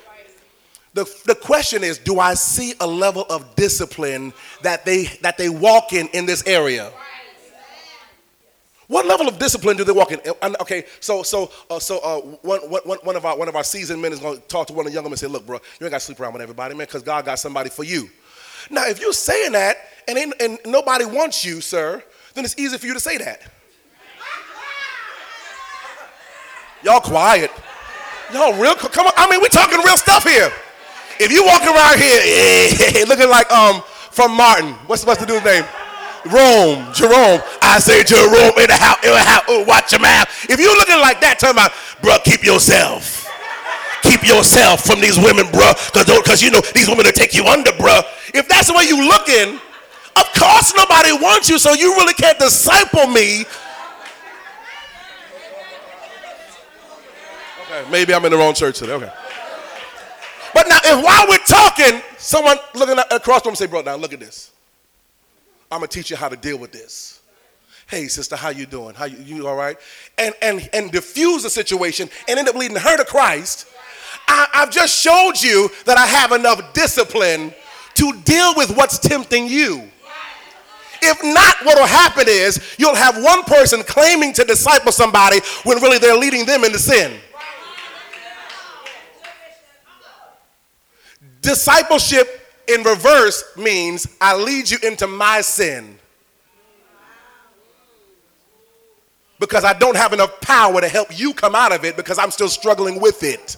The, 0.96 1.04
the 1.26 1.36
question 1.36 1.84
is 1.84 1.98
do 1.98 2.20
I 2.22 2.36
see 2.36 2.74
a 2.80 2.88
level 2.88 3.26
of 3.30 3.54
discipline 3.56 4.34
that 4.62 4.86
they, 4.86 5.04
that 5.22 5.38
they 5.38 5.50
walk 5.50 5.92
in 5.92 6.08
in 6.08 6.26
this 6.26 6.48
area? 6.48 6.92
What 8.88 9.06
level 9.06 9.28
of 9.28 9.38
discipline 9.38 9.76
do 9.76 9.84
they 9.84 9.92
walk 9.92 10.14
in? 10.14 10.22
Okay, 10.62 10.86
so 11.02 11.22
so 11.24 11.52
uh, 11.70 11.80
so 11.80 12.00
uh, 12.00 12.20
one, 12.22 12.62
one, 12.62 13.00
one 13.00 13.16
of 13.16 13.26
our 13.26 13.36
one 13.36 13.50
of 13.50 13.56
our 13.56 13.64
seasoned 13.64 14.02
men 14.02 14.14
is 14.14 14.20
going 14.20 14.40
to 14.40 14.48
talk 14.48 14.68
to 14.68 14.74
one 14.74 14.86
of 14.86 14.92
the 14.92 14.94
younger 14.94 15.10
men 15.10 15.14
and 15.14 15.20
say, 15.20 15.28
"Look, 15.28 15.46
bro, 15.46 15.56
you 15.80 15.88
ain't 15.88 15.92
got 15.92 15.98
to 15.98 16.06
sleep 16.06 16.20
around 16.20 16.34
with 16.34 16.44
everybody, 16.44 16.76
man, 16.76 16.86
because 16.86 17.02
God 17.02 17.26
got 17.26 17.40
somebody 17.40 17.72
for 17.72 17.84
you." 17.84 18.08
Now, 18.70 18.86
if 18.86 19.02
you're 19.02 19.12
saying 19.12 19.54
that 19.54 19.78
and, 20.08 20.36
and 20.40 20.60
nobody 20.68 21.04
wants 21.04 21.44
you, 21.44 21.62
sir, 21.62 22.04
then 22.36 22.46
it's 22.46 22.58
easy 22.60 22.78
for 22.78 22.86
you 22.86 22.94
to 22.94 23.00
say 23.00 23.18
that. 23.18 23.42
Y'all 26.84 27.02
quiet. 27.02 27.50
Y'all 28.32 28.54
real, 28.54 28.76
come 28.76 29.08
on. 29.08 29.14
I 29.18 29.28
mean, 29.32 29.42
we're 29.42 29.48
talking 29.48 29.80
real 29.80 29.98
stuff 29.98 30.24
here. 30.24 30.52
If 31.20 31.32
you 31.32 31.46
walk 31.46 31.64
around 31.64 32.00
here 32.00 33.06
looking 33.08 33.30
like 33.30 33.52
um 33.52 33.82
from 34.12 34.36
Martin, 34.36 34.74
what's 34.88 35.06
what's 35.06 35.20
the 35.20 35.26
dude's 35.26 35.46
name? 35.46 35.64
Rome, 36.26 36.92
Jerome. 36.94 37.42
I 37.62 37.78
say 37.80 38.04
Jerome 38.04 38.58
in 38.58 38.68
the 38.68 38.78
house, 38.80 38.98
in 39.06 39.12
the 39.12 39.20
house. 39.20 39.44
Oh, 39.48 39.64
watch 39.64 39.92
your 39.92 40.02
mouth. 40.02 40.28
If 40.50 40.60
you 40.60 40.74
looking 40.76 41.00
like 41.00 41.22
that, 41.22 41.38
talking 41.38 41.54
about, 41.54 41.72
bro, 42.02 42.18
keep 42.24 42.44
yourself 42.44 43.26
keep 44.06 44.22
yourself 44.28 44.86
from 44.86 45.02
these 45.02 45.18
women, 45.18 45.46
bruh, 45.48 45.74
because 45.94 46.42
you 46.42 46.52
know 46.52 46.62
these 46.74 46.88
women 46.88 47.06
will 47.06 47.12
take 47.12 47.34
you 47.34 47.46
under, 47.46 47.72
bruh. 47.72 48.04
If 48.34 48.48
that's 48.48 48.68
the 48.68 48.74
way 48.74 48.84
you 48.86 49.02
looking, 49.08 49.60
of 50.16 50.28
course 50.38 50.74
nobody 50.78 51.12
wants 51.12 51.50
you, 51.50 51.58
so 51.58 51.74
you 51.74 51.94
really 51.96 52.14
can't 52.14 52.38
disciple 52.38 53.08
me. 53.08 53.46
Okay, 57.66 57.90
maybe 57.90 58.14
I'm 58.14 58.24
in 58.26 58.32
the 58.32 58.38
wrong 58.38 58.54
church 58.54 58.78
today. 58.80 58.94
Okay. 58.94 59.12
But 60.56 60.68
now, 60.68 60.80
if 60.84 61.06
while 61.06 61.28
we're 61.30 61.38
talking, 61.46 62.02
someone 62.18 62.58
looking 62.74 62.98
at, 62.98 63.14
across 63.14 63.44
from 63.44 63.54
say, 63.54 63.68
bro, 63.68 63.82
now 63.82 63.96
look 63.96 64.14
at 64.14 64.20
this. 64.20 64.52
I'm 65.72 65.80
gonna 65.80 65.88
teach 65.88 66.10
you 66.10 66.18
how 66.18 66.30
to 66.30 66.36
deal 66.36 66.58
with 66.58 66.72
this. 66.72 67.22
Hey, 67.88 68.08
sister, 68.08 68.36
how 68.36 68.50
you 68.50 68.66
doing? 68.66 68.96
How 68.96 69.06
you, 69.06 69.18
you 69.18 69.48
all 69.48 69.56
right? 69.56 69.78
And 70.18 70.34
and 70.42 70.68
and 70.74 70.92
diffuse 70.92 71.44
the 71.44 71.52
situation 71.52 72.10
and 72.28 72.40
end 72.40 72.50
up 72.50 72.56
leading 72.56 72.78
her 72.78 72.98
to 72.98 73.06
Christ 73.06 73.68
I, 74.28 74.48
I've 74.54 74.72
just 74.72 74.98
showed 74.98 75.42
you 75.42 75.70
that 75.86 75.98
I 75.98 76.06
have 76.06 76.32
enough 76.32 76.74
discipline 76.74 77.54
to 77.96 78.22
deal 78.24 78.54
with 78.56 78.76
what's 78.76 79.00
tempting 79.00 79.48
you. 79.48 79.90
If 81.02 81.24
not, 81.24 81.56
what 81.66 81.78
will 81.78 81.86
happen 81.86 82.26
is 82.28 82.76
you'll 82.80 82.96
have 82.96 83.22
one 83.22 83.44
person 83.44 83.84
claiming 83.84 84.34
to 84.34 84.44
disciple 84.44 84.92
somebody 84.92 85.40
when 85.64 85.82
really 85.82 86.00
they're 86.00 86.18
leading 86.18 86.46
them 86.46 86.64
into 86.64 86.80
sin. 86.80 87.20
Discipleship 91.46 92.42
in 92.68 92.82
reverse 92.82 93.44
means 93.56 94.08
I 94.20 94.36
lead 94.36 94.68
you 94.68 94.80
into 94.82 95.06
my 95.06 95.42
sin 95.42 96.00
because 99.40 99.64
I 99.64 99.74
don't 99.74 99.96
have 99.96 100.12
enough 100.12 100.42
power 100.42 100.82
to 100.82 100.88
help 100.88 101.18
you 101.18 101.36
come 101.36 101.54
out 101.54 101.72
of 101.72 101.86
it 101.86 101.96
because 101.96 102.18
I'm 102.18 102.32
still 102.32 102.50
struggling 102.50 103.00
with 103.00 103.22
it. 103.22 103.58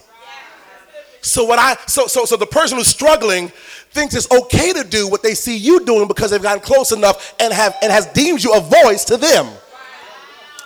So 1.21 1.45
what 1.45 1.60
I 1.60 1.78
so 1.88 2.08
so 2.08 2.26
so 2.26 2.36
the 2.36 2.45
person 2.45 2.78
who's 2.78 2.88
struggling 2.88 3.54
thinks 3.91 4.15
it's 4.15 4.30
okay 4.32 4.73
to 4.73 4.84
do 4.84 5.08
what 5.08 5.23
they 5.23 5.34
see 5.34 5.56
you 5.56 5.86
doing 5.86 6.10
because 6.10 6.32
they've 6.32 6.41
gotten 6.41 6.62
close 6.62 6.91
enough 6.91 7.36
and 7.39 7.54
have 7.54 7.78
and 7.82 7.89
has 7.89 8.06
deemed 8.08 8.43
you 8.43 8.54
a 8.54 8.60
voice 8.60 9.06
to 9.06 9.15
them. 9.15 9.47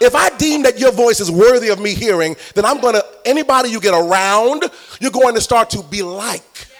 If 0.01 0.15
I 0.15 0.35
deem 0.37 0.63
that 0.63 0.79
your 0.79 0.91
voice 0.91 1.19
is 1.19 1.29
worthy 1.29 1.69
of 1.69 1.79
me 1.79 1.93
hearing, 1.93 2.35
then 2.55 2.65
I'm 2.65 2.81
gonna 2.81 3.03
anybody 3.25 3.69
you 3.69 3.79
get 3.79 3.93
around, 3.93 4.63
you're 4.99 5.11
going 5.11 5.35
to 5.35 5.41
start 5.41 5.69
to 5.71 5.83
be 5.83 6.01
like. 6.01 6.70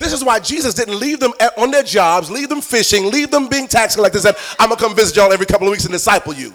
This 0.00 0.14
is 0.14 0.24
why 0.24 0.40
Jesus 0.40 0.72
didn't 0.72 0.98
leave 0.98 1.20
them 1.20 1.32
on 1.58 1.70
their 1.70 1.82
jobs, 1.82 2.30
leave 2.30 2.48
them 2.48 2.62
fishing, 2.62 3.10
leave 3.10 3.30
them 3.30 3.48
being 3.48 3.68
tax 3.68 3.94
collectors, 3.94 4.24
and 4.24 4.34
I'm 4.58 4.70
gonna 4.70 4.80
come 4.80 4.96
visit 4.96 5.14
y'all 5.14 5.30
every 5.30 5.44
couple 5.44 5.66
of 5.66 5.72
weeks 5.72 5.84
and 5.84 5.92
disciple 5.92 6.32
you. 6.32 6.54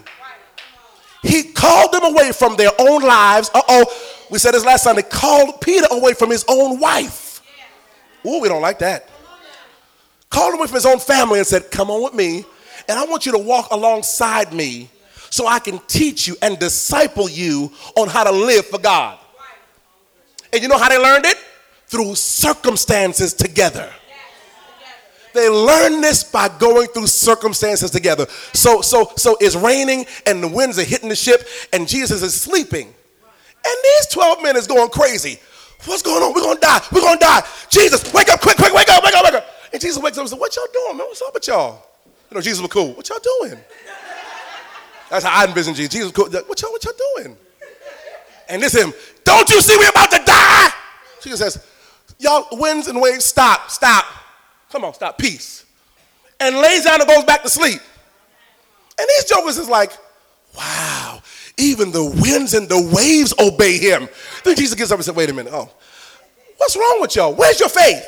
He 1.22 1.44
called 1.44 1.92
them 1.92 2.06
away 2.06 2.32
from 2.32 2.56
their 2.56 2.72
own 2.80 3.04
lives. 3.04 3.52
Uh 3.54 3.62
oh, 3.70 3.86
we 4.32 4.40
said 4.40 4.56
this 4.56 4.66
last 4.66 4.84
Sunday, 4.84 5.04
called 5.04 5.62
Peter 5.62 5.86
away 5.92 6.16
from 6.16 6.32
his 6.32 6.44
own 6.48 6.80
wife. 6.80 7.44
Ooh, 8.26 8.42
we 8.42 8.50
don't 8.50 8.64
like 8.64 8.80
that. 8.80 9.08
Called 10.32 10.54
him 10.54 10.60
away 10.60 10.68
from 10.68 10.76
his 10.76 10.88
own 10.88 10.98
family 10.98 11.38
and 11.38 11.48
said, 11.48 11.70
Come 11.70 11.92
on 11.92 12.04
with 12.04 12.16
me, 12.16 12.46
and 12.90 12.98
I 12.98 13.06
want 13.06 13.28
you 13.28 13.32
to 13.34 13.38
walk 13.38 13.68
alongside 13.70 14.54
me 14.54 14.90
so 15.30 15.46
I 15.46 15.60
can 15.60 15.80
teach 15.86 16.28
you 16.28 16.36
and 16.42 16.58
disciple 16.58 17.30
you 17.30 17.72
on 17.96 18.08
how 18.08 18.24
to 18.24 18.32
live 18.32 18.66
for 18.66 18.80
God. 18.80 19.20
And 20.52 20.64
you 20.64 20.68
know 20.68 20.80
how 20.80 20.90
they 20.90 20.98
learned 20.98 21.26
it? 21.26 21.38
Through 21.88 22.16
circumstances 22.16 23.34
together. 23.34 23.92
They 25.34 25.50
learn 25.50 26.00
this 26.00 26.24
by 26.24 26.48
going 26.48 26.88
through 26.88 27.08
circumstances 27.08 27.92
together. 27.92 28.26
So, 28.54 28.82
so, 28.82 29.12
so 29.18 29.38
it's 29.42 29.56
raining 29.56 30.06
and 30.26 30.42
the 30.42 30.48
winds 30.48 30.80
are 30.80 30.84
hitting 30.84 31.10
the 31.10 31.16
ship, 31.16 31.46
and 31.74 31.88
Jesus 31.88 32.22
is 32.22 32.34
sleeping. 32.34 32.88
And 32.88 33.78
these 33.84 34.08
12 34.08 34.44
men 34.44 34.56
is 34.56 34.66
going 34.66 34.90
crazy. 34.90 35.40
What's 35.84 36.02
going 36.02 36.24
on? 36.24 36.34
We're 36.34 36.42
going 36.42 36.56
to 36.56 36.62
die. 36.62 36.80
We're 36.92 37.02
going 37.02 37.20
to 37.20 37.26
die. 37.26 37.42
Jesus, 37.70 38.12
wake 38.14 38.30
up 38.30 38.40
quick, 38.40 38.56
quick, 38.56 38.74
wake 38.74 38.90
up, 38.90 39.04
wake 39.04 39.16
up, 39.16 39.24
wake 39.26 39.34
up. 39.34 39.46
And 39.74 39.82
Jesus 39.82 40.02
wakes 40.02 40.18
up 40.18 40.22
and 40.22 40.30
says, 40.30 40.40
What 40.40 40.56
y'all 40.56 40.66
doing, 40.72 40.98
man? 40.98 41.08
What's 41.08 41.22
up 41.22 41.34
with 41.34 41.48
y'all? 41.48 41.84
You 42.32 42.36
know, 42.36 42.42
Jesus 42.42 42.62
was 42.62 42.72
cool. 42.72 42.94
What 42.94 43.08
y'all 43.10 43.20
doing? 43.20 43.60
That's 45.10 45.26
how 45.26 45.42
I 45.42 45.46
envision 45.46 45.74
Jesus. 45.74 45.92
Jesus 45.92 46.06
was 46.06 46.14
cool. 46.14 46.42
What 46.48 46.62
y'all, 46.62 46.72
what 46.72 46.84
y'all 46.84 46.94
doing? 47.18 47.38
And 48.48 48.62
this 48.62 48.74
him, 48.74 48.94
don't 49.24 49.50
you 49.50 49.60
see 49.62 49.76
we're 49.78 49.90
about 49.90 50.12
to 50.12 50.22
die? 50.26 50.70
Jesus 51.22 51.40
says, 51.40 51.66
Y'all, 52.18 52.48
winds 52.54 52.88
and 52.88 53.02
waves, 53.02 53.26
stop, 53.26 53.70
stop. 53.70 54.06
Come 54.72 54.84
on, 54.86 54.94
stop, 54.94 55.18
peace. 55.18 55.66
And 56.40 56.58
lays 56.58 56.86
down 56.86 57.00
and 57.02 57.10
goes 57.10 57.24
back 57.24 57.44
to 57.44 57.50
sleep. 57.50 57.80
And 59.00 59.08
these 59.16 59.26
jokers 59.26 59.58
is 59.58 59.70
like, 59.70 59.92
Wow. 60.58 61.22
Even 61.58 61.92
the 61.92 62.04
winds 62.04 62.54
and 62.54 62.68
the 62.68 62.92
waves 62.94 63.34
obey 63.40 63.78
him. 63.78 64.10
Then 64.44 64.56
Jesus 64.56 64.76
gets 64.76 64.92
up 64.92 64.98
and 64.98 65.06
said, 65.06 65.16
Wait 65.16 65.30
a 65.30 65.34
minute. 65.34 65.54
Oh, 65.54 65.70
what's 66.58 66.76
wrong 66.76 66.98
with 67.02 67.16
y'all? 67.16 67.34
Where's 67.34 67.60
your 67.60 67.70
faith? 67.70 68.06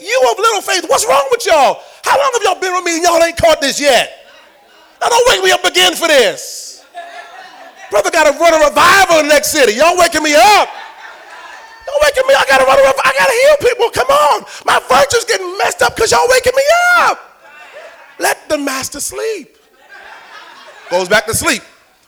You 0.00 0.28
of 0.30 0.38
little 0.38 0.60
faith, 0.60 0.84
what's 0.88 1.06
wrong 1.06 1.26
with 1.30 1.44
y'all? 1.46 1.82
How 2.04 2.16
long 2.16 2.30
have 2.34 2.42
y'all 2.42 2.60
been 2.60 2.72
with 2.74 2.84
me 2.84 2.96
and 2.96 3.02
y'all 3.02 3.22
ain't 3.22 3.36
caught 3.36 3.60
this 3.60 3.80
yet? 3.80 4.28
Now 5.00 5.08
don't 5.08 5.28
wake 5.28 5.44
me 5.44 5.50
up 5.50 5.64
again 5.64 5.94
for 5.94 6.06
this. 6.06 6.84
Brother 7.90 8.10
got 8.10 8.32
to 8.32 8.38
run 8.38 8.54
a 8.54 8.68
revival 8.68 9.18
in 9.18 9.28
the 9.28 9.34
next 9.34 9.48
city. 9.48 9.74
Y'all 9.74 9.98
waking 9.98 10.22
me 10.22 10.34
up. 10.34 10.68
Don't 11.94 12.02
waking 12.04 12.26
me. 12.28 12.34
I 12.34 12.44
gotta 12.48 12.64
run 12.64 12.78
around. 12.78 12.94
I 13.04 13.12
gotta 13.16 13.32
heal 13.32 13.70
people. 13.70 13.90
Come 13.90 14.08
on. 14.08 14.44
My 14.64 14.80
virtue's 14.88 15.24
getting 15.24 15.56
messed 15.58 15.82
up 15.82 15.94
because 15.94 16.10
y'all 16.10 16.26
waking 16.28 16.52
me 16.56 16.62
up. 16.98 17.18
Let 18.18 18.48
the 18.48 18.58
master 18.58 19.00
sleep. 19.00 19.56
Goes 20.90 21.08
back 21.08 21.26
to 21.26 21.34
sleep. 21.34 21.62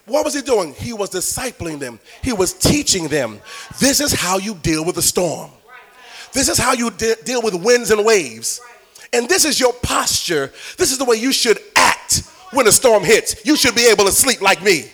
What 0.07 0.25
was 0.25 0.35
he 0.35 0.43
doing? 0.43 0.75
He 0.75 0.93
was 0.93 1.11
discipling 1.11 1.79
them. 1.79 1.99
He 2.23 2.33
was 2.33 2.53
teaching 2.53 3.09
them. 3.09 3.41
This 3.81 4.01
is 4.01 4.13
how 4.13 4.39
you 4.39 4.55
deal 4.55 4.85
with 4.85 4.97
a 4.99 5.03
storm. 5.03 5.51
This 6.33 6.49
is 6.49 6.59
how 6.59 6.73
you 6.73 6.91
de- 6.91 7.17
deal 7.25 7.43
with 7.43 7.55
winds 7.55 7.91
and 7.91 8.05
waves. 8.05 8.61
And 9.13 9.29
this 9.29 9.45
is 9.45 9.59
your 9.59 9.73
posture. 9.73 10.53
This 10.77 10.93
is 10.93 10.99
the 10.99 11.05
way 11.05 11.17
you 11.17 11.33
should 11.33 11.59
act 11.77 12.23
when 12.53 12.67
a 12.67 12.73
storm 12.73 13.03
hits. 13.05 13.45
You 13.45 13.57
should 13.57 13.75
be 13.75 13.89
able 13.89 14.05
to 14.05 14.13
sleep 14.13 14.41
like 14.43 14.63
me. 14.63 14.91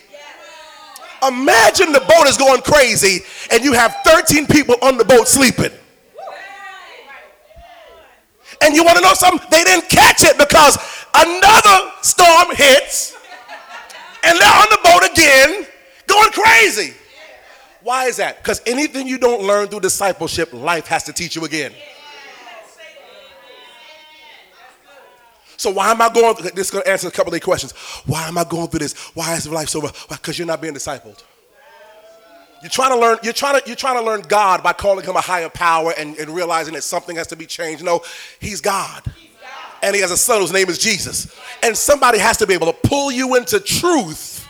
Imagine 1.27 1.91
the 1.91 2.01
boat 2.01 2.27
is 2.27 2.37
going 2.37 2.61
crazy 2.61 3.23
and 3.51 3.63
you 3.63 3.73
have 3.73 3.95
13 4.05 4.47
people 4.47 4.75
on 4.81 4.97
the 4.97 5.05
boat 5.05 5.27
sleeping. 5.27 5.71
And 8.61 8.75
you 8.75 8.83
want 8.83 8.97
to 8.97 9.03
know 9.03 9.13
something? 9.13 9.45
They 9.51 9.63
didn't 9.63 9.89
catch 9.89 10.23
it 10.23 10.37
because 10.37 10.77
another 11.13 11.91
storm 12.01 12.55
hits 12.55 13.15
and 14.23 14.39
they're 14.39 14.53
on 14.53 14.67
the 14.69 14.79
boat 14.83 15.11
again 15.11 15.65
going 16.07 16.31
crazy. 16.31 16.93
Why 17.81 18.05
is 18.05 18.17
that? 18.17 18.41
Because 18.41 18.61
anything 18.65 19.07
you 19.07 19.17
don't 19.17 19.45
learn 19.45 19.67
through 19.67 19.81
discipleship, 19.81 20.53
life 20.53 20.87
has 20.87 21.03
to 21.03 21.13
teach 21.13 21.35
you 21.35 21.43
again. 21.43 21.73
So 25.63 25.69
why 25.69 25.91
am 25.91 26.01
I 26.01 26.09
going 26.09 26.35
through 26.35 26.49
this? 26.49 26.67
Is 26.67 26.71
going 26.71 26.83
to 26.83 26.91
answer 26.91 27.07
a 27.07 27.11
couple 27.11 27.33
of 27.33 27.39
questions. 27.39 27.71
Why 28.05 28.27
am 28.27 28.37
I 28.37 28.43
going 28.43 28.67
through 28.67 28.79
this? 28.79 28.93
Why 29.15 29.33
is 29.35 29.47
life 29.47 29.69
so? 29.69 29.79
Because 30.09 30.37
you're 30.37 30.45
not 30.45 30.61
being 30.61 30.73
discipled. 30.73 31.23
You're 32.61 32.69
trying 32.69 32.91
to 32.91 32.99
learn, 32.99 33.17
you're 33.23 33.31
trying 33.31 33.61
to, 33.61 33.65
you're 33.65 33.77
trying 33.77 33.95
to 33.95 34.03
learn 34.03 34.23
God 34.23 34.61
by 34.61 34.73
calling 34.73 35.05
him 35.05 35.15
a 35.15 35.21
higher 35.21 35.47
power 35.47 35.93
and, 35.97 36.17
and 36.17 36.31
realizing 36.31 36.73
that 36.73 36.81
something 36.81 37.15
has 37.15 37.27
to 37.27 37.37
be 37.37 37.45
changed. 37.45 37.81
No, 37.81 38.01
he's 38.41 38.59
God. 38.59 39.03
And 39.81 39.95
he 39.95 40.01
has 40.01 40.11
a 40.11 40.17
son 40.17 40.41
whose 40.41 40.51
name 40.51 40.67
is 40.67 40.77
Jesus. 40.77 41.33
And 41.63 41.77
somebody 41.77 42.19
has 42.19 42.35
to 42.37 42.47
be 42.47 42.53
able 42.53 42.67
to 42.67 42.77
pull 42.85 43.09
you 43.09 43.35
into 43.35 43.61
truth 43.61 44.45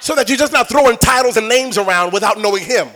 so 0.00 0.14
that 0.14 0.30
you're 0.30 0.38
just 0.38 0.52
not 0.54 0.66
throwing 0.66 0.96
titles 0.96 1.36
and 1.36 1.46
names 1.46 1.76
around 1.76 2.14
without 2.14 2.40
knowing 2.40 2.64
him. 2.64 2.88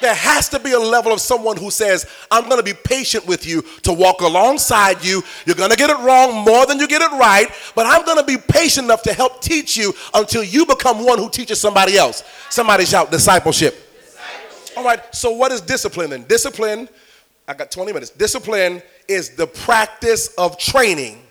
There 0.00 0.14
has 0.14 0.48
to 0.50 0.58
be 0.58 0.72
a 0.72 0.78
level 0.78 1.12
of 1.12 1.20
someone 1.20 1.56
who 1.56 1.70
says, 1.70 2.06
I'm 2.30 2.44
going 2.44 2.56
to 2.56 2.62
be 2.62 2.78
patient 2.84 3.26
with 3.26 3.46
you 3.46 3.62
to 3.82 3.92
walk 3.92 4.20
alongside 4.20 5.04
you. 5.04 5.22
You're 5.46 5.56
going 5.56 5.70
to 5.70 5.76
get 5.76 5.90
it 5.90 5.98
wrong 5.98 6.44
more 6.44 6.66
than 6.66 6.78
you 6.78 6.88
get 6.88 7.02
it 7.02 7.10
right, 7.12 7.48
but 7.74 7.86
I'm 7.86 8.04
going 8.04 8.18
to 8.18 8.24
be 8.24 8.36
patient 8.36 8.86
enough 8.86 9.02
to 9.02 9.12
help 9.12 9.40
teach 9.40 9.76
you 9.76 9.92
until 10.14 10.42
you 10.42 10.66
become 10.66 11.04
one 11.04 11.18
who 11.18 11.30
teaches 11.30 11.60
somebody 11.60 11.96
else. 11.96 12.24
Somebody 12.48 12.84
shout 12.84 13.10
discipleship. 13.10 13.74
discipleship. 14.02 14.78
All 14.78 14.84
right, 14.84 15.14
so 15.14 15.32
what 15.32 15.52
is 15.52 15.60
discipline 15.60 16.10
then? 16.10 16.24
Discipline, 16.24 16.88
I 17.46 17.54
got 17.54 17.70
20 17.70 17.92
minutes. 17.92 18.10
Discipline 18.10 18.82
is 19.08 19.30
the 19.30 19.46
practice 19.46 20.34
of 20.34 20.58
training 20.58 21.22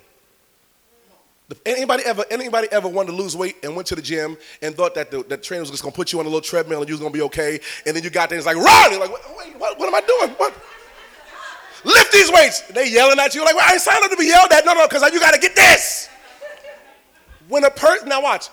Anybody 1.66 2.04
ever, 2.06 2.24
anybody 2.30 2.68
ever 2.72 2.88
wanted 2.88 3.12
to 3.12 3.18
lose 3.18 3.36
weight 3.36 3.56
and 3.64 3.76
went 3.76 3.88
to 3.88 3.96
the 3.96 4.02
gym 4.02 4.38
and 4.62 4.76
thought 4.76 4.94
that 4.96 5.10
the, 5.10 5.24
the 5.24 5.38
trainer 5.38 5.62
was 5.62 5.72
just 5.72 5.82
gonna 5.82 5.96
put 5.96 6.14
you 6.14 6.20
on 6.20 6.26
a 6.26 6.30
little 6.30 6.42
treadmill 6.42 6.80
and 6.80 6.88
you 6.88 6.94
was 6.94 7.02
gonna 7.02 7.12
be 7.12 7.24
okay, 7.24 7.60
and 7.86 7.96
then 7.96 8.04
you 8.04 8.10
got 8.10 8.30
there 8.30 8.38
and 8.38 8.46
it's 8.46 8.56
like, 8.56 8.64
run! 8.64 8.92
You're 8.92 9.00
like, 9.00 9.12
wait, 9.38 9.58
what, 9.58 9.80
what 9.80 9.88
am 9.88 9.96
I 9.96 10.02
doing? 10.02 10.30
What? 10.38 10.54
Lift 11.84 12.12
these 12.12 12.32
weights. 12.32 12.62
They 12.62 12.92
yelling 12.92 13.20
at 13.20 13.34
you 13.34 13.44
like, 13.44 13.56
well, 13.56 13.66
I 13.68 13.74
ain't 13.74 13.82
signed 13.82 14.04
up 14.04 14.12
to 14.12 14.18
be 14.18 14.28
yelled 14.28 14.52
at. 14.52 14.66
No, 14.66 14.74
no, 14.74 14.88
because 14.88 15.02
you 15.12 15.20
gotta 15.20 15.40
get 15.40 15.56
this. 15.56 16.10
When 17.48 17.64
a 17.64 17.72
person, 17.72 18.10
now 18.10 18.22
watch, 18.22 18.50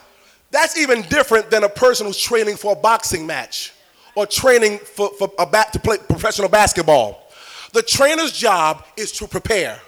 that's 0.51 0.79
even 0.79 1.03
different 1.03 1.51
than 1.51 1.65
a 1.65 1.69
person 1.69 2.07
who's 2.07 2.19
training 2.19 2.57
for 2.57 2.73
a 2.73 2.77
boxing 2.77 3.27
match 3.27 3.73
or 4.15 4.27
training 4.27 4.79
for, 4.79 5.11
for 5.19 5.31
a 5.39 5.45
bat, 5.45 5.73
to 5.75 5.79
play 5.79 5.99
professional 5.99 6.49
basketball. 6.49 7.31
The 7.75 7.83
trainer's 7.83 8.33
job 8.33 8.87
is 8.97 9.13
to 9.13 9.27
prepare. 9.27 9.79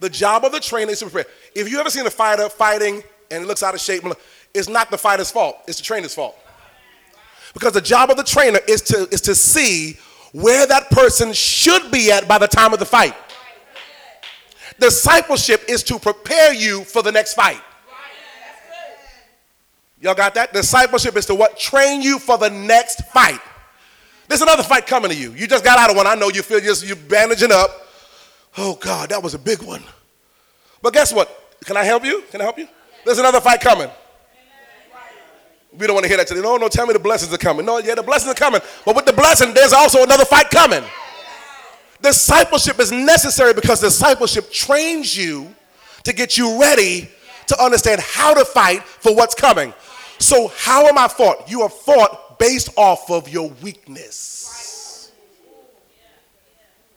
The 0.00 0.08
job 0.08 0.44
of 0.44 0.52
the 0.52 0.60
trainer 0.60 0.90
is 0.90 0.98
to 1.00 1.06
prepare. 1.06 1.30
If 1.54 1.70
you 1.70 1.78
ever 1.78 1.90
seen 1.90 2.06
a 2.06 2.10
fighter 2.10 2.48
fighting 2.48 3.02
and 3.30 3.44
it 3.44 3.46
looks 3.46 3.62
out 3.62 3.74
of 3.74 3.80
shape, 3.80 4.02
it's 4.52 4.68
not 4.68 4.90
the 4.90 4.98
fighter's 4.98 5.30
fault, 5.30 5.56
it's 5.68 5.78
the 5.78 5.84
trainer's 5.84 6.14
fault. 6.14 6.36
Because 7.52 7.74
the 7.74 7.80
job 7.80 8.10
of 8.10 8.16
the 8.16 8.24
trainer 8.24 8.60
is 8.66 8.80
to, 8.82 9.08
is 9.10 9.20
to 9.22 9.34
see 9.34 9.98
where 10.32 10.66
that 10.66 10.90
person 10.90 11.32
should 11.32 11.90
be 11.90 12.10
at 12.10 12.26
by 12.26 12.38
the 12.38 12.48
time 12.48 12.72
of 12.72 12.78
the 12.78 12.86
fight. 12.86 13.14
Discipleship 14.78 15.64
is 15.68 15.82
to 15.84 15.98
prepare 15.98 16.54
you 16.54 16.84
for 16.84 17.02
the 17.02 17.12
next 17.12 17.34
fight. 17.34 17.60
Y'all 20.00 20.14
got 20.14 20.34
that? 20.34 20.54
Discipleship 20.54 21.16
is 21.16 21.26
to 21.26 21.34
what? 21.34 21.58
Train 21.58 22.00
you 22.00 22.18
for 22.18 22.38
the 22.38 22.48
next 22.48 23.02
fight. 23.08 23.40
There's 24.28 24.40
another 24.40 24.62
fight 24.62 24.86
coming 24.86 25.10
to 25.10 25.16
you. 25.16 25.32
You 25.32 25.46
just 25.46 25.64
got 25.64 25.78
out 25.78 25.90
of 25.90 25.96
one. 25.96 26.06
I 26.06 26.14
know 26.14 26.30
you 26.30 26.42
feel 26.42 26.60
just 26.60 26.86
you're 26.86 26.96
bandaging 26.96 27.52
up. 27.52 27.88
Oh 28.58 28.74
God, 28.74 29.10
that 29.10 29.22
was 29.22 29.34
a 29.34 29.38
big 29.38 29.62
one. 29.62 29.82
But 30.82 30.92
guess 30.92 31.12
what? 31.12 31.58
Can 31.64 31.76
I 31.76 31.84
help 31.84 32.04
you? 32.04 32.24
Can 32.30 32.40
I 32.40 32.44
help 32.44 32.58
you? 32.58 32.68
There's 33.04 33.18
another 33.18 33.40
fight 33.40 33.60
coming. 33.60 33.90
We 35.78 35.86
don't 35.86 35.94
want 35.94 36.04
to 36.04 36.08
hear 36.08 36.16
that 36.16 36.26
today. 36.26 36.40
No, 36.40 36.56
no, 36.56 36.68
tell 36.68 36.86
me 36.86 36.92
the 36.92 36.98
blessings 36.98 37.32
are 37.32 37.38
coming. 37.38 37.64
No, 37.64 37.78
yeah, 37.78 37.94
the 37.94 38.02
blessings 38.02 38.32
are 38.32 38.34
coming. 38.34 38.60
But 38.84 38.96
with 38.96 39.06
the 39.06 39.12
blessing, 39.12 39.54
there's 39.54 39.72
also 39.72 40.02
another 40.02 40.24
fight 40.24 40.50
coming. 40.50 40.82
Discipleship 42.02 42.80
is 42.80 42.90
necessary 42.90 43.54
because 43.54 43.80
discipleship 43.80 44.50
trains 44.50 45.16
you 45.16 45.54
to 46.02 46.12
get 46.12 46.36
you 46.36 46.60
ready 46.60 47.08
to 47.46 47.62
understand 47.62 48.00
how 48.00 48.34
to 48.34 48.44
fight 48.44 48.82
for 48.82 49.14
what's 49.14 49.34
coming. 49.34 49.72
So, 50.18 50.48
how 50.56 50.86
am 50.86 50.98
I 50.98 51.08
fought? 51.08 51.48
You 51.50 51.62
are 51.62 51.68
fought 51.68 52.38
based 52.38 52.70
off 52.76 53.10
of 53.10 53.28
your 53.28 53.50
weakness. 53.62 55.12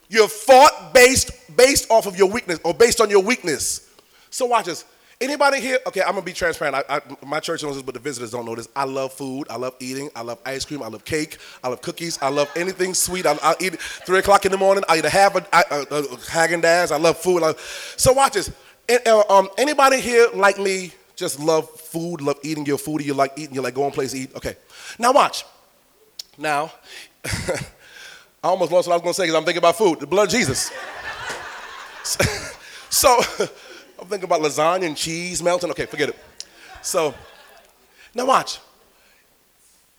You're 0.10 0.28
fought 0.28 0.94
based 0.94 1.32
based 1.56 1.90
off 1.90 2.06
of 2.06 2.18
your 2.18 2.30
weakness 2.30 2.60
or 2.64 2.74
based 2.74 3.02
on 3.02 3.10
your 3.10 3.24
weakness. 3.24 3.90
So 4.30 4.46
watch 4.46 4.66
this. 4.66 4.86
Anybody 5.22 5.62
here? 5.62 5.80
Okay, 5.88 6.02
I'm 6.02 6.12
gonna 6.12 6.22
be 6.24 6.34
transparent. 6.34 6.84
I, 6.90 6.98
I, 6.98 7.02
my 7.26 7.40
church 7.40 7.64
knows 7.64 7.76
this, 7.76 7.84
but 7.84 7.94
the 7.94 8.00
visitors 8.00 8.32
don't 8.32 8.46
know 8.46 8.56
this. 8.56 8.68
I 8.76 8.84
love 8.84 9.14
food. 9.14 9.48
I 9.50 9.56
love 9.56 9.76
eating. 9.80 10.10
I 10.16 10.22
love 10.22 10.40
ice 10.46 10.66
cream. 10.66 10.84
I 10.84 10.88
love 10.88 11.06
cake. 11.06 11.38
I 11.64 11.70
love 11.70 11.82
cookies. 11.82 12.20
I 12.22 12.30
love 12.30 12.52
anything 12.56 12.94
sweet. 12.94 13.26
I, 13.26 13.38
I 13.42 13.56
eat 13.62 13.80
three 13.80 14.20
o'clock 14.20 14.46
in 14.46 14.52
the 14.52 14.58
morning. 14.58 14.84
I 14.90 14.98
either 14.98 15.10
have 15.10 15.36
a, 15.36 15.40
a, 15.54 15.82
a 15.82 16.04
Haagen 16.28 16.62
Dazs. 16.62 16.92
I 16.92 16.98
love 16.98 17.18
food. 17.18 17.44
I, 17.44 17.54
so 17.96 18.12
watch 18.12 18.34
this. 18.34 18.52
Uh, 18.90 19.24
um, 19.30 19.50
anybody 19.58 20.02
here 20.02 20.28
like 20.34 20.60
me 20.60 20.92
just 21.16 21.40
love 21.40 21.70
food, 21.70 22.20
love 22.20 22.40
eating 22.44 22.66
your 22.66 22.78
food? 22.78 23.06
You 23.06 23.14
like 23.14 23.34
eating? 23.38 23.56
You 23.56 23.62
like 23.62 23.76
going 23.76 23.92
place 23.92 24.12
to 24.12 24.18
eat? 24.18 24.36
Okay. 24.36 24.58
Now 25.00 25.14
watch. 25.14 25.46
Now. 26.38 26.74
I 28.44 28.50
almost 28.50 28.74
lost 28.74 28.90
what 28.90 28.96
I 28.96 28.98
was 28.98 29.16
to 29.16 29.22
say 29.22 29.24
because 29.24 29.36
I'm 29.36 29.46
thinking 29.46 29.60
about 29.60 29.78
food. 29.78 30.02
The 30.02 30.08
blood 30.08 30.28
of 30.28 30.32
Jesus. 30.32 30.70
So 32.04 33.20
I'm 34.00 34.08
thinking 34.08 34.26
about 34.26 34.42
lasagna 34.42 34.86
and 34.86 34.98
cheese 34.98 35.42
melting. 35.42 35.70
Okay, 35.72 35.86
forget 35.86 36.10
it. 36.10 36.18
So 36.82 37.14
now 38.14 38.26
watch. 38.26 38.60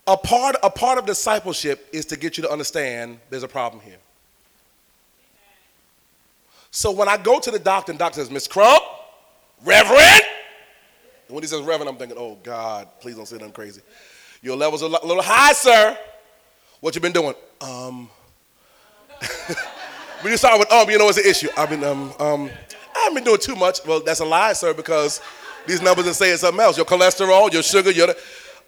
A 0.07 0.15
part, 0.15 0.55
a 0.61 0.69
part 0.69 0.99
of 0.99 1.05
discipleship 1.07 1.89
is 1.91 2.05
to 2.05 2.17
get 2.17 2.37
you 2.37 2.43
to 2.43 2.51
understand 2.51 3.19
there's 3.31 3.41
a 3.41 3.47
problem 3.47 3.81
here. 3.81 3.97
So 6.69 6.91
when 6.91 7.07
I 7.07 7.17
go 7.17 7.39
to 7.39 7.49
the 7.49 7.57
doctor 7.57 7.91
and 7.91 7.97
doctor 7.97 8.19
says, 8.19 8.29
Miss 8.29 8.47
Crump, 8.47 8.83
Reverend, 9.63 10.21
and 11.27 11.33
when 11.33 11.41
he 11.41 11.47
says 11.47 11.61
Reverend, 11.61 11.89
I'm 11.89 11.95
thinking, 11.95 12.17
oh 12.19 12.37
God, 12.43 12.87
please 12.99 13.15
don't 13.15 13.25
say 13.25 13.37
nothing 13.37 13.53
crazy. 13.53 13.81
Your 14.43 14.55
levels 14.55 14.83
are 14.83 14.87
a 14.87 15.07
little 15.07 15.23
high, 15.23 15.53
sir. 15.53 15.97
What 16.81 16.93
you 16.93 17.01
been 17.01 17.13
doing? 17.13 17.33
Um, 17.61 18.09
when 20.25 20.31
you 20.31 20.37
start 20.37 20.57
with 20.57 20.71
um, 20.71 20.89
you 20.89 20.97
know 20.97 21.05
what's 21.05 21.21
the 21.21 21.29
issue. 21.29 21.49
I've 21.55 21.69
been 21.69 21.83
um 21.83 22.11
um 22.17 22.49
I 22.95 22.99
haven't 23.01 23.13
been 23.13 23.23
doing 23.25 23.37
too 23.39 23.55
much. 23.55 23.85
Well, 23.85 23.99
that's 23.99 24.21
a 24.21 24.25
lie, 24.25 24.53
sir, 24.53 24.73
because 24.73 25.21
these 25.67 25.83
numbers 25.83 26.07
are 26.07 26.15
saying 26.15 26.37
something 26.37 26.59
else. 26.59 26.77
Your 26.77 26.85
cholesterol, 26.87 27.53
your 27.53 27.61
sugar, 27.61 27.91
your 27.91 28.07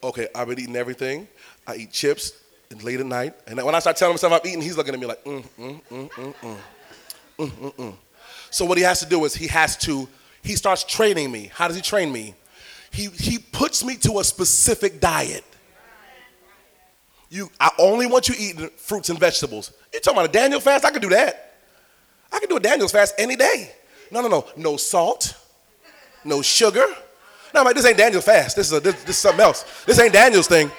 okay. 0.04 0.28
I've 0.36 0.48
been 0.50 0.60
eating 0.60 0.76
everything. 0.76 1.28
I 1.66 1.78
eat 1.78 1.92
chips 1.92 2.34
late 2.84 3.00
at 3.00 3.08
night, 3.08 3.34
and 3.48 3.60
when 3.64 3.74
I 3.74 3.80
start 3.80 3.98
telling 3.98 4.14
myself 4.14 4.34
I'm 4.34 4.48
eating, 4.48 4.62
he's 4.62 4.78
looking 4.78 4.94
at 4.94 5.00
me 5.00 5.08
like 5.08 5.24
mm 5.24 5.44
mm 5.58 5.82
mm 5.90 6.10
mm 6.12 6.34
mm 6.44 6.58
mm 7.40 7.50
mm. 7.50 7.76
mm. 7.76 7.96
So 8.52 8.64
what 8.64 8.78
he 8.78 8.84
has 8.84 9.00
to 9.00 9.08
do 9.08 9.26
is 9.26 9.34
he 9.34 9.48
has 9.48 9.76
to 9.78 10.08
he 10.44 10.56
starts 10.56 10.84
training 10.84 11.32
me. 11.32 11.50
How 11.52 11.68
does 11.68 11.76
he 11.76 11.82
train 11.82 12.12
me? 12.12 12.36
He 12.92 13.08
he 13.08 13.40
puts 13.40 13.84
me 13.84 13.96
to 13.96 14.20
a 14.20 14.24
specific 14.24 15.02
diet. 15.02 15.44
You, 17.30 17.50
I 17.60 17.72
only 17.80 18.06
want 18.06 18.30
you 18.30 18.36
eating 18.38 18.70
fruits 18.78 19.10
and 19.10 19.20
vegetables. 19.20 19.74
You're 19.92 20.02
talking 20.02 20.20
about 20.20 20.30
a 20.30 20.34
Daniel 20.34 20.60
fast? 20.60 20.86
I 20.86 20.92
could 20.92 21.02
do 21.02 21.10
that. 21.10 21.47
I 22.32 22.40
can 22.40 22.50
do 22.50 22.58
a 22.58 22.60
Daniel's 22.60 22.92
fast 22.92 23.16
any 23.18 23.36
day. 23.36 23.72
No, 24.12 24.22
no, 24.22 24.28
no. 24.28 24.46
No 24.56 24.78
salt, 24.78 25.36
no 26.24 26.42
sugar. 26.42 26.86
No, 27.54 27.62
I'm 27.62 27.66
like, 27.66 27.76
this 27.76 27.86
ain't 27.86 27.98
Daniel's 27.98 28.26
fast. 28.26 28.56
This 28.56 28.68
is, 28.68 28.74
a, 28.74 28.80
this, 28.80 28.96
this 29.04 29.16
is 29.16 29.18
something 29.18 29.42
else. 29.42 29.84
This 29.86 30.00
ain't 30.00 30.14
Daniel's 30.14 30.48
thing. 30.48 30.70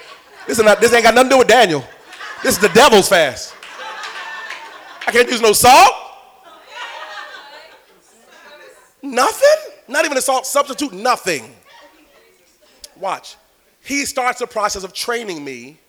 This, 0.47 0.59
is 0.59 0.65
not, 0.65 0.79
this 0.79 0.93
ain't 0.93 1.03
got 1.03 1.15
nothing 1.15 1.29
to 1.29 1.35
do 1.35 1.39
with 1.39 1.47
Daniel. 1.47 1.83
This 2.43 2.55
is 2.55 2.61
the 2.61 2.69
devil's 2.69 3.09
fast. 3.09 3.53
I 5.05 5.11
can't 5.11 5.29
use 5.29 5.41
no 5.41 5.53
salt. 5.53 5.93
Nothing? 9.01 9.73
Not 9.87 10.05
even 10.05 10.17
a 10.17 10.21
salt 10.21 10.45
substitute, 10.45 10.93
nothing. 10.93 11.55
Watch. 12.95 13.37
He 13.81 14.05
starts 14.05 14.39
the 14.39 14.47
process 14.47 14.83
of 14.83 14.93
training 14.93 15.43
me 15.43 15.79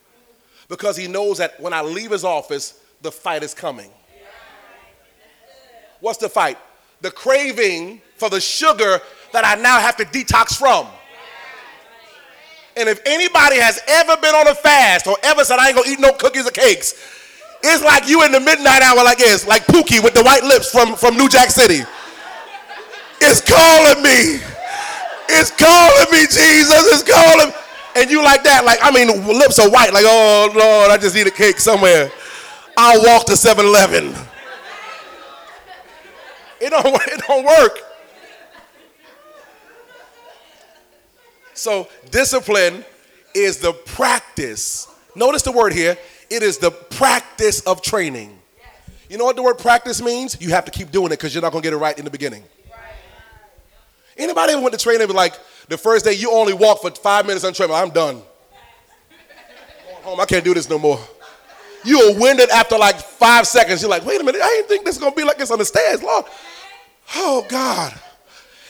because 0.68 0.96
he 0.96 1.06
knows 1.06 1.38
that 1.38 1.60
when 1.60 1.72
I 1.72 1.82
leave 1.82 2.12
his 2.12 2.24
office, 2.24 2.80
the 3.02 3.12
fight 3.12 3.42
is 3.42 3.52
coming. 3.52 3.90
What's 6.00 6.18
the 6.18 6.28
fight? 6.28 6.58
The 7.00 7.10
craving 7.10 8.00
for 8.16 8.28
the 8.28 8.40
sugar 8.40 9.00
that 9.32 9.44
I 9.44 9.60
now 9.60 9.78
have 9.78 9.96
to 9.96 10.04
detox 10.04 10.56
from. 10.56 10.86
And 12.76 12.88
if 12.88 13.00
anybody 13.04 13.56
has 13.56 13.80
ever 13.88 14.16
been 14.16 14.34
on 14.34 14.48
a 14.48 14.54
fast 14.54 15.06
or 15.06 15.16
ever 15.22 15.44
said, 15.44 15.58
I 15.58 15.68
ain't 15.68 15.76
gonna 15.76 15.90
eat 15.90 16.00
no 16.00 16.12
cookies 16.12 16.46
or 16.46 16.50
cakes, 16.50 16.94
it's 17.62 17.84
like 17.84 18.08
you 18.08 18.24
in 18.24 18.32
the 18.32 18.40
midnight 18.40 18.82
hour 18.82 19.04
like 19.04 19.18
this, 19.18 19.46
like 19.46 19.66
Pookie 19.66 20.02
with 20.02 20.14
the 20.14 20.22
white 20.22 20.42
lips 20.44 20.70
from, 20.70 20.96
from 20.96 21.16
New 21.16 21.28
Jack 21.28 21.50
City. 21.50 21.82
It's 23.20 23.40
calling 23.42 24.02
me. 24.02 24.40
It's 25.28 25.50
calling 25.50 26.10
me, 26.10 26.20
Jesus. 26.24 26.82
It's 26.88 27.02
calling. 27.02 27.52
And 27.96 28.10
you 28.10 28.22
like 28.24 28.42
that, 28.44 28.64
like, 28.64 28.78
I 28.82 28.90
mean, 28.90 29.08
lips 29.26 29.58
are 29.58 29.68
white, 29.68 29.92
like, 29.92 30.04
oh, 30.06 30.50
Lord, 30.54 30.90
I 30.90 30.96
just 30.96 31.16
eat 31.16 31.26
a 31.26 31.30
cake 31.30 31.58
somewhere. 31.58 32.10
I'll 32.76 33.02
walk 33.02 33.26
to 33.26 33.36
7 33.36 33.64
Eleven. 33.64 34.14
It 36.60 36.70
don't, 36.70 36.86
it 37.06 37.22
don't 37.26 37.44
work. 37.44 37.78
So, 41.54 41.88
discipline 42.10 42.84
is 43.34 43.58
the 43.58 43.72
practice. 43.72 44.88
Notice 45.14 45.42
the 45.42 45.52
word 45.52 45.72
here. 45.72 45.96
It 46.30 46.42
is 46.42 46.58
the 46.58 46.70
practice 46.70 47.60
of 47.60 47.82
training. 47.82 48.38
You 49.08 49.18
know 49.18 49.24
what 49.24 49.36
the 49.36 49.42
word 49.42 49.58
practice 49.58 50.00
means? 50.00 50.40
You 50.40 50.50
have 50.50 50.64
to 50.66 50.70
keep 50.70 50.92
doing 50.92 51.06
it 51.06 51.18
because 51.18 51.34
you're 51.34 51.42
not 51.42 51.52
going 51.52 51.62
to 51.62 51.66
get 51.66 51.74
it 51.74 51.78
right 51.78 51.98
in 51.98 52.04
the 52.04 52.10
beginning. 52.10 52.44
Anybody 54.16 54.52
ever 54.52 54.62
went 54.62 54.72
to 54.72 54.78
training 54.78 55.02
and 55.02 55.08
be 55.08 55.14
like, 55.14 55.34
the 55.68 55.76
first 55.76 56.04
day 56.04 56.12
you 56.12 56.30
only 56.30 56.52
walk 56.52 56.82
for 56.82 56.90
five 56.90 57.26
minutes 57.26 57.44
on 57.44 57.52
treadmill, 57.52 57.76
I'm 57.76 57.90
done. 57.90 58.16
Going 58.16 60.02
home, 60.02 60.20
I 60.20 60.26
can't 60.26 60.44
do 60.44 60.54
this 60.54 60.68
no 60.70 60.78
more. 60.78 61.00
You 61.84 61.98
are 62.00 62.20
winded 62.20 62.50
after 62.50 62.76
like 62.76 62.96
five 62.96 63.46
seconds. 63.46 63.80
You're 63.80 63.90
like, 63.90 64.04
wait 64.04 64.20
a 64.20 64.24
minute, 64.24 64.42
I 64.42 64.48
didn't 64.48 64.68
think 64.68 64.84
this 64.84 64.96
is 64.96 65.00
gonna 65.00 65.14
be 65.14 65.24
like 65.24 65.38
this 65.38 65.50
on 65.50 65.58
the 65.58 65.64
stairs, 65.64 66.02
Lord. 66.02 66.26
Oh 67.14 67.46
God. 67.48 67.94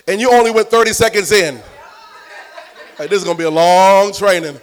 And 0.08 0.20
you 0.20 0.32
only 0.32 0.50
went 0.50 0.68
30 0.68 0.92
seconds 0.92 1.32
in. 1.32 1.60
Like 2.98 3.10
this 3.10 3.18
is 3.18 3.24
gonna 3.24 3.38
be 3.38 3.44
a 3.44 3.50
long 3.50 4.12
training. 4.12 4.60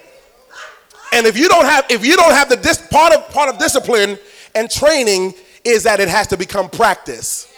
And 1.12 1.26
if 1.26 1.38
you 1.38 1.48
don't 1.48 1.64
have, 1.64 1.86
if 1.90 2.04
you 2.04 2.16
don't 2.16 2.32
have 2.32 2.48
the 2.48 2.56
dis, 2.56 2.86
part 2.88 3.12
of 3.14 3.28
part 3.30 3.48
of 3.48 3.58
discipline 3.58 4.18
and 4.54 4.70
training 4.70 5.34
is 5.64 5.82
that 5.84 6.00
it 6.00 6.08
has 6.08 6.26
to 6.28 6.36
become 6.36 6.68
practice. 6.68 7.52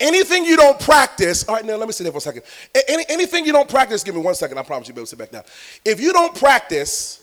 Anything 0.00 0.44
you 0.44 0.56
don't 0.56 0.78
practice, 0.78 1.48
all 1.48 1.54
right, 1.54 1.64
now 1.64 1.76
let 1.76 1.86
me 1.86 1.92
sit 1.92 2.04
there 2.04 2.12
for 2.12 2.18
a 2.18 2.20
second. 2.20 2.42
Any, 2.88 3.04
anything 3.08 3.46
you 3.46 3.52
don't 3.52 3.68
practice, 3.68 4.02
give 4.02 4.14
me 4.14 4.20
one 4.20 4.34
second, 4.34 4.58
I 4.58 4.62
promise 4.62 4.88
you'll 4.88 4.96
be 4.96 5.00
able 5.00 5.06
to 5.06 5.10
sit 5.10 5.18
back 5.18 5.30
down. 5.30 5.44
If 5.84 6.00
you 6.00 6.12
don't 6.12 6.34
practice, 6.34 7.22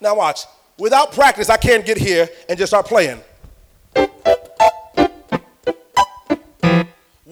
now 0.00 0.16
watch, 0.16 0.40
without 0.78 1.12
practice, 1.12 1.50
I 1.50 1.58
can't 1.58 1.84
get 1.84 1.98
here 1.98 2.28
and 2.48 2.58
just 2.58 2.70
start 2.70 2.86
playing. 2.86 3.20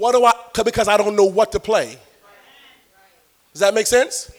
What 0.00 0.12
do 0.12 0.24
I, 0.24 0.32
because 0.64 0.88
I 0.88 0.96
don't 0.96 1.14
know 1.14 1.26
what 1.26 1.52
to 1.52 1.60
play. 1.60 1.98
Does 3.52 3.60
that 3.60 3.74
make 3.74 3.86
sense? 3.86 4.32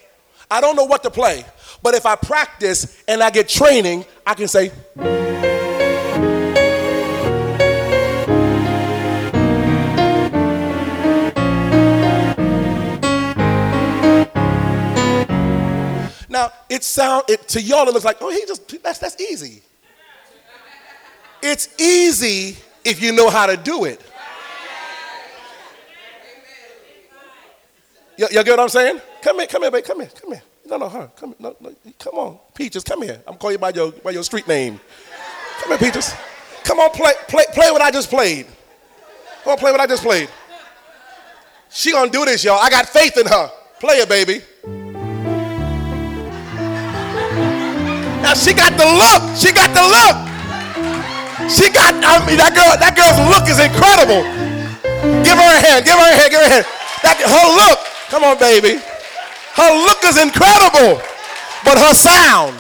I 0.50 0.60
don't 0.60 0.76
know 0.76 0.86
what 0.86 1.04
to 1.04 1.12
play. 1.12 1.45
But 1.84 1.93
if 1.93 2.04
I 2.04 2.15
practice 2.15 3.04
and 3.08 3.21
I 3.21 3.30
get 3.30 3.47
training, 3.47 4.04
I 4.26 4.34
can 4.34 4.47
say, 4.47 4.71
Now 16.28 16.52
it 16.71 16.84
sound 16.84 17.26
it 17.28 17.47
to 17.50 17.62
y'all 17.62 17.88
it 17.88 17.93
looks 17.93 18.04
like, 18.04 18.17
oh, 18.21 18.32
he 18.32 18.43
just 18.47 18.82
that's 18.82 18.97
that's 18.97 19.21
easy. 19.21 19.62
It's 21.43 21.80
easy 21.80 22.58
if 22.84 23.00
you 23.00 23.12
know 23.12 23.30
how 23.30 23.45
to 23.45 23.58
do 23.58 23.86
it. 23.86 24.02
Y- 28.22 28.28
y'all 28.34 28.44
get 28.44 28.52
what 28.52 28.60
I'm 28.60 28.70
saying? 28.70 29.02
Come 29.24 29.40
here, 29.40 29.48
come 29.48 29.64
here, 29.64 29.72
babe, 29.72 29.84
come 29.84 30.00
here, 30.00 30.10
come 30.10 30.34
here. 30.34 30.44
No, 30.68 30.78
no, 30.78 30.90
her. 30.90 31.12
Come, 31.16 31.36
no, 31.40 31.56
no, 31.60 31.74
come 31.98 32.14
on, 32.20 32.38
Peaches, 32.54 32.84
come 32.84 33.02
here. 33.02 33.20
I'm 33.26 33.36
calling 33.36 33.56
you 33.56 33.60
by 33.60 33.72
your 33.72 33.92
by 33.92 34.12
your 34.12 34.24
street 34.24 34.48
name. 34.48 34.80
Come 35.60 35.70
here, 35.70 35.80
Peaches. 35.80 36.14
Come 36.64 36.80
on, 36.80 36.92
play, 36.92 37.14
play, 37.28 37.46
play 37.52 37.72
what 37.72 37.82
I 37.82 37.90
just 37.90 38.12
played. 38.12 38.46
Come 39.44 39.54
on, 39.54 39.58
play 39.58 39.72
what 39.72 39.82
I 39.82 39.88
just 39.88 40.04
played. 40.04 40.30
She 41.72 41.92
gonna 41.92 42.12
do 42.12 42.24
this, 42.26 42.44
y'all. 42.44 42.60
I 42.62 42.70
got 42.70 42.88
faith 42.88 43.18
in 43.18 43.26
her. 43.26 43.50
Play 43.80 43.96
it, 43.98 44.08
baby. 44.10 44.44
Now 48.22 48.36
she 48.36 48.54
got 48.54 48.78
the 48.78 48.86
look. 48.86 49.36
She 49.36 49.52
got 49.52 49.74
the 49.74 49.82
look. 49.82 50.18
She 51.50 51.74
got, 51.74 51.98
I 52.06 52.22
mean, 52.28 52.38
that 52.38 52.54
girl, 52.54 52.78
that 52.78 52.94
girl's 52.94 53.18
look 53.34 53.50
is 53.50 53.58
incredible. 53.58 54.22
Give 55.26 55.36
her 55.36 55.52
a 55.58 55.60
hand, 55.60 55.86
give 55.86 55.98
her 55.98 56.06
a 56.06 56.16
hand, 56.16 56.30
give 56.30 56.40
her 56.40 56.46
a 56.46 56.54
hand. 56.62 56.66
That, 57.02 57.18
her 57.18 57.48
look, 57.58 57.90
come 58.12 58.24
on, 58.26 58.38
baby. 58.38 58.80
Her 59.54 59.86
look 59.86 60.04
is 60.04 60.21
incredible, 60.21 61.02
but 61.63 61.78
her 61.78 61.93
sound. 61.93 62.60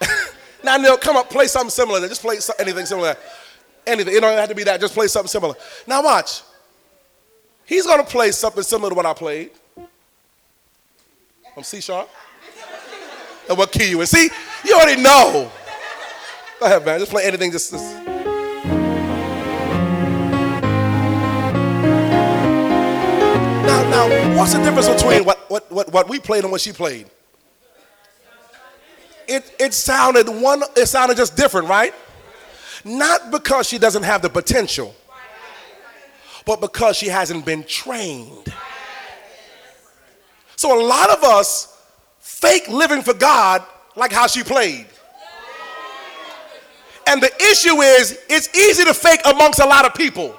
now, 0.64 0.76
Neil, 0.76 0.96
come 0.96 1.16
up, 1.16 1.28
play 1.28 1.48
something 1.48 1.70
similar. 1.70 2.06
Just 2.08 2.22
play 2.22 2.38
anything 2.58 2.86
similar. 2.86 3.16
Anything. 3.86 4.14
It 4.14 4.20
don't 4.20 4.38
have 4.38 4.48
to 4.48 4.54
be 4.54 4.64
that. 4.64 4.80
Just 4.80 4.94
play 4.94 5.08
something 5.08 5.28
similar. 5.28 5.54
Now, 5.86 6.02
watch. 6.02 6.42
He's 7.66 7.86
going 7.86 7.98
to 7.98 8.10
play 8.10 8.30
something 8.30 8.62
similar 8.62 8.90
to 8.90 8.94
what 8.94 9.06
I 9.06 9.14
played. 9.14 9.50
I'm 11.56 11.62
C 11.62 11.80
sharp 11.80 12.08
and 13.48 13.58
what 13.58 13.72
key 13.72 13.90
you 13.90 14.00
in. 14.00 14.06
See, 14.06 14.28
you 14.64 14.74
already 14.74 15.00
know. 15.00 15.50
Go 16.60 16.66
ahead, 16.66 16.84
man. 16.84 16.98
Just 17.00 17.10
play 17.10 17.24
anything. 17.24 17.50
Just, 17.50 17.72
just. 17.72 18.13
Now, 24.08 24.36
what's 24.36 24.52
the 24.52 24.62
difference 24.62 24.88
between 24.88 25.24
what, 25.24 25.38
what, 25.50 25.72
what, 25.72 25.90
what 25.90 26.08
we 26.10 26.20
played 26.20 26.44
and 26.44 26.52
what 26.52 26.60
she 26.60 26.72
played? 26.72 27.06
It, 29.26 29.50
it 29.58 29.72
sounded 29.72 30.28
one, 30.28 30.62
it 30.76 30.86
sounded 30.86 31.16
just 31.16 31.36
different, 31.36 31.68
right? 31.68 31.94
Not 32.84 33.30
because 33.30 33.66
she 33.66 33.78
doesn't 33.78 34.02
have 34.02 34.20
the 34.20 34.28
potential, 34.28 34.94
but 36.44 36.60
because 36.60 36.98
she 36.98 37.08
hasn't 37.08 37.46
been 37.46 37.64
trained. 37.64 38.52
So 40.56 40.78
a 40.78 40.80
lot 40.84 41.08
of 41.08 41.24
us 41.24 41.74
fake 42.20 42.68
living 42.68 43.00
for 43.00 43.14
God 43.14 43.64
like 43.96 44.12
how 44.12 44.26
she 44.26 44.42
played. 44.42 44.86
And 47.06 47.22
the 47.22 47.34
issue 47.50 47.80
is, 47.80 48.18
it's 48.28 48.54
easy 48.54 48.84
to 48.84 48.92
fake 48.92 49.20
amongst 49.24 49.60
a 49.60 49.66
lot 49.66 49.86
of 49.86 49.94
people. 49.94 50.38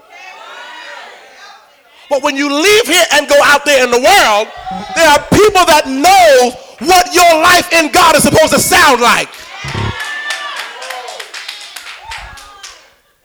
But 2.15 2.23
when 2.23 2.37
you 2.37 2.47
leave 2.47 2.87
here 2.87 3.03
and 3.11 3.27
go 3.27 3.35
out 3.43 3.65
there 3.65 3.83
in 3.83 3.91
the 3.91 3.99
world, 3.99 4.47
there 4.95 5.09
are 5.11 5.19
people 5.35 5.67
that 5.67 5.83
know 5.83 6.55
what 6.87 7.11
your 7.11 7.27
life 7.43 7.67
in 7.75 7.91
God 7.91 8.15
is 8.15 8.23
supposed 8.23 8.55
to 8.55 8.59
sound 8.59 9.03
like. 9.03 9.27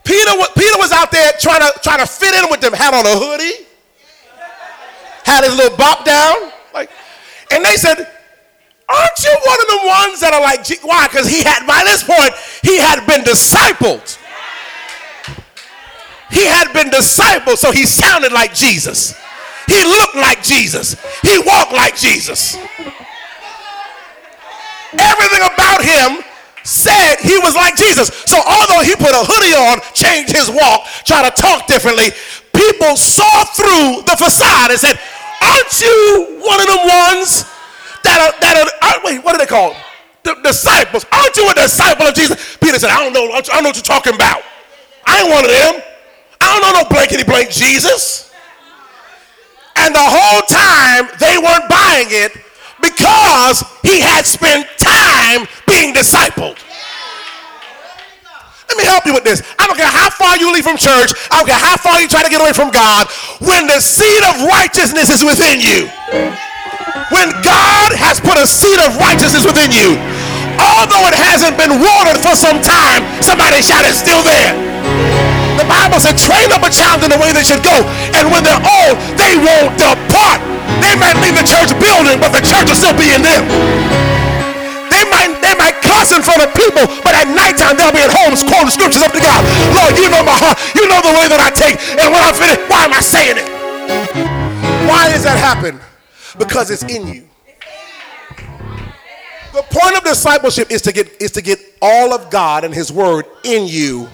Peter, 0.03 0.35
Peter 0.59 0.74
was 0.83 0.90
out 0.90 1.14
there 1.14 1.31
trying 1.38 1.62
to, 1.62 1.70
trying 1.87 2.03
to 2.03 2.07
fit 2.11 2.35
in 2.35 2.50
with 2.50 2.59
them, 2.59 2.72
had 2.72 2.90
on 2.90 3.07
a 3.07 3.14
hoodie, 3.14 3.62
had 5.22 5.44
his 5.46 5.55
little 5.55 5.79
bop 5.79 6.05
down, 6.05 6.50
like, 6.74 6.90
and 7.55 7.64
they 7.64 7.76
said, 7.76 7.94
Aren't 7.94 9.18
you 9.22 9.31
one 9.46 9.61
of 9.62 9.68
the 9.70 9.83
ones 9.87 10.18
that 10.18 10.35
are 10.35 10.42
like, 10.42 10.66
why? 10.83 11.07
Because 11.07 11.31
he 11.31 11.44
had, 11.46 11.62
by 11.62 11.87
this 11.87 12.03
point, 12.03 12.35
he 12.66 12.76
had 12.76 13.07
been 13.07 13.22
discipled. 13.22 14.18
He 16.31 16.47
had 16.47 16.73
been 16.73 16.90
discipled, 16.90 17.59
so 17.59 17.73
he 17.73 17.87
sounded 17.87 18.33
like 18.33 18.55
Jesus. 18.55 19.19
He 19.66 19.85
looked 19.85 20.16
like 20.16 20.43
Jesus. 20.43 20.97
He 21.23 21.38
walked 21.38 21.73
like 21.73 21.97
Jesus. 21.97 22.57
Everything 24.93 25.43
about 25.47 25.83
him 25.83 26.25
said 26.64 27.16
he 27.23 27.38
was 27.38 27.55
like 27.55 27.77
Jesus. 27.77 28.09
So 28.27 28.38
although 28.38 28.83
he 28.83 28.95
put 28.97 29.11
a 29.11 29.23
hoodie 29.23 29.55
on, 29.55 29.81
changed 29.95 30.35
his 30.35 30.51
walk, 30.51 30.87
tried 31.05 31.31
to 31.31 31.35
talk 31.35 31.66
differently, 31.66 32.11
people 32.55 32.97
saw 32.97 33.45
through 33.55 34.03
the 34.07 34.16
facade 34.19 34.71
and 34.71 34.79
said, 34.79 34.99
Aren't 35.40 35.81
you 35.81 36.43
one 36.43 36.61
of 36.61 36.66
them 36.66 36.83
ones 36.85 37.47
that 38.05 38.19
are, 38.21 38.35
that 38.40 38.55
are, 38.61 38.69
uh, 38.83 39.01
wait, 39.05 39.25
what 39.25 39.35
are 39.35 39.38
they 39.38 39.47
called? 39.47 39.77
The 40.23 40.35
disciples. 40.43 41.07
Aren't 41.11 41.37
you 41.37 41.49
a 41.49 41.55
disciple 41.55 42.07
of 42.07 42.14
Jesus? 42.14 42.57
Peter 42.59 42.79
said, 42.79 42.90
I 42.90 43.03
don't 43.03 43.12
know, 43.12 43.33
I 43.33 43.40
don't 43.40 43.62
know 43.62 43.71
what 43.71 43.77
you're 43.77 43.83
talking 43.83 44.14
about. 44.14 44.43
I 45.07 45.23
ain't 45.23 45.31
one 45.31 45.45
of 45.45 45.51
them. 45.51 45.89
I 46.40 46.46
don't 46.48 46.62
know 46.62 46.83
no 46.83 46.88
blankety 46.88 47.24
blank 47.24 47.50
Jesus. 47.50 48.33
And 49.76 49.94
the 49.94 50.03
whole 50.03 50.42
time 50.48 51.09
they 51.20 51.38
weren't 51.38 51.68
buying 51.68 52.09
it 52.11 52.33
because 52.81 53.64
he 53.83 54.00
had 54.00 54.24
spent 54.26 54.66
time 54.76 55.46
being 55.66 55.94
discipled. 55.94 56.59
Let 58.70 58.79
me 58.79 58.85
help 58.85 59.05
you 59.05 59.14
with 59.14 59.24
this. 59.24 59.42
I 59.59 59.66
don't 59.66 59.76
care 59.76 59.90
how 59.90 60.11
far 60.14 60.38
you 60.38 60.55
leave 60.55 60.62
from 60.62 60.79
church. 60.79 61.11
I 61.26 61.42
don't 61.42 61.48
care 61.48 61.59
how 61.59 61.76
far 61.76 61.98
you 62.00 62.07
try 62.07 62.22
to 62.22 62.31
get 62.31 62.40
away 62.40 62.55
from 62.55 62.70
God. 62.70 63.11
When 63.42 63.66
the 63.66 63.83
seed 63.83 64.22
of 64.31 64.46
righteousness 64.46 65.11
is 65.11 65.26
within 65.26 65.59
you, 65.59 65.90
when 67.11 67.35
God 67.42 67.90
has 67.98 68.22
put 68.22 68.38
a 68.38 68.46
seed 68.46 68.79
of 68.79 68.94
righteousness 68.94 69.42
within 69.42 69.74
you, 69.74 69.98
although 70.62 71.03
it 71.11 71.18
hasn't 71.18 71.59
been 71.59 71.83
watered 71.83 72.22
for 72.22 72.38
some 72.38 72.62
time, 72.62 73.03
somebody 73.18 73.59
shout 73.59 73.83
it's 73.83 73.98
still 73.98 74.22
there. 74.22 74.55
The 75.61 75.68
Bible 75.68 76.01
said, 76.01 76.16
train 76.16 76.49
up 76.57 76.64
a 76.64 76.73
child 76.73 77.05
in 77.05 77.12
the 77.12 77.20
way 77.20 77.37
they 77.37 77.44
should 77.44 77.61
go, 77.61 77.85
and 78.16 78.33
when 78.33 78.40
they're 78.40 78.64
old, 78.64 78.96
they 79.20 79.37
won't 79.37 79.77
depart. 79.77 80.40
They 80.81 80.96
might 80.96 81.20
leave 81.20 81.37
the 81.37 81.44
church 81.44 81.68
building, 81.77 82.16
but 82.16 82.33
the 82.33 82.40
church 82.40 82.73
will 82.73 82.81
still 82.81 82.96
be 82.96 83.12
in 83.12 83.20
them. 83.20 83.44
They 84.88 85.05
might, 85.12 85.37
they 85.44 85.53
might 85.61 85.77
cuss 85.85 86.16
in 86.16 86.25
front 86.25 86.40
of 86.40 86.57
people, 86.57 86.88
but 87.05 87.12
at 87.12 87.29
nighttime 87.29 87.77
they'll 87.77 87.92
be 87.92 88.01
at 88.01 88.09
home 88.09 88.33
quoting 88.49 88.73
scriptures 88.73 89.05
up 89.05 89.12
to 89.12 89.20
God. 89.20 89.44
Lord, 89.77 90.01
you 90.01 90.09
know 90.09 90.25
my 90.25 90.33
heart. 90.33 90.57
You 90.73 90.88
know 90.88 91.05
the 91.05 91.12
way 91.12 91.29
that 91.29 91.44
I 91.44 91.53
take. 91.53 91.77
And 92.01 92.09
when 92.09 92.25
I'm 92.25 92.33
finished, 92.33 92.64
why 92.64 92.88
am 92.88 92.96
I 92.96 93.05
saying 93.05 93.37
it? 93.37 93.46
Why 94.88 95.12
does 95.12 95.25
that 95.29 95.37
happen? 95.37 95.79
Because 96.40 96.70
it's 96.73 96.83
in 96.88 97.07
you. 97.07 97.29
The 99.53 99.62
point 99.68 99.96
of 99.96 100.05
discipleship 100.05 100.70
is 100.70 100.81
to 100.83 100.92
get 100.92 101.20
is 101.20 101.33
to 101.33 101.42
get 101.42 101.59
all 101.83 102.14
of 102.14 102.31
God 102.31 102.64
and 102.64 102.73
His 102.73 102.90
Word 102.92 103.27
in 103.44 103.66
you, 103.66 104.09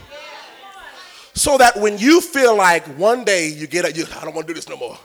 so 1.36 1.58
that 1.58 1.78
when 1.78 1.98
you 1.98 2.22
feel 2.22 2.56
like 2.56 2.84
one 2.98 3.22
day 3.22 3.48
you 3.48 3.66
get 3.66 3.94
you, 3.94 4.06
I 4.18 4.24
don't 4.24 4.34
want 4.34 4.46
to 4.46 4.52
do 4.52 4.56
this 4.56 4.68
no 4.70 4.76
more, 4.76 4.98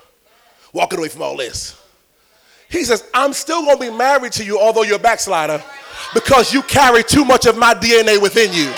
walking 0.71 0.97
away 0.97 1.09
from 1.09 1.21
all 1.21 1.35
this. 1.35 1.77
He 2.69 2.85
says, 2.85 3.03
I'm 3.13 3.33
still 3.33 3.65
going 3.65 3.77
to 3.77 3.91
be 3.91 3.95
married 3.95 4.31
to 4.33 4.45
you, 4.45 4.57
although 4.57 4.83
you're 4.83 4.95
a 4.95 4.99
backslider, 4.99 5.61
because 6.13 6.53
you 6.53 6.61
carry 6.63 7.03
too 7.03 7.25
much 7.25 7.45
of 7.45 7.57
my 7.57 7.73
DNA 7.73 8.19
within 8.19 8.53
you. 8.53 8.73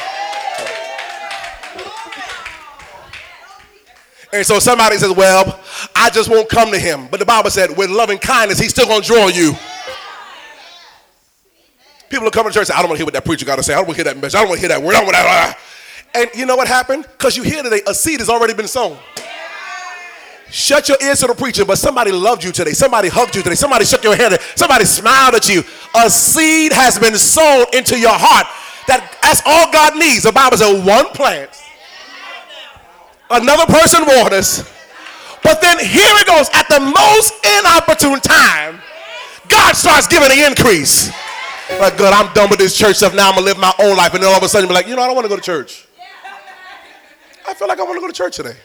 And 4.34 4.44
so 4.44 4.58
somebody 4.58 4.98
says, 4.98 5.12
Well, 5.16 5.60
I 5.96 6.10
just 6.10 6.32
won't 6.32 6.50
come 6.50 6.72
to 6.72 6.80
him. 6.80 7.08
But 7.12 7.20
the 7.20 7.26
Bible 7.26 7.52
said, 7.52 7.78
with 7.78 7.92
loving 7.92 8.18
kindness, 8.18 8.58
he's 8.58 8.72
still 8.72 8.88
going 8.88 9.04
to 9.04 9.08
draw 9.08 9.28
you. 9.28 9.54
People 12.10 12.28
are 12.28 12.32
coming 12.32 12.52
to 12.52 12.58
church 12.58 12.68
say, 12.68 12.74
I 12.74 12.80
don't 12.80 12.90
want 12.90 12.98
to 12.98 13.02
hear 13.02 13.06
what 13.06 13.14
that 13.14 13.26
preacher 13.26 13.46
got 13.46 13.58
to 13.58 13.64
say. 13.64 13.74
I 13.74 13.78
don't 13.78 13.86
want 13.86 14.00
to 14.00 14.04
hear 14.04 14.12
that 14.12 14.20
message. 14.20 14.36
I 14.36 14.40
don't 14.40 14.50
want 14.50 14.60
to 14.60 14.68
hear 14.68 14.76
that 14.76 14.84
word. 14.84 14.96
I 14.96 14.98
don't 14.98 15.06
want 15.06 15.18
that. 15.18 15.26
Ah, 15.28 15.54
ah, 15.54 15.56
ah. 15.56 15.73
And 16.16 16.30
you 16.36 16.46
know 16.46 16.56
what 16.56 16.68
happened? 16.68 17.06
Because 17.12 17.36
you 17.36 17.44
hear 17.44 17.64
today, 17.64 17.82
a 17.88 17.94
seed 17.94 18.20
has 18.20 18.30
already 18.30 18.54
been 18.54 18.68
sown. 18.68 18.98
Shut 20.52 20.88
your 20.88 20.98
ears 21.02 21.20
to 21.22 21.28
the 21.28 21.34
preacher, 21.34 21.66
but 21.66 21.80
somebody 21.80 22.12
loved 22.12 22.44
you 22.44 22.52
today. 22.52 22.74
Somebody 22.74 23.10
hugged 23.10 23.36
you 23.36 23.42
today. 23.42 23.56
Somebody 23.56 23.86
shook 23.86 24.04
your 24.04 24.16
hand. 24.16 24.38
Somebody 24.56 24.86
smiled 24.86 25.34
at 25.34 25.50
you. 25.50 25.64
A 25.96 26.10
seed 26.12 26.72
has 26.72 27.00
been 27.00 27.16
sown 27.16 27.66
into 27.74 27.98
your 27.98 28.14
heart. 28.14 28.46
That 28.86 29.18
that's 29.24 29.42
all 29.48 29.72
God 29.72 29.98
needs. 29.98 30.24
The 30.24 30.32
Bible 30.32 30.58
says 30.58 30.86
one 30.86 31.08
plants, 31.18 31.64
another 33.32 33.66
person 33.66 34.06
waters, 34.06 34.62
but 35.42 35.60
then 35.62 35.80
here 35.80 36.14
it 36.22 36.28
goes. 36.28 36.50
At 36.54 36.68
the 36.70 36.86
most 36.86 37.34
inopportune 37.42 38.20
time, 38.20 38.78
God 39.50 39.74
starts 39.74 40.06
giving 40.06 40.30
the 40.30 40.46
increase. 40.46 41.10
Like, 41.80 41.98
God, 41.98 42.14
I'm 42.14 42.32
done 42.34 42.52
with 42.52 42.60
this 42.60 42.78
church 42.78 42.98
stuff. 42.98 43.16
Now 43.16 43.30
I'm 43.30 43.36
gonna 43.36 43.46
live 43.48 43.58
my 43.58 43.74
own 43.80 43.98
life, 43.98 44.14
and 44.14 44.22
then 44.22 44.30
all 44.30 44.38
of 44.38 44.44
a 44.44 44.50
sudden, 44.50 44.68
be 44.68 44.76
like, 44.76 44.86
you 44.86 44.96
know, 44.96 45.02
I 45.02 45.08
don't 45.08 45.16
want 45.16 45.26
to 45.26 45.30
go 45.30 45.38
to 45.38 45.42
church. 45.42 45.88
I 47.48 47.54
feel 47.54 47.68
like 47.68 47.80
I 47.80 47.84
want 47.84 47.96
to 47.96 48.02
go 48.02 48.08
to 48.08 48.14
church 48.14 48.36
today. 48.36 48.56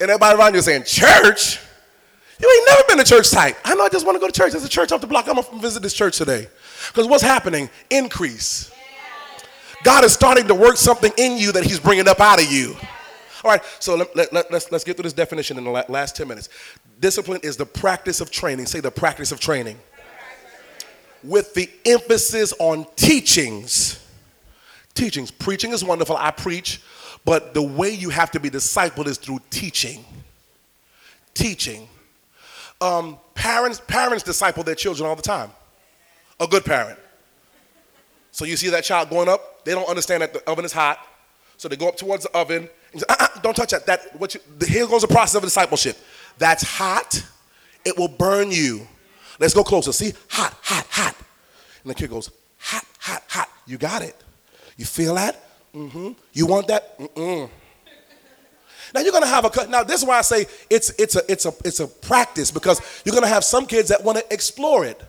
And 0.00 0.10
everybody 0.10 0.38
around 0.38 0.54
you 0.54 0.62
saying, 0.62 0.84
Church? 0.84 1.60
You 2.38 2.50
ain't 2.50 2.68
never 2.68 2.82
been 2.88 2.98
to 2.98 3.10
church 3.10 3.30
type. 3.30 3.56
I 3.64 3.74
know 3.74 3.84
I 3.84 3.88
just 3.88 4.04
want 4.04 4.16
to 4.16 4.20
go 4.20 4.26
to 4.26 4.32
church. 4.32 4.52
There's 4.52 4.64
a 4.64 4.68
church 4.68 4.92
off 4.92 5.00
the 5.00 5.06
block. 5.06 5.26
I'm 5.26 5.36
going 5.36 5.46
to 5.46 5.58
visit 5.58 5.82
this 5.82 5.94
church 5.94 6.18
today. 6.18 6.48
Because 6.88 7.06
what's 7.06 7.22
happening? 7.22 7.70
Increase. 7.88 8.70
God 9.82 10.04
is 10.04 10.12
starting 10.12 10.46
to 10.48 10.54
work 10.54 10.76
something 10.76 11.12
in 11.16 11.38
you 11.38 11.52
that 11.52 11.64
He's 11.64 11.80
bringing 11.80 12.08
up 12.08 12.20
out 12.20 12.42
of 12.42 12.50
you. 12.52 12.76
All 13.44 13.50
right, 13.50 13.62
so 13.78 13.94
let, 13.94 14.14
let, 14.16 14.32
let, 14.32 14.50
let's, 14.50 14.72
let's 14.72 14.84
get 14.84 14.96
through 14.96 15.04
this 15.04 15.12
definition 15.12 15.56
in 15.56 15.64
the 15.64 15.70
last 15.70 16.16
10 16.16 16.26
minutes. 16.26 16.48
Discipline 17.00 17.40
is 17.42 17.56
the 17.56 17.66
practice 17.66 18.20
of 18.20 18.30
training. 18.30 18.66
Say 18.66 18.80
the 18.80 18.90
practice 18.90 19.30
of 19.30 19.40
training. 19.40 19.78
With 21.22 21.54
the 21.54 21.70
emphasis 21.84 22.52
on 22.58 22.86
teachings. 22.96 24.04
Teachings. 24.94 25.30
Preaching 25.30 25.72
is 25.72 25.84
wonderful. 25.84 26.16
I 26.16 26.32
preach. 26.32 26.82
But 27.26 27.54
the 27.54 27.62
way 27.62 27.90
you 27.90 28.08
have 28.10 28.30
to 28.30 28.40
be 28.40 28.48
discipled 28.48 29.08
is 29.08 29.18
through 29.18 29.40
teaching. 29.50 30.04
Teaching. 31.34 31.88
Um, 32.80 33.18
parents, 33.34 33.82
parents 33.86 34.22
disciple 34.22 34.62
their 34.62 34.76
children 34.76 35.08
all 35.08 35.16
the 35.16 35.22
time. 35.22 35.50
A 36.38 36.46
good 36.46 36.64
parent. 36.64 37.00
So 38.30 38.44
you 38.44 38.56
see 38.56 38.70
that 38.70 38.84
child 38.84 39.10
going 39.10 39.28
up, 39.28 39.64
they 39.64 39.72
don't 39.72 39.88
understand 39.88 40.22
that 40.22 40.32
the 40.32 40.48
oven 40.48 40.64
is 40.64 40.72
hot. 40.72 41.00
So 41.56 41.68
they 41.68 41.74
go 41.74 41.88
up 41.88 41.96
towards 41.96 42.22
the 42.22 42.36
oven 42.36 42.68
and 42.92 43.00
say, 43.00 43.06
uh-uh, 43.08 43.40
don't 43.40 43.56
touch 43.56 43.70
that. 43.70 43.86
That 43.86 44.20
what 44.20 44.34
you, 44.34 44.40
here 44.64 44.86
goes 44.86 45.02
the 45.02 45.08
process 45.08 45.34
of 45.34 45.42
discipleship. 45.42 45.98
That's 46.38 46.62
hot. 46.62 47.26
It 47.84 47.98
will 47.98 48.08
burn 48.08 48.52
you. 48.52 48.86
Let's 49.40 49.52
go 49.52 49.64
closer. 49.64 49.90
See, 49.92 50.12
hot, 50.28 50.54
hot, 50.62 50.86
hot. 50.90 51.16
And 51.82 51.90
the 51.90 51.94
kid 51.94 52.10
goes, 52.10 52.30
hot, 52.58 52.84
hot, 53.00 53.24
hot. 53.28 53.48
You 53.66 53.78
got 53.78 54.02
it. 54.02 54.14
You 54.76 54.84
feel 54.84 55.16
that? 55.16 55.42
Mm-hmm. 55.76 56.12
You 56.32 56.46
want 56.46 56.68
that? 56.68 56.98
Mm-mm. 56.98 57.50
Now 58.94 59.00
you're 59.00 59.12
gonna 59.12 59.26
have 59.26 59.44
a 59.44 59.50
cut. 59.50 59.68
now. 59.68 59.82
This 59.84 60.00
is 60.00 60.08
why 60.08 60.16
I 60.18 60.22
say 60.22 60.46
it's 60.70 60.90
it's 60.98 61.16
a 61.16 61.22
it's 61.30 61.44
a 61.44 61.52
it's 61.64 61.80
a 61.80 61.86
practice 61.86 62.50
because 62.50 62.80
you're 63.04 63.14
gonna 63.14 63.26
have 63.26 63.44
some 63.44 63.66
kids 63.66 63.90
that 63.90 64.02
want 64.02 64.16
to 64.16 64.32
explore 64.32 64.86
it. 64.86 65.02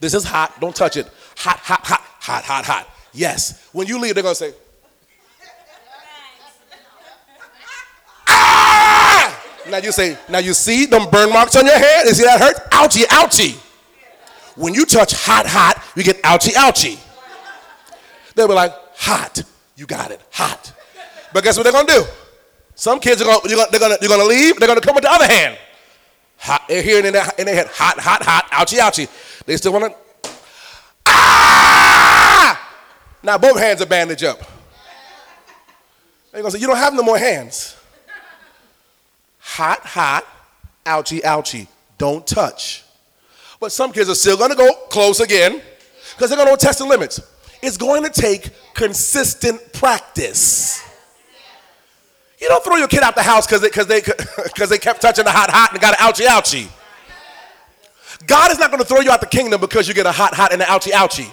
This 0.00 0.14
is 0.14 0.24
hot. 0.24 0.58
Don't 0.58 0.74
touch 0.74 0.96
it. 0.96 1.06
Hot, 1.36 1.58
hot, 1.58 1.84
hot, 1.86 2.00
hot, 2.00 2.44
hot, 2.44 2.64
hot. 2.64 2.88
Yes. 3.12 3.68
When 3.72 3.86
you 3.86 3.98
leave, 3.98 4.14
they're 4.14 4.22
gonna 4.22 4.34
say. 4.34 4.54
Ah! 8.26 9.42
Now 9.68 9.78
you 9.78 9.92
say. 9.92 10.16
Now 10.30 10.38
you 10.38 10.54
see 10.54 10.86
them 10.86 11.10
burn 11.10 11.30
marks 11.30 11.56
on 11.56 11.66
your 11.66 11.78
head. 11.78 12.06
You 12.06 12.14
see 12.14 12.24
that 12.24 12.40
hurt? 12.40 12.70
Ouchie, 12.70 13.04
ouchie. 13.04 13.60
When 14.56 14.72
you 14.72 14.86
touch 14.86 15.12
hot, 15.12 15.46
hot, 15.46 15.82
you 15.94 16.02
get 16.02 16.22
ouchie, 16.22 16.52
ouchie. 16.52 17.03
They'll 18.34 18.48
be 18.48 18.54
like, 18.54 18.72
hot. 18.96 19.42
You 19.76 19.86
got 19.86 20.10
it, 20.10 20.20
hot. 20.30 20.72
But 21.32 21.42
guess 21.42 21.56
what 21.56 21.64
they're 21.64 21.72
gonna 21.72 21.86
do? 21.86 22.04
Some 22.74 23.00
kids 23.00 23.20
are 23.22 23.24
gonna, 23.24 23.40
you're 23.48 23.56
gonna, 23.56 23.70
they're 23.70 23.80
gonna, 23.80 23.96
you're 24.00 24.08
gonna 24.08 24.24
leave, 24.24 24.58
they're 24.58 24.68
gonna 24.68 24.80
come 24.80 24.94
with 24.94 25.04
the 25.04 25.10
other 25.10 25.26
hand. 25.26 25.58
Hot, 26.38 26.62
they're 26.68 26.82
hearing 26.82 27.06
in 27.06 27.12
their, 27.12 27.26
in 27.38 27.46
their 27.46 27.54
head, 27.54 27.68
hot, 27.68 27.98
hot, 27.98 28.22
hot, 28.22 28.50
ouchie, 28.50 28.78
ouchie. 28.78 29.44
They 29.46 29.56
still 29.56 29.72
wanna, 29.72 29.94
ah! 31.06 32.70
Now 33.22 33.38
both 33.38 33.58
hands 33.58 33.80
are 33.82 33.86
bandaged 33.86 34.24
up. 34.24 34.38
They're 36.30 36.42
gonna 36.42 36.52
say, 36.52 36.58
you 36.58 36.66
don't 36.66 36.76
have 36.76 36.94
no 36.94 37.02
more 37.02 37.18
hands. 37.18 37.76
Hot, 39.38 39.80
hot, 39.80 40.26
ouchie, 40.84 41.20
ouchie. 41.22 41.68
Don't 41.96 42.26
touch. 42.26 42.84
But 43.60 43.72
some 43.72 43.92
kids 43.92 44.08
are 44.08 44.14
still 44.14 44.36
gonna 44.36 44.56
go 44.56 44.72
close 44.88 45.20
again 45.20 45.62
because 46.14 46.30
they're 46.30 46.38
gonna 46.38 46.56
test 46.56 46.80
the 46.80 46.84
limits. 46.84 47.20
It's 47.64 47.78
going 47.78 48.02
to 48.02 48.10
take 48.10 48.50
consistent 48.74 49.72
practice. 49.72 50.82
You 52.38 52.48
don't 52.48 52.62
throw 52.62 52.76
your 52.76 52.88
kid 52.88 53.02
out 53.02 53.14
the 53.14 53.22
house 53.22 53.46
because 53.46 53.62
they, 53.62 53.70
cause 53.70 53.86
they, 53.86 54.02
cause 54.02 54.68
they 54.68 54.76
kept 54.76 55.00
touching 55.00 55.24
the 55.24 55.30
hot, 55.30 55.50
hot 55.50 55.72
and 55.72 55.80
got 55.80 55.98
an 55.98 56.06
ouchie, 56.06 56.26
ouchie. 56.26 56.68
God 58.26 58.50
is 58.50 58.58
not 58.58 58.70
going 58.70 58.82
to 58.82 58.86
throw 58.86 59.00
you 59.00 59.10
out 59.10 59.20
the 59.20 59.26
kingdom 59.26 59.62
because 59.62 59.88
you 59.88 59.94
get 59.94 60.04
a 60.04 60.12
hot, 60.12 60.34
hot 60.34 60.52
and 60.52 60.60
an 60.60 60.68
ouchie, 60.68 60.92
ouchie. 60.92 61.30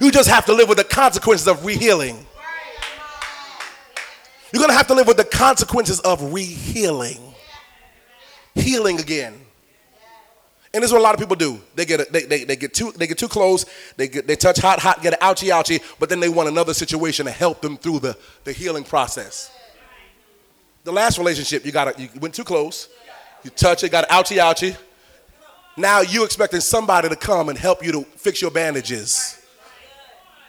You 0.00 0.10
just 0.10 0.30
have 0.30 0.46
to 0.46 0.54
live 0.54 0.68
with 0.68 0.78
the 0.78 0.84
consequences 0.84 1.46
of 1.46 1.58
rehealing. 1.58 2.16
You're 4.50 4.60
going 4.60 4.70
to 4.70 4.76
have 4.76 4.86
to 4.86 4.94
live 4.94 5.06
with 5.06 5.18
the 5.18 5.24
consequences 5.24 6.00
of 6.00 6.20
rehealing. 6.32 7.20
Healing 8.54 8.98
again. 8.98 9.43
And 10.74 10.82
this 10.82 10.90
is 10.90 10.92
what 10.92 10.98
a 10.98 11.02
lot 11.04 11.14
of 11.14 11.20
people 11.20 11.36
do. 11.36 11.60
They 11.76 11.84
get 11.84 12.00
a, 12.00 12.12
they, 12.12 12.24
they, 12.24 12.42
they 12.42 12.56
get 12.56 12.74
too 12.74 12.90
they 12.90 13.06
get 13.06 13.16
too 13.16 13.28
close. 13.28 13.64
They 13.96 14.08
get 14.08 14.26
they 14.26 14.34
touch 14.34 14.58
hot 14.58 14.80
hot, 14.80 15.00
get 15.02 15.12
an 15.12 15.20
ouchie 15.20 15.48
ouchie, 15.48 15.80
but 16.00 16.08
then 16.08 16.18
they 16.18 16.28
want 16.28 16.48
another 16.48 16.74
situation 16.74 17.26
to 17.26 17.30
help 17.30 17.60
them 17.60 17.76
through 17.76 18.00
the, 18.00 18.18
the 18.42 18.52
healing 18.52 18.82
process. 18.82 19.52
The 20.82 20.92
last 20.92 21.16
relationship, 21.16 21.64
you 21.64 21.70
got 21.70 21.96
you 21.96 22.08
went 22.20 22.34
too 22.34 22.42
close. 22.42 22.88
You 23.44 23.50
touch 23.50 23.84
it, 23.84 23.92
got 23.92 24.10
an 24.10 24.16
ouchie 24.16 24.38
ouchie. 24.38 24.76
Now 25.76 26.00
you 26.00 26.24
expecting 26.24 26.60
somebody 26.60 27.08
to 27.08 27.16
come 27.16 27.50
and 27.50 27.56
help 27.56 27.84
you 27.84 27.92
to 27.92 28.02
fix 28.02 28.42
your 28.42 28.50
bandages. 28.50 29.40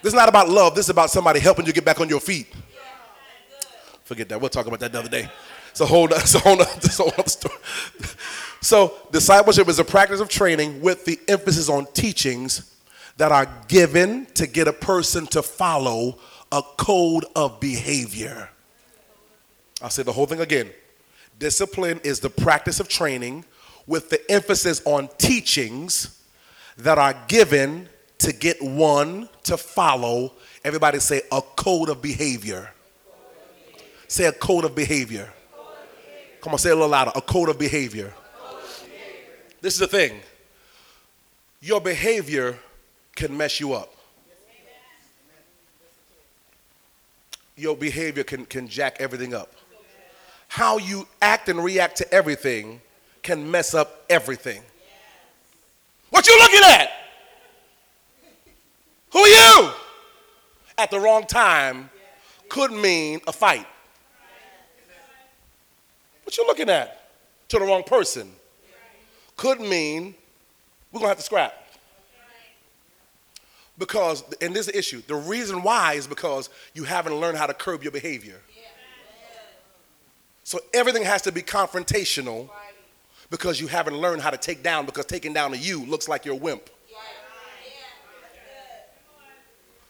This 0.01 0.11
is 0.11 0.17
not 0.17 0.27
about 0.27 0.49
love. 0.49 0.73
This 0.73 0.87
is 0.87 0.89
about 0.89 1.11
somebody 1.11 1.39
helping 1.39 1.67
you 1.67 1.73
get 1.73 1.85
back 1.85 2.01
on 2.01 2.09
your 2.09 2.19
feet. 2.19 2.47
Forget 4.03 4.29
that. 4.29 4.41
We'll 4.41 4.49
talk 4.49 4.65
about 4.65 4.79
that 4.79 4.89
another 4.89 5.09
day. 5.09 5.29
It's 5.69 5.81
a 5.81 5.85
whole, 5.85 6.07
it's 6.11 6.33
a 6.33 6.39
whole, 6.39 6.61
it's 6.61 6.97
whole 6.97 7.11
story. 7.25 7.55
So, 8.61 8.95
discipleship 9.11 9.67
is 9.67 9.79
a 9.79 9.83
practice 9.83 10.19
of 10.19 10.29
training 10.29 10.81
with 10.81 11.05
the 11.05 11.19
emphasis 11.27 11.69
on 11.69 11.85
teachings 11.93 12.75
that 13.17 13.31
are 13.31 13.47
given 13.67 14.25
to 14.33 14.47
get 14.47 14.67
a 14.67 14.73
person 14.73 15.27
to 15.27 15.41
follow 15.41 16.17
a 16.51 16.61
code 16.77 17.25
of 17.35 17.59
behavior. 17.59 18.49
I'll 19.81 19.89
say 19.89 20.03
the 20.03 20.11
whole 20.11 20.25
thing 20.25 20.41
again. 20.41 20.71
Discipline 21.37 21.99
is 22.03 22.19
the 22.19 22.29
practice 22.29 22.79
of 22.79 22.87
training 22.87 23.45
with 23.87 24.09
the 24.09 24.19
emphasis 24.31 24.81
on 24.85 25.09
teachings 25.17 26.21
that 26.77 26.97
are 26.97 27.15
given 27.27 27.87
to 28.19 28.33
get 28.33 28.61
one 28.61 29.29
to 29.43 29.57
follow. 29.57 30.33
Everybody 30.63 30.99
say 30.99 31.21
a 31.31 31.41
code 31.41 31.89
of 31.89 32.01
behavior. 32.01 32.71
Say 34.07 34.25
a 34.25 34.31
code 34.31 34.65
of 34.65 34.75
behavior. 34.75 35.31
Come 36.41 36.53
on, 36.53 36.59
say 36.59 36.69
a 36.69 36.75
little 36.75 36.89
louder. 36.89 37.11
A 37.15 37.21
code 37.21 37.49
of 37.49 37.59
behavior. 37.59 38.13
This 39.65 39.73
is 39.73 39.79
the 39.79 39.87
thing. 39.87 40.19
Your 41.59 41.81
behavior 41.81 42.59
can 43.15 43.35
mess 43.35 43.59
you 43.59 43.73
up. 43.73 43.95
Your 47.55 47.75
behavior 47.75 48.23
can, 48.23 48.45
can 48.45 48.67
jack 48.67 48.97
everything 48.99 49.33
up. 49.33 49.51
How 50.49 50.77
you 50.77 51.07
act 51.19 51.49
and 51.49 51.63
react 51.63 51.97
to 51.97 52.13
everything 52.13 52.79
can 53.23 53.49
mess 53.49 53.73
up 53.73 54.05
everything. 54.07 54.61
What 56.11 56.27
you 56.27 56.37
looking 56.37 56.61
at? 56.63 56.89
Who 59.13 59.19
are 59.19 59.27
you? 59.27 59.71
At 60.77 60.91
the 60.91 60.99
wrong 60.99 61.25
time 61.25 61.89
could 62.49 62.71
mean 62.71 63.19
a 63.25 63.33
fight. 63.33 63.65
What 66.21 66.37
you 66.37 66.45
looking 66.45 66.69
at? 66.69 67.09
To 67.49 67.57
the 67.57 67.65
wrong 67.65 67.81
person. 67.81 68.31
Could 69.35 69.59
mean 69.59 70.15
we're 70.91 70.99
gonna 70.99 71.09
have 71.09 71.17
to 71.17 71.23
scrap. 71.23 71.53
Because, 73.77 74.23
and 74.39 74.55
this 74.55 74.67
is 74.67 74.71
the 74.71 74.77
issue, 74.77 75.01
the 75.05 75.15
reason 75.15 75.61
why 75.61 75.93
is 75.93 76.07
because 76.07 76.49
you 76.73 76.85
haven't 76.85 77.15
learned 77.15 77.37
how 77.37 77.45
to 77.45 77.53
curb 77.53 77.83
your 77.83 77.91
behavior. 77.91 78.39
So 80.45 80.59
everything 80.73 81.03
has 81.03 81.23
to 81.23 81.31
be 81.31 81.41
confrontational 81.41 82.49
because 83.29 83.59
you 83.59 83.67
haven't 83.67 83.97
learned 83.97 84.21
how 84.21 84.29
to 84.29 84.37
take 84.37 84.63
down, 84.63 84.85
because 84.85 85.05
taking 85.05 85.33
down 85.33 85.53
a 85.53 85.57
you 85.57 85.85
looks 85.85 86.07
like 86.07 86.23
you're 86.23 86.35
a 86.35 86.37
wimp. 86.37 86.69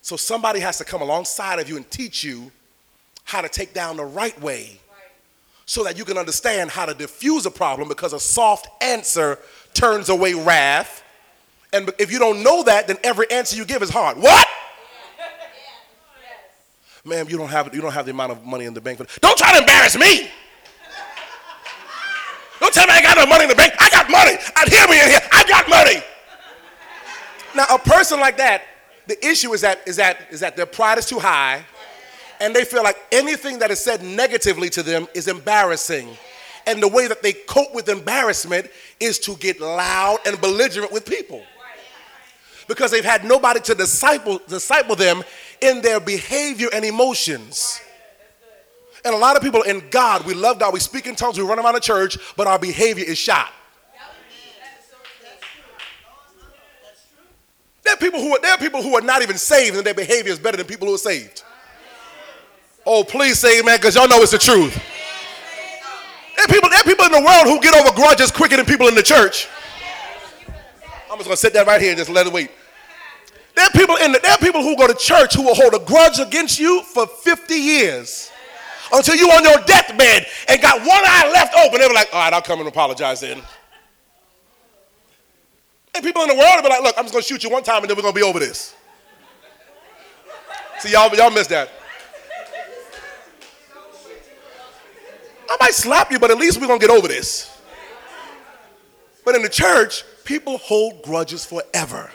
So 0.02 0.16
somebody 0.16 0.60
has 0.62 0.78
to 0.78 0.86
come 0.86 1.02
alongside 1.02 1.60
of 1.60 1.68
you 1.68 1.76
and 1.78 1.90
teach 1.92 2.24
you 2.24 2.52
how 3.24 3.42
to 3.42 3.50
take 3.50 3.74
down 3.74 3.98
the 3.98 4.06
right 4.06 4.40
way 4.42 4.80
so 5.66 5.84
that 5.84 5.98
you 5.98 6.06
can 6.06 6.18
understand 6.18 6.70
how 6.70 6.86
to 6.86 6.94
diffuse 6.94 7.46
a 7.46 7.52
problem 7.52 7.88
because 7.88 8.14
a 8.14 8.20
soft 8.20 8.68
answer 8.84 9.40
turns 9.74 10.10
away 10.10 10.34
wrath. 10.34 11.04
And 11.74 11.92
if 12.00 12.12
you 12.12 12.20
don't 12.20 12.44
know 12.44 12.64
that, 12.64 12.88
then 12.88 12.98
every 13.04 13.30
answer 13.32 13.58
you 13.58 13.66
give 13.66 13.82
is 13.82 13.90
hard. 13.90 14.18
What? 14.18 14.48
Ma'am, 17.04 17.28
you 17.30 17.38
don't 17.38 17.50
have 17.50 17.74
you 17.74 17.82
don't 17.82 17.92
have 17.92 18.06
the 18.06 18.12
amount 18.12 18.32
of 18.32 18.44
money 18.46 18.66
in 18.66 18.74
the 18.74 18.82
bank. 18.82 19.00
Don't 19.22 19.38
try 19.38 19.52
to 19.54 19.60
embarrass 19.60 19.98
me. 19.98 20.30
Don't 22.60 22.74
tell 22.74 22.88
me 22.88 22.94
I 22.94 23.02
got 23.02 23.18
no 23.18 23.26
money 23.28 23.44
in 23.44 23.50
the 23.50 23.56
bank. 23.56 23.74
I 23.80 23.90
got 23.90 24.10
money. 24.10 24.38
I 24.56 24.66
hear 24.70 24.88
me 24.88 25.02
in 25.02 25.10
here. 25.10 25.20
I 25.32 25.44
got 25.48 25.70
money. 25.70 26.02
Now, 27.56 27.66
a 27.76 27.78
person 27.78 28.20
like 28.20 28.38
that, 28.38 28.64
the 29.08 29.24
issue 29.24 29.54
is 29.54 29.62
that 29.62 29.82
is 29.88 29.98
that 29.98 30.28
is 30.32 30.40
that 30.40 30.56
their 30.56 30.66
pride 30.66 30.98
is 30.98 31.06
too 31.06 31.20
high 31.20 31.64
and 32.40 32.56
they 32.56 32.66
feel 32.66 32.84
like 32.84 32.98
anything 33.12 33.60
that 33.60 33.72
is 33.72 33.80
said 33.80 34.04
negatively 34.04 34.70
to 34.72 34.84
them 34.84 35.08
is 35.14 35.28
embarrassing. 35.28 36.10
And 36.68 36.82
the 36.82 36.88
way 36.88 37.08
that 37.08 37.22
they 37.22 37.34
cope 37.34 37.74
with 37.74 37.90
embarrassment 37.90 38.70
is 39.00 39.20
to 39.20 39.36
get 39.36 39.60
loud 39.60 40.20
and 40.26 40.40
belligerent 40.42 40.92
with 40.92 41.06
people. 41.06 41.44
Because 42.68 42.90
they've 42.90 43.06
had 43.06 43.24
nobody 43.24 43.60
to 43.62 43.76
disciple, 43.76 44.42
disciple 44.48 44.96
them 44.96 45.24
in 45.62 45.82
their 45.82 46.00
behavior 46.00 46.68
and 46.74 46.84
emotions. 46.84 47.80
And 49.04 49.14
a 49.14 49.18
lot 49.18 49.38
of 49.38 49.44
people 49.44 49.62
in 49.62 49.84
God, 49.92 50.26
we 50.26 50.34
love 50.34 50.58
God, 50.58 50.74
we 50.74 50.80
speak 50.80 51.06
in 51.06 51.16
tongues, 51.16 51.38
we 51.38 51.46
run 51.46 51.60
around 51.60 51.76
the 51.76 51.80
church, 51.80 52.18
but 52.36 52.48
our 52.48 52.58
behavior 52.58 53.06
is 53.06 53.20
shot. 53.20 53.52
There 57.84 57.94
are 57.94 57.98
people 57.98 58.20
who 58.20 58.36
are, 58.36 58.40
there 58.42 58.52
are 58.52 58.58
people 58.58 58.82
who 58.82 58.98
are 58.98 59.02
not 59.02 59.22
even 59.22 59.38
saved 59.38 59.78
and 59.78 59.86
their 59.86 59.94
behavior 59.94 60.32
is 60.32 60.40
better 60.40 60.58
than 60.58 60.66
people 60.66 60.88
who 60.88 60.96
are 60.96 60.98
saved. 60.98 61.44
Oh, 62.86 63.04
please 63.04 63.40
say 63.40 63.60
amen, 63.60 63.78
because 63.78 63.96
y'all 63.96 64.08
know 64.08 64.22
it's 64.22 64.32
the 64.32 64.38
truth. 64.38 64.80
There 66.38 66.48
people, 66.48 66.70
there 66.70 66.84
people 66.84 67.06
in 67.06 67.12
the 67.12 67.22
world 67.22 67.48
who 67.48 67.60
get 67.60 67.74
over 67.74 67.96
grudges 67.96 68.32
quicker 68.32 68.58
than 68.58 68.66
people 68.66 68.88
in 68.88 68.96
the 68.96 69.04
church. 69.04 69.48
I'm 71.10 71.18
just 71.18 71.26
gonna 71.26 71.38
sit 71.38 71.54
that 71.54 71.66
right 71.66 71.82
here 71.82 71.92
and 71.92 71.98
just 71.98 72.10
let 72.10 72.28
it 72.28 72.34
wait. 72.34 72.52
There 73.56 73.66
are 73.66 73.72
people 73.72 73.96
in 73.96 74.12
the, 74.12 74.20
there 74.20 74.34
are 74.34 74.38
people 74.38 74.62
who 74.62 74.76
go 74.76 74.86
to 74.86 74.94
church 74.94 75.34
who 75.34 75.44
will 75.44 75.56
hold 75.56 75.74
a 75.74 75.80
grudge 75.80 76.20
against 76.20 76.60
you 76.60 76.84
for 76.84 77.08
50 77.08 77.56
years 77.56 78.30
until 78.94 79.16
you 79.16 79.32
on 79.32 79.44
your 79.44 79.58
deathbed 79.66 80.28
and 80.50 80.62
got 80.62 80.80
one 80.80 80.90
eye 80.90 81.32
left 81.34 81.56
open. 81.58 81.80
They 81.80 81.88
were 81.88 81.94
like, 81.94 82.10
all 82.14 82.20
right, 82.20 82.34
I'll 82.34 82.42
come 82.42 82.60
and 82.60 82.68
apologize 82.68 83.22
then. 83.22 83.42
And 85.96 86.04
people 86.04 86.22
in 86.24 86.28
the 86.28 86.36
world 86.36 86.56
will 86.58 86.64
be 86.64 86.70
like, 86.70 86.84
look, 86.84 86.96
I'm 86.98 87.06
just 87.06 87.14
gonna 87.14 87.24
shoot 87.24 87.44
you 87.44 87.50
one 87.50 87.64
time 87.64 87.82
and 87.82 87.90
then 87.90 87.96
we're 87.96 88.04
gonna 88.04 88.14
be 88.14 88.22
over 88.22 88.40
this. 88.40 88.76
See, 90.80 90.92
y'all, 90.92 91.16
y'all 91.16 91.32
missed 91.32 91.50
that. 91.50 91.70
I 95.50 95.58
might 95.60 95.74
slap 95.74 96.12
you, 96.12 96.20
but 96.20 96.32
at 96.32 96.38
least 96.38 96.60
we're 96.60 96.68
gonna 96.68 96.80
get 96.80 96.90
over 96.90 97.08
this. 97.08 97.52
But 99.24 99.36
in 99.36 99.42
the 99.42 99.50
church, 99.50 100.04
people 100.24 100.58
hold 100.60 101.02
grudges 101.02 101.46
forever. 101.46 102.12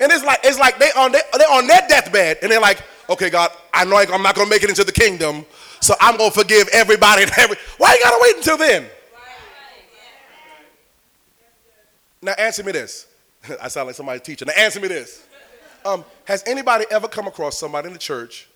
And 0.00 0.10
it's 0.10 0.24
like 0.24 0.40
it's 0.44 0.58
like 0.58 0.78
they 0.78 0.90
on 0.96 1.12
they, 1.12 1.20
they're 1.36 1.50
on 1.50 1.66
their 1.66 1.82
deathbed, 1.88 2.38
and 2.42 2.50
they're 2.50 2.60
like, 2.60 2.82
okay, 3.08 3.30
God, 3.30 3.50
I 3.72 3.84
know 3.84 3.96
I'm 3.96 4.22
not 4.22 4.34
gonna 4.34 4.50
make 4.50 4.62
it 4.62 4.70
into 4.70 4.84
the 4.84 4.92
kingdom, 4.92 5.44
so 5.80 5.94
I'm 6.00 6.16
gonna 6.16 6.30
forgive 6.30 6.68
everybody 6.72 7.22
and 7.22 7.32
every. 7.36 7.56
Why 7.78 7.94
you 7.94 8.00
gotta 8.02 8.18
wait 8.20 8.36
until 8.36 8.56
then? 8.56 8.86
Now 12.22 12.32
answer 12.32 12.62
me 12.62 12.72
this. 12.72 13.06
I 13.62 13.68
sound 13.68 13.86
like 13.86 13.96
somebody 13.96 14.20
teaching. 14.20 14.46
Now 14.46 14.54
answer 14.62 14.80
me 14.80 14.88
this. 14.88 15.24
Um, 15.84 16.04
has 16.24 16.44
anybody 16.46 16.84
ever 16.90 17.08
come 17.08 17.26
across 17.26 17.58
somebody 17.58 17.86
in 17.86 17.94
the 17.94 17.98
church 17.98 18.49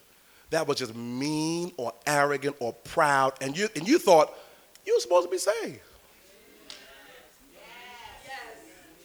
that 0.51 0.67
was 0.67 0.79
just 0.79 0.95
mean 0.95 1.73
or 1.77 1.93
arrogant 2.07 2.57
or 2.61 2.73
proud, 2.73 3.35
and 3.41 3.57
you, 3.57 3.69
and 3.75 3.87
you 3.89 3.99
thought 3.99 4.33
you 4.87 4.95
were 4.95 5.01
supposed 5.01 5.27
to 5.27 5.31
be 5.31 5.39
saved. 5.39 5.81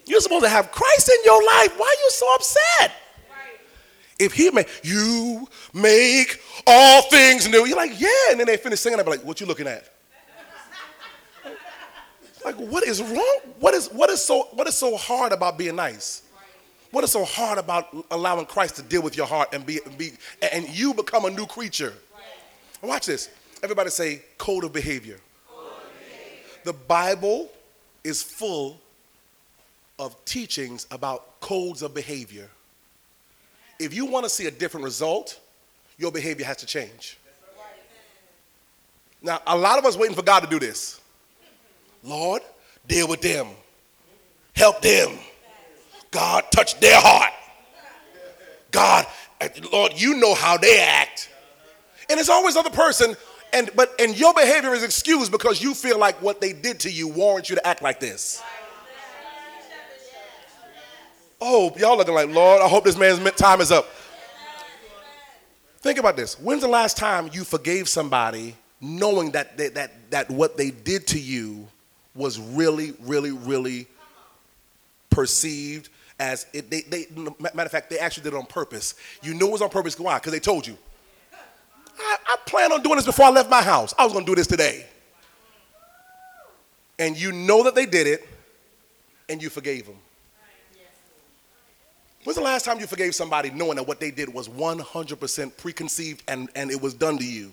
You're 0.05 0.21
supposed 0.21 0.43
to 0.43 0.49
have 0.49 0.71
Christ 0.71 1.09
in 1.09 1.23
your 1.23 1.43
life. 1.43 1.77
Why 1.77 1.85
are 1.85 2.03
you 2.03 2.09
so 2.09 2.33
upset? 2.33 2.91
If 4.17 4.33
he 4.33 4.49
make 4.51 4.67
you 4.83 5.47
make 5.73 6.41
all 6.67 7.03
things 7.03 7.47
new, 7.47 7.65
you're 7.65 7.77
like, 7.77 7.99
yeah. 8.01 8.09
And 8.31 8.39
then 8.39 8.47
they 8.47 8.57
finish 8.57 8.81
singing, 8.81 8.99
I'm 8.99 9.05
like, 9.05 9.23
what 9.23 9.39
you 9.39 9.47
looking 9.47 9.67
at? 9.67 9.87
like, 12.43 12.55
what 12.55 12.85
is 12.85 13.01
wrong? 13.01 13.39
What 13.59 13.73
is 13.73 13.87
what 13.87 14.09
is 14.09 14.21
so 14.21 14.49
what 14.51 14.67
is 14.67 14.75
so 14.75 14.97
hard 14.97 15.31
about 15.31 15.57
being 15.57 15.77
nice? 15.77 16.23
What 16.91 17.03
is 17.03 17.11
so 17.11 17.23
hard 17.23 17.59
about 17.59 17.95
allowing 18.09 18.45
Christ 18.45 18.75
to 18.77 18.81
deal 18.81 19.01
with 19.01 19.15
your 19.15 19.27
heart 19.27 19.49
and 19.53 19.65
be, 19.65 19.79
be 19.97 20.13
and 20.51 20.67
you 20.69 20.93
become 20.93 21.25
a 21.25 21.29
new 21.29 21.45
creature? 21.45 21.93
Watch 22.81 23.05
this. 23.05 23.29
Everybody 23.61 23.89
say. 23.89 24.21
Code 24.37 24.63
of 24.63 24.73
behavior. 24.73 25.19
The 26.63 26.73
Bible 26.73 27.49
is 28.03 28.23
full 28.23 28.79
of 29.97 30.15
teachings 30.25 30.87
about 30.91 31.39
codes 31.41 31.81
of 31.81 31.93
behavior. 31.93 32.49
If 33.79 33.93
you 33.93 34.05
want 34.05 34.25
to 34.25 34.29
see 34.29 34.47
a 34.47 34.51
different 34.51 34.83
result, 34.83 35.39
your 35.97 36.11
behavior 36.11 36.45
has 36.45 36.57
to 36.57 36.65
change. 36.65 37.17
Now, 39.21 39.41
a 39.45 39.57
lot 39.57 39.77
of 39.77 39.85
us 39.85 39.97
waiting 39.97 40.15
for 40.15 40.21
God 40.23 40.41
to 40.41 40.47
do 40.47 40.59
this. 40.59 41.01
Lord, 42.03 42.41
deal 42.87 43.07
with 43.07 43.21
them. 43.21 43.47
Help 44.55 44.81
them. 44.81 45.17
God, 46.11 46.45
touch 46.51 46.79
their 46.79 46.99
heart. 46.99 47.33
God, 48.71 49.05
Lord, 49.71 49.93
you 49.95 50.15
know 50.17 50.33
how 50.33 50.57
they 50.57 50.79
act. 50.79 51.29
And 52.09 52.19
it's 52.19 52.29
always 52.29 52.55
other 52.55 52.69
person, 52.69 53.15
and 53.53 53.69
but 53.75 53.93
and 53.99 54.17
your 54.19 54.33
behavior 54.33 54.73
is 54.73 54.83
excused 54.83 55.31
because 55.31 55.61
you 55.61 55.73
feel 55.73 55.99
like 55.99 56.21
what 56.21 56.41
they 56.41 56.53
did 56.53 56.79
to 56.81 56.91
you 56.91 57.07
warrants 57.07 57.49
you 57.49 57.55
to 57.55 57.67
act 57.67 57.81
like 57.81 57.99
this. 57.99 58.41
Oh, 61.41 61.73
y'all 61.77 61.97
looking 61.97 62.13
like, 62.13 62.29
Lord, 62.29 62.61
I 62.61 62.67
hope 62.67 62.83
this 62.83 62.97
man's 62.97 63.19
time 63.31 63.61
is 63.61 63.71
up. 63.71 63.87
Think 65.77 65.97
about 65.97 66.17
this. 66.17 66.37
When's 66.37 66.61
the 66.61 66.67
last 66.67 66.97
time 66.97 67.29
you 67.31 67.45
forgave 67.45 67.87
somebody 67.87 68.55
knowing 68.81 69.31
that 69.31 69.57
they, 69.57 69.69
that 69.69 69.91
that 70.09 70.29
what 70.29 70.57
they 70.57 70.71
did 70.71 71.07
to 71.07 71.19
you 71.19 71.67
was 72.15 72.39
really, 72.39 72.93
really, 73.01 73.31
really 73.31 73.87
perceived 75.09 75.89
as 76.19 76.45
it, 76.53 76.69
they, 76.69 76.81
they, 76.81 77.07
matter 77.39 77.61
of 77.61 77.71
fact, 77.71 77.89
they 77.89 77.97
actually 77.97 78.23
did 78.23 78.33
it 78.33 78.37
on 78.37 78.45
purpose. 78.45 78.95
You 79.23 79.33
knew 79.33 79.47
it 79.47 79.51
was 79.51 79.61
on 79.61 79.69
purpose. 79.69 79.97
Why? 79.97 80.17
Because 80.17 80.33
they 80.33 80.39
told 80.39 80.67
you. 80.67 80.77
I, 81.97 82.17
I 82.27 82.35
planned 82.45 82.73
on 82.73 82.83
doing 82.83 82.97
this 82.97 83.05
before 83.05 83.25
I 83.25 83.29
left 83.29 83.49
my 83.49 83.61
house. 83.61 83.93
I 83.97 84.03
was 84.03 84.13
going 84.13 84.25
to 84.25 84.31
do 84.31 84.35
this 84.35 84.47
today. 84.47 84.85
And 86.97 87.17
you 87.17 87.31
know 87.31 87.63
that 87.63 87.75
they 87.75 87.85
did 87.85 88.07
it, 88.07 88.27
and 89.29 89.41
you 89.41 89.49
forgave 89.49 89.85
them. 89.85 89.95
When's 92.25 92.35
the 92.35 92.43
last 92.43 92.65
time 92.65 92.79
you 92.79 92.87
forgave 92.87 93.15
somebody 93.15 93.49
knowing 93.49 93.77
that 93.77 93.87
what 93.87 94.01
they 94.01 94.11
did 94.11 94.31
was 94.31 94.49
100% 94.49 95.57
preconceived 95.57 96.21
and, 96.27 96.49
and 96.53 96.69
it 96.69 96.81
was 96.81 96.93
done 96.93 97.17
to 97.17 97.25
you? 97.25 97.51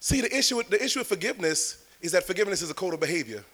See, 0.00 0.22
the 0.22 0.34
issue, 0.34 0.62
the 0.62 0.82
issue 0.82 1.00
of 1.00 1.06
forgiveness 1.06 1.84
is 2.00 2.12
that 2.12 2.24
forgiveness 2.24 2.62
is 2.62 2.70
a 2.70 2.74
code 2.74 2.94
of 2.94 3.00
behavior. 3.00 3.44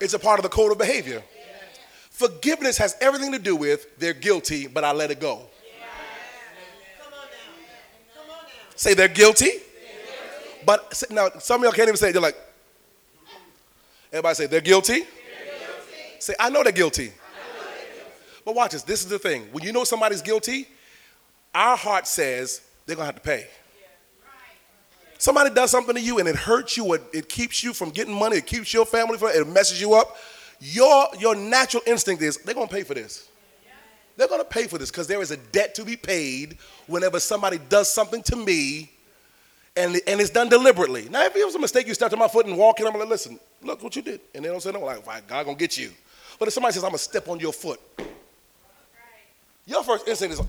It's 0.00 0.14
a 0.14 0.18
part 0.18 0.38
of 0.38 0.42
the 0.42 0.48
code 0.48 0.72
of 0.72 0.78
behavior. 0.78 1.22
Forgiveness 2.22 2.78
has 2.78 2.96
everything 3.00 3.32
to 3.32 3.38
do 3.40 3.56
with 3.56 3.98
they're 3.98 4.14
guilty, 4.14 4.68
but 4.68 4.84
I 4.84 4.92
let 4.92 5.10
it 5.10 5.18
go. 5.18 5.42
Say 8.76 8.94
they're 8.94 9.08
guilty, 9.08 9.50
but 10.64 11.02
now 11.10 11.30
some 11.40 11.60
of 11.60 11.64
y'all 11.64 11.72
can't 11.72 11.88
even 11.88 11.96
say 11.96 12.10
it. 12.10 12.14
You're 12.14 12.22
like, 12.22 12.36
everybody 14.12 14.36
say 14.36 14.46
they're 14.46 14.60
guilty. 14.60 15.00
They're 15.00 15.08
guilty. 15.08 16.20
Say, 16.20 16.34
I 16.38 16.48
know 16.48 16.62
they're 16.62 16.70
guilty. 16.70 17.10
But 18.44 18.54
watch 18.54 18.70
this. 18.70 18.84
This 18.84 19.02
is 19.02 19.08
the 19.08 19.18
thing. 19.18 19.48
When 19.50 19.64
you 19.64 19.72
know 19.72 19.82
somebody's 19.82 20.22
guilty, 20.22 20.68
our 21.52 21.76
heart 21.76 22.06
says 22.06 22.60
they're 22.86 22.94
to 22.94 23.04
have 23.04 23.16
to 23.16 23.20
pay. 23.20 23.48
Somebody 25.18 25.50
does 25.50 25.72
something 25.72 25.96
to 25.96 26.00
you 26.00 26.20
and 26.20 26.28
it 26.28 26.36
hurts 26.36 26.76
you, 26.76 26.92
it 27.12 27.28
keeps 27.28 27.64
you 27.64 27.72
from 27.72 27.90
getting 27.90 28.14
money, 28.14 28.36
it 28.36 28.46
keeps 28.46 28.72
your 28.72 28.86
family 28.86 29.18
from 29.18 29.30
it 29.30 29.48
messes 29.48 29.80
you 29.80 29.94
up. 29.94 30.16
Your, 30.64 31.08
your 31.18 31.34
natural 31.34 31.82
instinct 31.86 32.22
is 32.22 32.36
they're 32.36 32.54
going 32.54 32.68
to 32.68 32.72
pay 32.72 32.84
for 32.84 32.94
this. 32.94 33.28
They're 34.16 34.28
going 34.28 34.40
to 34.40 34.48
pay 34.48 34.68
for 34.68 34.78
this 34.78 34.92
because 34.92 35.08
there 35.08 35.20
is 35.20 35.32
a 35.32 35.36
debt 35.36 35.74
to 35.74 35.84
be 35.84 35.96
paid 35.96 36.56
whenever 36.86 37.18
somebody 37.18 37.58
does 37.68 37.90
something 37.90 38.22
to 38.24 38.36
me 38.36 38.92
and, 39.76 39.98
and 40.06 40.20
it's 40.20 40.30
done 40.30 40.48
deliberately. 40.48 41.08
Now, 41.08 41.24
if 41.24 41.34
it 41.34 41.44
was 41.44 41.56
a 41.56 41.58
mistake, 41.58 41.88
you 41.88 41.94
stepped 41.94 42.12
on 42.12 42.20
my 42.20 42.28
foot 42.28 42.46
and 42.46 42.56
walk 42.56 42.78
in, 42.78 42.86
I'm 42.86 42.92
like, 42.92 43.08
listen, 43.08 43.40
look 43.62 43.82
what 43.82 43.96
you 43.96 44.02
did. 44.02 44.20
And 44.36 44.44
they 44.44 44.50
don't 44.50 44.62
say 44.62 44.70
no, 44.70 44.80
like, 44.80 45.04
God 45.26 45.46
gonna 45.46 45.54
get 45.56 45.76
you. 45.76 45.90
But 46.38 46.46
if 46.46 46.54
somebody 46.54 46.74
says, 46.74 46.84
I'm 46.84 46.90
gonna 46.90 46.98
step 46.98 47.26
on 47.26 47.40
your 47.40 47.52
foot, 47.52 47.80
your 49.66 49.82
first 49.82 50.06
instinct 50.06 50.34
is, 50.34 50.40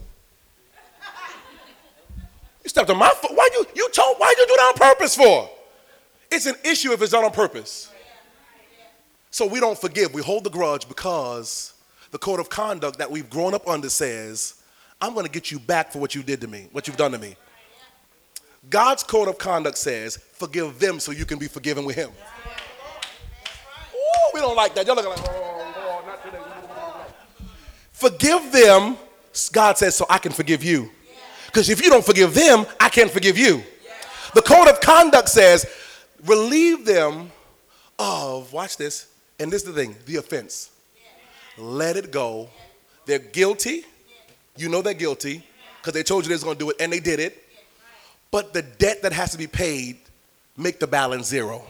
you 2.63 2.69
stepped 2.69 2.89
on 2.89 2.97
my 2.97 3.09
foot. 3.09 3.31
Why 3.33 3.49
you 3.53 3.65
you 3.75 3.89
told 3.89 4.17
why 4.17 4.33
you 4.37 4.45
do 4.45 4.55
that 4.57 4.73
on 4.73 4.89
purpose 4.89 5.15
for? 5.15 5.49
It's 6.31 6.45
an 6.45 6.55
issue 6.63 6.91
if 6.91 7.01
it's 7.01 7.11
done 7.11 7.23
on 7.23 7.31
purpose. 7.31 7.92
So 9.33 9.47
we 9.47 9.59
don't 9.59 9.81
forgive. 9.81 10.13
We 10.13 10.21
hold 10.21 10.43
the 10.43 10.51
grudge 10.51 10.87
because 10.87 11.73
the 12.11 12.19
code 12.19 12.39
of 12.39 12.49
conduct 12.49 12.99
that 12.99 13.09
we've 13.09 13.27
grown 13.31 13.55
up 13.55 13.67
under 13.67 13.89
says, 13.89 14.61
I'm 15.01 15.15
going 15.15 15.25
to 15.25 15.31
get 15.31 15.49
you 15.49 15.57
back 15.57 15.91
for 15.91 15.97
what 15.97 16.13
you 16.13 16.21
did 16.21 16.39
to 16.41 16.47
me, 16.47 16.67
what 16.71 16.85
you've 16.85 16.97
done 16.97 17.13
to 17.13 17.17
me. 17.17 17.35
God's 18.69 19.01
code 19.01 19.27
of 19.27 19.39
conduct 19.39 19.79
says, 19.79 20.17
forgive 20.33 20.77
them 20.77 20.99
so 20.99 21.11
you 21.11 21.25
can 21.25 21.39
be 21.39 21.47
forgiven 21.47 21.83
with 21.83 21.95
him. 21.95 22.11
Ooh, 23.95 24.31
we 24.35 24.39
don't 24.39 24.55
like 24.55 24.75
that. 24.75 24.85
Y'all 24.85 24.95
looking 24.95 25.09
like, 25.09 25.27
oh, 25.27 26.03
not 26.05 26.23
today. 26.23 26.37
Forgive 27.91 28.51
them, 28.51 28.97
God 29.51 29.79
says, 29.79 29.95
so 29.95 30.05
I 30.11 30.19
can 30.19 30.31
forgive 30.31 30.63
you. 30.63 30.91
Because 31.47 31.71
if 31.71 31.83
you 31.83 31.89
don't 31.89 32.05
forgive 32.05 32.35
them, 32.35 32.67
I 32.79 32.87
can't 32.87 33.09
forgive 33.09 33.39
you. 33.39 33.63
The 34.35 34.43
code 34.43 34.67
of 34.67 34.79
conduct 34.79 35.29
says, 35.29 35.65
relieve 36.23 36.85
them 36.85 37.31
of, 37.97 38.53
watch 38.53 38.77
this, 38.77 39.07
and 39.39 39.51
this 39.51 39.63
is 39.63 39.73
the 39.73 39.73
thing, 39.73 39.95
the 40.05 40.17
offense. 40.17 40.71
Let 41.57 41.97
it 41.97 42.11
go. 42.11 42.49
They're 43.05 43.19
guilty. 43.19 43.85
You 44.57 44.69
know 44.69 44.81
they're 44.81 44.93
guilty 44.93 45.43
because 45.81 45.93
they 45.93 46.03
told 46.03 46.23
you 46.23 46.29
they 46.29 46.35
was 46.35 46.43
going 46.43 46.57
to 46.57 46.63
do 46.65 46.69
it 46.69 46.77
and 46.79 46.91
they 46.91 46.99
did 46.99 47.19
it. 47.19 47.43
But 48.31 48.53
the 48.53 48.61
debt 48.61 49.01
that 49.03 49.13
has 49.13 49.31
to 49.31 49.37
be 49.37 49.47
paid, 49.47 49.97
make 50.57 50.79
the 50.79 50.87
balance 50.87 51.27
zero. 51.27 51.63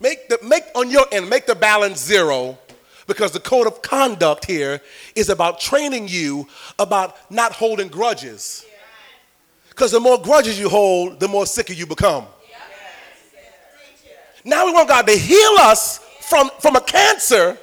Make 0.00 0.28
the 0.28 0.38
make 0.42 0.64
on 0.74 0.90
your 0.90 1.06
end, 1.12 1.30
make 1.30 1.46
the 1.46 1.54
balance 1.54 2.04
zero 2.04 2.58
because 3.06 3.32
the 3.32 3.40
code 3.40 3.66
of 3.66 3.82
conduct 3.82 4.44
here 4.44 4.80
is 5.14 5.28
about 5.28 5.60
training 5.60 6.08
you 6.08 6.48
about 6.78 7.30
not 7.30 7.52
holding 7.52 7.88
grudges. 7.88 8.66
Because 9.68 9.92
the 9.92 10.00
more 10.00 10.20
grudges 10.20 10.58
you 10.58 10.68
hold, 10.68 11.20
the 11.20 11.28
more 11.28 11.46
sicker 11.46 11.72
you 11.72 11.86
become. 11.86 12.26
Now 14.44 14.66
we 14.66 14.72
want 14.72 14.88
God 14.88 15.06
to 15.06 15.16
heal 15.16 15.56
us 15.60 15.98
from, 16.20 16.50
from 16.60 16.76
a 16.76 16.80
cancer 16.80 17.56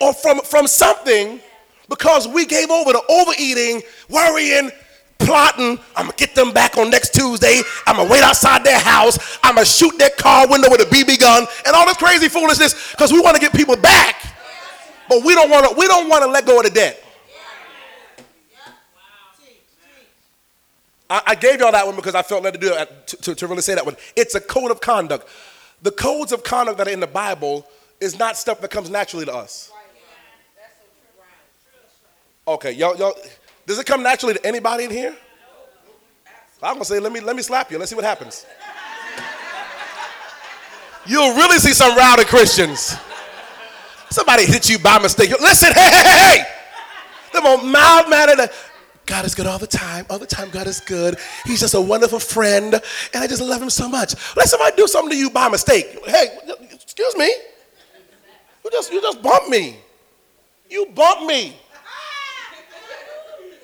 or 0.00 0.12
from, 0.14 0.40
from 0.40 0.66
something 0.66 1.40
because 1.88 2.26
we 2.26 2.46
gave 2.46 2.70
over 2.70 2.92
to 2.92 3.02
overeating, 3.08 3.82
worrying, 4.08 4.70
plotting. 5.18 5.78
I'm 5.96 6.06
gonna 6.06 6.16
get 6.16 6.34
them 6.34 6.52
back 6.52 6.78
on 6.78 6.90
next 6.90 7.14
Tuesday. 7.14 7.60
I'm 7.86 7.96
gonna 7.96 8.10
wait 8.10 8.22
outside 8.22 8.64
their 8.64 8.78
house. 8.78 9.38
I'm 9.42 9.54
gonna 9.54 9.66
shoot 9.66 9.96
their 9.98 10.10
car 10.10 10.48
window 10.48 10.70
with 10.70 10.80
a 10.80 10.86
BB 10.86 11.20
gun 11.20 11.46
and 11.66 11.76
all 11.76 11.86
this 11.86 11.96
crazy 11.96 12.28
foolishness 12.28 12.92
because 12.92 13.12
we 13.12 13.20
want 13.20 13.36
to 13.36 13.40
get 13.40 13.52
people 13.52 13.76
back. 13.76 14.16
But 15.08 15.22
we 15.24 15.34
don't 15.34 15.50
want 15.50 15.68
to. 15.68 15.76
We 15.76 15.86
don't 15.86 16.08
want 16.08 16.24
to 16.24 16.30
let 16.30 16.46
go 16.46 16.58
of 16.58 16.64
the 16.64 16.70
debt. 16.70 17.00
I, 21.10 21.34
gave 21.34 21.60
y'all 21.60 21.70
that 21.70 21.86
one 21.86 21.94
because 21.94 22.14
I 22.14 22.22
felt 22.22 22.42
led 22.42 22.54
to 22.54 22.58
do 22.58 22.70
to, 23.06 23.16
to, 23.18 23.34
to 23.34 23.46
really 23.46 23.60
say 23.60 23.74
that 23.74 23.84
one. 23.84 23.94
It's 24.16 24.34
a 24.34 24.40
code 24.40 24.70
of 24.70 24.80
conduct. 24.80 25.28
The 25.82 25.90
codes 25.90 26.32
of 26.32 26.42
conduct 26.42 26.78
that 26.78 26.88
are 26.88 26.92
in 26.92 27.00
the 27.00 27.06
Bible 27.06 27.66
is 28.00 28.18
not 28.18 28.36
stuff 28.36 28.60
that 28.60 28.70
comes 28.70 28.90
naturally 28.90 29.26
to 29.26 29.34
us. 29.34 29.70
Okay, 32.46 32.72
y'all, 32.72 32.96
y'all. 32.96 33.14
Does 33.66 33.78
it 33.78 33.86
come 33.86 34.02
naturally 34.02 34.34
to 34.34 34.46
anybody 34.46 34.84
in 34.84 34.90
here? 34.90 35.16
I'm 36.62 36.74
gonna 36.74 36.84
say, 36.84 36.98
let 36.98 37.12
me 37.12 37.20
let 37.20 37.36
me 37.36 37.42
slap 37.42 37.70
you. 37.70 37.78
Let's 37.78 37.90
see 37.90 37.96
what 37.96 38.04
happens. 38.04 38.46
You'll 41.06 41.34
really 41.36 41.58
see 41.58 41.72
some 41.74 41.96
rowdy 41.96 42.24
Christians. 42.24 42.94
Somebody 44.10 44.46
hit 44.46 44.70
you 44.70 44.78
by 44.78 44.98
mistake. 44.98 45.30
Listen, 45.40 45.72
hey, 45.72 45.90
hey, 45.90 46.02
hey, 46.02 46.18
hey. 46.18 46.44
The 47.32 47.42
most 47.42 47.64
mild 47.64 48.08
mannered. 48.08 48.48
God 49.06 49.24
is 49.24 49.34
good 49.34 49.46
all 49.46 49.58
the 49.58 49.66
time. 49.66 50.06
All 50.08 50.18
the 50.18 50.26
time, 50.26 50.50
God 50.50 50.66
is 50.66 50.80
good. 50.80 51.18
He's 51.44 51.60
just 51.60 51.74
a 51.74 51.80
wonderful 51.80 52.18
friend, 52.18 52.74
and 52.74 53.22
I 53.22 53.26
just 53.26 53.42
love 53.42 53.60
him 53.60 53.70
so 53.70 53.88
much. 53.88 54.14
Let 54.36 54.48
somebody 54.48 54.76
do 54.76 54.86
something 54.86 55.10
to 55.10 55.16
you 55.16 55.30
by 55.30 55.48
mistake. 55.48 55.98
Hey, 56.06 56.38
excuse 56.72 57.16
me. 57.16 57.26
You 58.64 58.70
just 58.70 58.92
you 58.92 59.02
just 59.02 59.22
bump 59.22 59.48
me. 59.48 59.76
You 60.70 60.86
bump 60.94 61.26
me. 61.26 61.56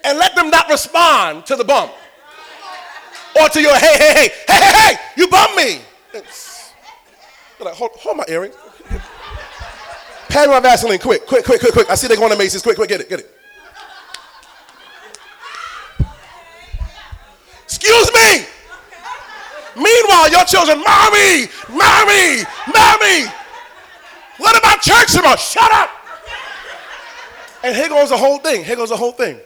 And 0.04 0.18
let 0.18 0.34
them 0.34 0.50
not 0.50 0.68
respond 0.68 1.46
to 1.46 1.56
the 1.56 1.64
bump. 1.64 1.92
Or 3.40 3.48
to 3.48 3.60
your 3.60 3.76
hey, 3.78 3.96
hey, 3.96 4.12
hey, 4.12 4.28
hey, 4.46 4.60
hey, 4.60 4.72
hey, 4.72 4.94
you 5.16 5.28
bump 5.28 5.56
me. 5.56 5.80
Like, 7.60 7.74
hold, 7.74 7.90
hold 7.92 8.16
my 8.16 8.24
earring. 8.28 8.52
Pay 10.28 10.46
my 10.46 10.60
Vaseline, 10.60 10.98
quick, 10.98 11.26
quick, 11.26 11.44
quick, 11.44 11.60
quick, 11.60 11.72
quick. 11.72 11.90
I 11.90 11.94
see 11.94 12.06
they're 12.08 12.16
going 12.16 12.30
to 12.30 12.38
Macy's. 12.38 12.62
Quick, 12.62 12.76
quick, 12.76 12.88
get 12.88 13.00
it, 13.00 13.08
get 13.08 13.20
it. 13.20 13.39
Excuse 17.80 18.12
me. 18.12 18.46
Meanwhile, 19.74 20.30
your 20.30 20.44
children, 20.44 20.82
mommy, 20.84 21.46
mommy, 21.70 22.44
mommy. 22.74 23.32
What 24.36 24.58
about 24.58 24.82
church 24.82 25.14
tomorrow? 25.14 25.36
Shut 25.36 25.72
up. 25.72 25.90
And 27.62 27.74
here 27.74 27.88
goes 27.88 28.10
the 28.10 28.18
whole 28.18 28.38
thing. 28.38 28.64
Here 28.64 28.76
goes 28.76 28.90
the 28.90 28.96
whole 28.96 29.12
thing. 29.12 29.38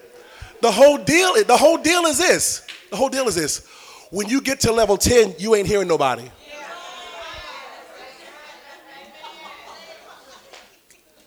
The 0.61 0.71
whole 0.71 0.99
deal, 0.99 1.35
the 1.45 1.57
whole 1.57 1.79
deal 1.79 2.07
is 2.07 2.19
this. 2.19 2.67
The 2.91 2.97
whole 2.97 3.09
deal 3.09 3.29
is 3.29 3.37
this. 3.37 3.67
When 4.11 4.29
you 4.29 4.41
get 4.41 4.61
to 4.61 4.73
level 4.73 4.97
10, 4.97 5.37
you 5.39 5.55
ain't 5.55 5.69
hearing 5.69 5.89
nobody. 5.89 6.29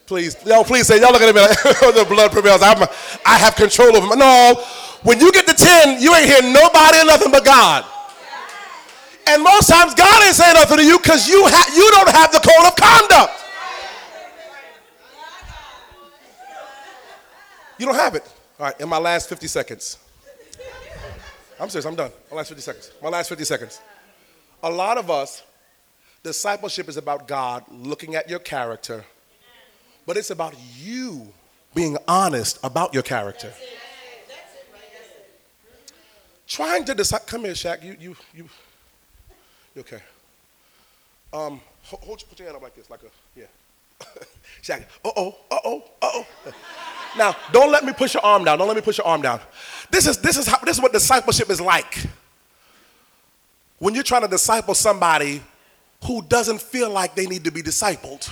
Please, 0.08 0.38
y'all, 0.46 0.64
please 0.64 0.88
say, 0.88 1.02
y'all 1.02 1.12
look 1.12 1.22
at 1.22 1.36
me 1.36 1.42
like 1.42 1.50
the 1.96 2.06
blood 2.08 2.32
prevails. 2.32 2.62
I'm, 2.62 2.82
I 3.26 3.38
have 3.38 3.56
control 3.58 3.96
over 3.96 4.08
them. 4.08 4.18
No, 4.18 4.56
when 5.04 5.20
you 5.20 5.32
get 5.34 5.46
to 5.48 5.54
10, 5.54 6.02
you 6.02 6.16
ain't 6.16 6.26
hear 6.26 6.42
nobody 6.42 7.00
or 7.00 7.06
nothing 7.06 7.30
but 7.30 7.44
God. 7.44 7.84
And 9.28 9.44
most 9.44 9.68
times 9.68 9.94
God 9.94 10.24
ain't 10.26 10.34
saying 10.34 10.54
nothing 10.54 10.78
to 10.78 10.86
you 10.86 10.98
because 10.98 11.28
you, 11.28 11.44
ha- 11.46 11.72
you 11.76 11.92
don't 11.92 12.10
have 12.10 12.32
the 12.32 12.40
code 12.40 12.66
of 12.66 12.76
conduct. 12.78 13.44
You 17.78 17.86
don't 17.86 17.96
have 17.96 18.16
it. 18.16 18.24
All 18.60 18.68
right, 18.68 18.80
in 18.80 18.88
my 18.88 18.98
last 18.98 19.28
50 19.28 19.46
seconds. 19.48 19.98
I'm 21.60 21.70
serious, 21.70 21.86
I'm 21.86 21.96
done. 21.96 22.12
My 22.32 22.38
last 22.38 22.48
50 22.48 22.62
seconds. 22.62 22.92
My 23.04 23.10
last 23.10 23.28
50 23.28 23.44
seconds. 23.44 23.82
A 24.64 24.70
lot 24.70 24.98
of 24.98 25.12
us, 25.12 25.44
discipleship 26.24 26.88
is 26.88 26.96
about 26.96 27.28
God 27.28 27.66
looking 27.70 28.16
at 28.16 28.30
your 28.30 28.40
character, 28.40 29.04
but 30.08 30.18
it's 30.18 30.32
about 30.32 30.56
you 30.76 31.28
being 31.76 31.98
honest 32.08 32.58
about 32.64 32.94
your 32.94 33.04
character. 33.04 33.54
Trying 36.48 36.86
to 36.86 36.96
decide. 36.96 37.28
Come 37.28 37.44
here, 37.44 37.54
Shaq. 37.54 37.84
You, 37.84 37.98
you, 38.00 38.16
you. 38.34 38.50
You 39.76 39.82
okay? 39.82 40.00
Um, 41.34 41.60
hold, 41.84 42.04
hold, 42.04 42.24
put 42.30 42.40
your 42.40 42.48
hand 42.48 42.56
up 42.56 42.64
like 42.64 42.74
this, 42.74 42.90
like 42.90 43.02
a, 43.04 43.40
yeah. 43.40 43.46
Shaq. 44.64 44.86
Uh 45.04 45.12
oh. 45.18 45.36
Uh 45.52 45.60
oh. 45.66 45.84
Uh 46.02 46.10
oh. 46.14 46.26
Now, 47.18 47.36
don't 47.52 47.72
let 47.72 47.84
me 47.84 47.92
push 47.92 48.14
your 48.14 48.24
arm 48.24 48.46
down. 48.46 48.58
Don't 48.58 48.68
let 48.68 48.78
me 48.78 48.82
push 48.82 48.98
your 48.98 49.08
arm 49.08 49.22
down. 49.22 49.42
This 49.92 50.08
is, 50.08 50.18
this 50.20 50.38
is, 50.38 50.48
how, 50.48 50.60
this 50.60 50.78
is 50.78 50.82
what 50.82 50.94
discipleship 50.94 51.50
is 51.50 51.60
like. 51.60 52.06
When 53.80 53.94
you're 53.94 54.04
trying 54.04 54.22
to 54.22 54.28
disciple 54.28 54.74
somebody 54.74 55.42
who 56.06 56.22
doesn't 56.22 56.62
feel 56.62 56.90
like 56.90 57.14
they 57.16 57.26
need 57.26 57.44
to 57.44 57.52
be 57.52 57.62
discipled. 57.62 58.32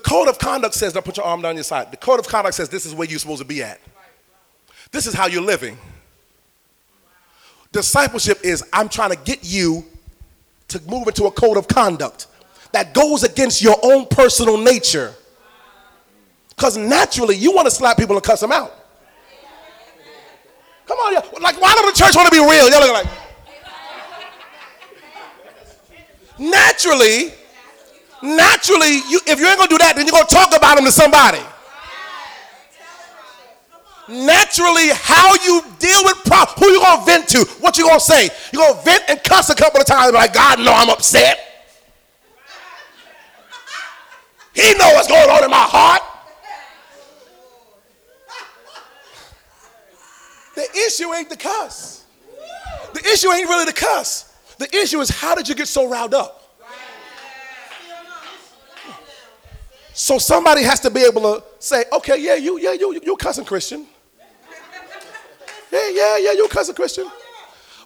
Code 0.00 0.28
of 0.28 0.38
conduct 0.38 0.74
says, 0.74 0.94
now 0.94 1.00
put 1.00 1.16
your 1.16 1.26
arm 1.26 1.42
down 1.42 1.54
your 1.54 1.64
side. 1.64 1.90
The 1.92 1.96
code 1.96 2.18
of 2.18 2.26
conduct 2.26 2.54
says 2.54 2.68
this 2.68 2.86
is 2.86 2.94
where 2.94 3.08
you're 3.08 3.18
supposed 3.18 3.42
to 3.42 3.46
be 3.46 3.62
at. 3.62 3.80
This 4.90 5.06
is 5.06 5.14
how 5.14 5.26
you're 5.26 5.42
living. 5.42 5.78
Discipleship 7.72 8.40
is 8.42 8.64
I'm 8.72 8.88
trying 8.88 9.10
to 9.10 9.16
get 9.16 9.40
you 9.42 9.84
to 10.68 10.80
move 10.88 11.06
into 11.06 11.24
a 11.26 11.30
code 11.30 11.56
of 11.56 11.68
conduct 11.68 12.26
that 12.72 12.94
goes 12.94 13.22
against 13.22 13.62
your 13.62 13.76
own 13.82 14.06
personal 14.06 14.58
nature. 14.58 15.14
Because 16.50 16.76
naturally, 16.76 17.36
you 17.36 17.52
want 17.52 17.66
to 17.66 17.70
slap 17.70 17.96
people 17.98 18.16
and 18.16 18.24
cuss 18.24 18.40
them 18.40 18.52
out. 18.52 18.72
Come 20.86 20.98
on, 20.98 21.12
y'all. 21.14 21.42
Like, 21.42 21.60
why 21.60 21.74
don't 21.74 21.86
the 21.86 21.98
church 21.98 22.14
want 22.14 22.28
to 22.28 22.32
be 22.32 22.38
real? 22.38 22.70
Y'all 22.70 22.80
look 22.80 22.92
like. 22.92 23.06
Naturally, 26.38 27.32
naturally, 28.22 29.02
you, 29.08 29.20
if 29.26 29.38
you 29.38 29.46
ain't 29.46 29.58
gonna 29.58 29.68
do 29.68 29.78
that, 29.78 29.94
then 29.96 30.06
you're 30.06 30.12
gonna 30.12 30.26
talk 30.26 30.56
about 30.56 30.76
them 30.76 30.84
to 30.84 30.92
somebody. 30.92 31.40
Naturally, 34.08 34.90
how 34.92 35.34
you 35.44 35.62
deal 35.78 35.98
with 36.04 36.22
problems, 36.24 36.58
who 36.58 36.66
you 36.70 36.80
gonna 36.80 37.04
vent 37.04 37.28
to, 37.28 37.44
what 37.60 37.76
you 37.76 37.84
gonna 37.84 37.98
say. 37.98 38.30
you 38.52 38.58
gonna 38.58 38.80
vent 38.82 39.02
and 39.08 39.22
cuss 39.24 39.50
a 39.50 39.54
couple 39.54 39.80
of 39.80 39.86
times, 39.86 40.12
like, 40.12 40.32
God 40.32 40.60
know 40.60 40.72
I'm 40.72 40.88
upset. 40.90 41.40
He 44.54 44.72
know 44.74 44.90
what's 44.94 45.08
going 45.08 45.28
on 45.28 45.44
in 45.44 45.50
my 45.50 45.56
heart. 45.56 46.02
The 50.54 50.66
issue 50.86 51.12
ain't 51.12 51.28
the 51.28 51.36
cuss. 51.36 52.06
The 52.94 53.06
issue 53.12 53.30
ain't 53.30 53.48
really 53.48 53.66
the 53.66 53.74
cuss. 53.74 54.32
The 54.56 54.74
issue 54.74 55.00
is 55.00 55.10
how 55.10 55.34
did 55.34 55.48
you 55.48 55.54
get 55.54 55.68
so 55.68 55.86
riled 55.86 56.14
up? 56.14 56.45
So 59.98 60.18
somebody 60.18 60.62
has 60.62 60.78
to 60.80 60.90
be 60.90 61.00
able 61.00 61.22
to 61.22 61.42
say, 61.58 61.84
okay, 61.90 62.20
yeah, 62.20 62.34
you, 62.34 62.58
yeah, 62.58 62.74
you, 62.74 63.00
you 63.02 63.16
cousin 63.16 63.46
Christian. 63.46 63.86
Yeah, 65.72 65.88
yeah, 65.88 66.18
yeah, 66.18 66.32
you 66.32 66.46
cousin 66.48 66.74
Christian. 66.74 67.10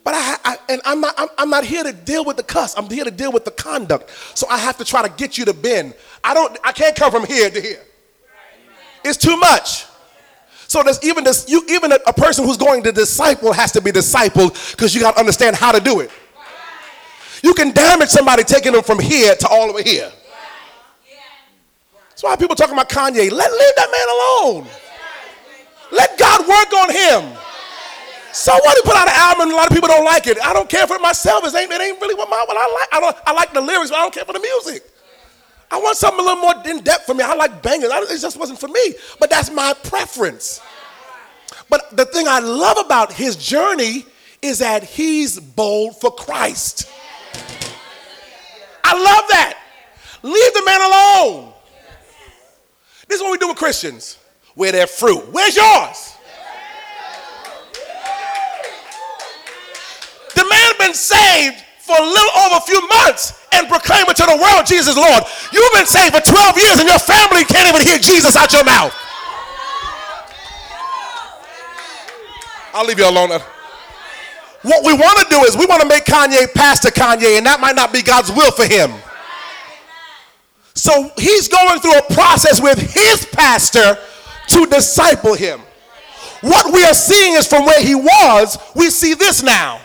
But 0.02 0.14
I, 0.14 0.36
I 0.44 0.56
and 0.70 0.80
I'm 0.84 1.00
not, 1.00 1.14
I'm, 1.16 1.28
I'm, 1.38 1.50
not 1.50 1.64
here 1.64 1.84
to 1.84 1.92
deal 1.92 2.24
with 2.24 2.36
the 2.36 2.42
cuss. 2.42 2.76
I'm 2.76 2.90
here 2.90 3.04
to 3.04 3.12
deal 3.12 3.30
with 3.30 3.44
the 3.44 3.52
conduct. 3.52 4.10
So 4.34 4.48
I 4.50 4.58
have 4.58 4.76
to 4.78 4.84
try 4.84 5.06
to 5.06 5.14
get 5.14 5.38
you 5.38 5.44
to 5.44 5.54
bend. 5.54 5.94
I 6.24 6.34
don't, 6.34 6.58
I 6.64 6.72
can't 6.72 6.96
come 6.96 7.12
from 7.12 7.26
here 7.26 7.48
to 7.48 7.60
here. 7.60 7.82
It's 9.04 9.16
too 9.16 9.36
much. 9.36 9.86
So 10.66 10.82
there's 10.82 11.02
even 11.04 11.22
this, 11.22 11.48
you 11.48 11.62
even 11.68 11.92
a, 11.92 11.98
a 12.08 12.12
person 12.12 12.44
who's 12.44 12.56
going 12.56 12.82
to 12.82 12.92
disciple 12.92 13.52
has 13.52 13.70
to 13.70 13.80
be 13.80 13.92
discipled 13.92 14.72
because 14.72 14.96
you 14.96 15.00
got 15.00 15.12
to 15.14 15.20
understand 15.20 15.54
how 15.54 15.70
to 15.70 15.78
do 15.78 16.00
it. 16.00 16.10
You 17.44 17.54
can 17.54 17.70
damage 17.70 18.08
somebody 18.08 18.42
taking 18.42 18.72
them 18.72 18.82
from 18.82 18.98
here 18.98 19.36
to 19.36 19.48
all 19.48 19.68
the 19.68 19.74
way 19.74 19.84
here. 19.84 20.10
That's 22.20 22.32
why 22.32 22.36
people 22.36 22.54
talking 22.54 22.74
about 22.74 22.90
Kanye. 22.90 23.32
Let 23.32 23.50
leave 23.50 23.76
that 23.76 23.88
man 23.88 24.08
alone. 24.12 24.68
Let 25.90 26.18
God 26.18 26.46
work 26.46 26.70
on 26.76 26.92
him. 26.92 27.38
So 28.34 28.52
what? 28.52 28.76
He 28.76 28.82
put 28.82 28.94
out 28.94 29.08
an 29.08 29.14
album 29.16 29.48
and 29.48 29.52
a 29.52 29.56
lot 29.56 29.70
of 29.70 29.74
people 29.74 29.88
don't 29.88 30.04
like 30.04 30.26
it. 30.26 30.36
I 30.44 30.52
don't 30.52 30.68
care 30.68 30.86
for 30.86 30.96
it 30.96 31.00
myself. 31.00 31.46
It 31.46 31.56
ain't, 31.56 31.72
it 31.72 31.80
ain't 31.80 31.98
really 31.98 32.14
what, 32.14 32.28
my, 32.28 32.44
what 32.46 32.58
I 32.58 32.74
like. 32.74 32.88
I, 32.92 33.00
don't, 33.00 33.16
I 33.24 33.32
like 33.32 33.54
the 33.54 33.62
lyrics, 33.62 33.88
but 33.88 34.00
I 34.00 34.02
don't 34.02 34.12
care 34.12 34.26
for 34.26 34.34
the 34.34 34.40
music. 34.40 34.82
I 35.70 35.78
want 35.78 35.96
something 35.96 36.20
a 36.20 36.22
little 36.22 36.42
more 36.42 36.52
in 36.66 36.84
depth 36.84 37.06
for 37.06 37.14
me. 37.14 37.24
I 37.24 37.32
like 37.36 37.62
bangers. 37.62 37.88
I, 37.90 38.02
it 38.02 38.20
just 38.20 38.38
wasn't 38.38 38.60
for 38.60 38.68
me. 38.68 38.94
But 39.18 39.30
that's 39.30 39.50
my 39.50 39.72
preference. 39.84 40.60
But 41.70 41.96
the 41.96 42.04
thing 42.04 42.28
I 42.28 42.40
love 42.40 42.76
about 42.84 43.14
his 43.14 43.34
journey 43.34 44.04
is 44.42 44.58
that 44.58 44.84
he's 44.84 45.40
bold 45.40 45.98
for 45.98 46.10
Christ. 46.10 46.86
I 48.84 48.92
love 48.92 49.24
that. 49.30 49.58
Leave 50.22 50.52
the 50.52 50.62
man 50.66 50.80
alone. 50.82 51.49
This 53.10 53.16
is 53.18 53.22
what 53.24 53.32
we 53.32 53.38
do 53.38 53.48
with 53.48 53.56
Christians. 53.56 54.18
Where 54.54 54.70
their 54.70 54.86
fruit. 54.86 55.26
Where's 55.32 55.56
yours? 55.56 56.14
The 60.36 60.46
man 60.48 60.70
been 60.78 60.94
saved 60.94 61.56
for 61.80 61.96
a 61.98 62.02
little 62.02 62.30
over 62.46 62.56
a 62.56 62.60
few 62.60 62.80
months 62.86 63.48
and 63.50 63.66
proclaiming 63.66 64.14
to 64.14 64.22
the 64.22 64.38
world 64.40 64.64
Jesus 64.64 64.96
Lord. 64.96 65.24
You've 65.52 65.74
been 65.74 65.86
saved 65.86 66.14
for 66.14 66.20
12 66.22 66.56
years 66.56 66.78
and 66.78 66.88
your 66.88 67.00
family 67.00 67.42
can't 67.42 67.68
even 67.68 67.84
hear 67.84 67.98
Jesus 67.98 68.36
out 68.36 68.52
your 68.52 68.62
mouth. 68.62 68.94
I'll 72.72 72.86
leave 72.86 73.00
you 73.00 73.08
alone. 73.08 73.30
What 74.62 74.84
we 74.84 74.92
want 74.92 75.18
to 75.18 75.26
do 75.28 75.42
is 75.42 75.56
we 75.56 75.66
want 75.66 75.82
to 75.82 75.88
make 75.88 76.04
Kanye 76.04 76.54
Pastor 76.54 76.90
Kanye, 76.90 77.38
and 77.38 77.46
that 77.46 77.58
might 77.60 77.74
not 77.74 77.92
be 77.92 78.02
God's 78.02 78.30
will 78.30 78.52
for 78.52 78.66
him. 78.66 78.92
So 80.80 81.12
he's 81.18 81.46
going 81.46 81.78
through 81.80 81.98
a 81.98 82.14
process 82.14 82.58
with 82.58 82.78
his 82.78 83.26
pastor 83.26 83.98
to 84.48 84.64
disciple 84.64 85.34
him. 85.34 85.60
What 86.40 86.72
we 86.72 86.82
are 86.84 86.94
seeing 86.94 87.34
is 87.34 87.46
from 87.46 87.66
where 87.66 87.84
he 87.84 87.94
was, 87.94 88.56
we 88.74 88.88
see 88.88 89.12
this 89.12 89.42
now. 89.42 89.78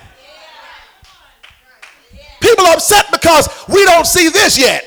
People 2.40 2.66
are 2.68 2.76
upset 2.76 3.08
because 3.12 3.50
we 3.68 3.84
don't 3.84 4.08
see 4.08 4.30
this 4.30 4.58
yet. 4.58 4.86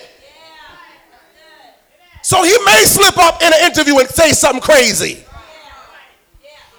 So 2.23 2.43
he 2.43 2.57
may 2.65 2.85
slip 2.87 3.19
up 3.19 3.43
in 3.43 3.53
an 3.53 3.71
interview 3.71 3.99
and 3.99 4.09
say 4.09 4.31
something 4.33 4.63
crazy. 4.63 5.23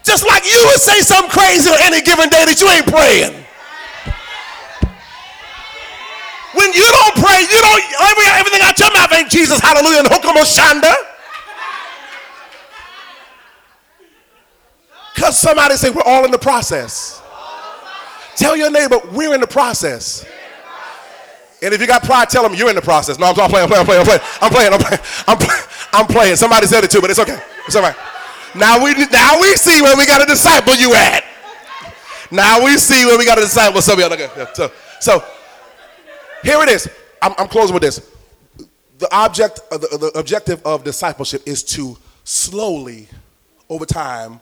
Just 0.03 0.25
like 0.25 0.43
you 0.43 0.59
would 0.71 0.81
say 0.81 1.01
something 1.01 1.29
crazy 1.29 1.69
on 1.69 1.77
any 1.81 2.01
given 2.01 2.29
day 2.29 2.45
that 2.45 2.59
you 2.59 2.67
ain't 2.67 2.87
praying. 2.87 3.45
When 6.57 6.73
you 6.73 6.81
don't 6.81 7.15
pray, 7.21 7.45
you 7.45 7.61
don't, 7.61 7.83
Jesus, 9.29 9.59
hallelujah, 9.59 9.99
and 9.99 10.07
hukamoshanda. 10.07 10.93
Because 15.15 15.37
somebody 15.37 15.75
say 15.75 15.89
we're 15.89 16.01
all 16.03 16.25
in 16.25 16.31
the 16.31 16.37
process. 16.37 17.21
Tell 18.35 18.55
your 18.55 18.71
neighbor, 18.71 18.99
we're 19.11 19.33
in 19.33 19.41
the 19.41 19.47
process. 19.47 20.25
And 21.61 21.73
if 21.73 21.81
you 21.81 21.87
got 21.87 22.03
pride, 22.03 22.29
tell 22.29 22.41
them 22.41 22.53
you're 22.55 22.69
in 22.69 22.75
the 22.75 22.81
process. 22.81 23.19
No, 23.19 23.25
I'm, 23.27 23.37
I'm 23.37 23.49
playing, 23.49 23.65
I'm 23.65 23.85
playing, 23.85 23.99
I'm 23.99 24.05
playing, 24.05 24.21
I'm 24.41 24.51
playing, 24.51 24.73
I'm 24.73 24.79
playing, 24.79 25.01
I'm 25.27 25.37
playing, 25.37 25.61
I'm 25.91 26.07
playing. 26.07 26.35
Somebody 26.37 26.67
said 26.67 26.85
it 26.85 26.91
too, 26.91 27.01
but 27.01 27.09
it's 27.09 27.19
okay. 27.19 27.37
It's 27.67 27.75
all 27.75 27.81
right. 27.81 27.95
Now 28.55 28.81
we 28.81 28.93
now 29.11 29.39
we 29.41 29.53
see 29.55 29.81
where 29.81 29.97
we 29.97 30.05
got 30.05 30.19
to 30.19 30.25
disciple 30.25 30.75
you 30.75 30.93
at. 30.93 31.23
Now 32.31 32.63
we 32.63 32.77
see 32.77 33.05
where 33.05 33.17
we 33.17 33.25
got 33.25 33.35
to 33.35 33.41
disciple 33.41 33.81
some 33.81 33.99
of 33.99 34.09
y'all. 34.09 34.47
So, 34.53 34.71
so 34.99 35.23
here 36.43 36.61
it 36.63 36.69
is. 36.69 36.89
I'm, 37.21 37.33
I'm 37.37 37.47
closing 37.47 37.73
with 37.73 37.83
this. 37.83 38.01
The 38.99 39.13
object, 39.15 39.61
uh, 39.71 39.77
the, 39.77 39.97
the 39.97 40.19
objective 40.19 40.61
of 40.65 40.83
discipleship 40.83 41.43
is 41.45 41.63
to 41.63 41.97
slowly, 42.25 43.07
over 43.69 43.85
time, 43.85 44.41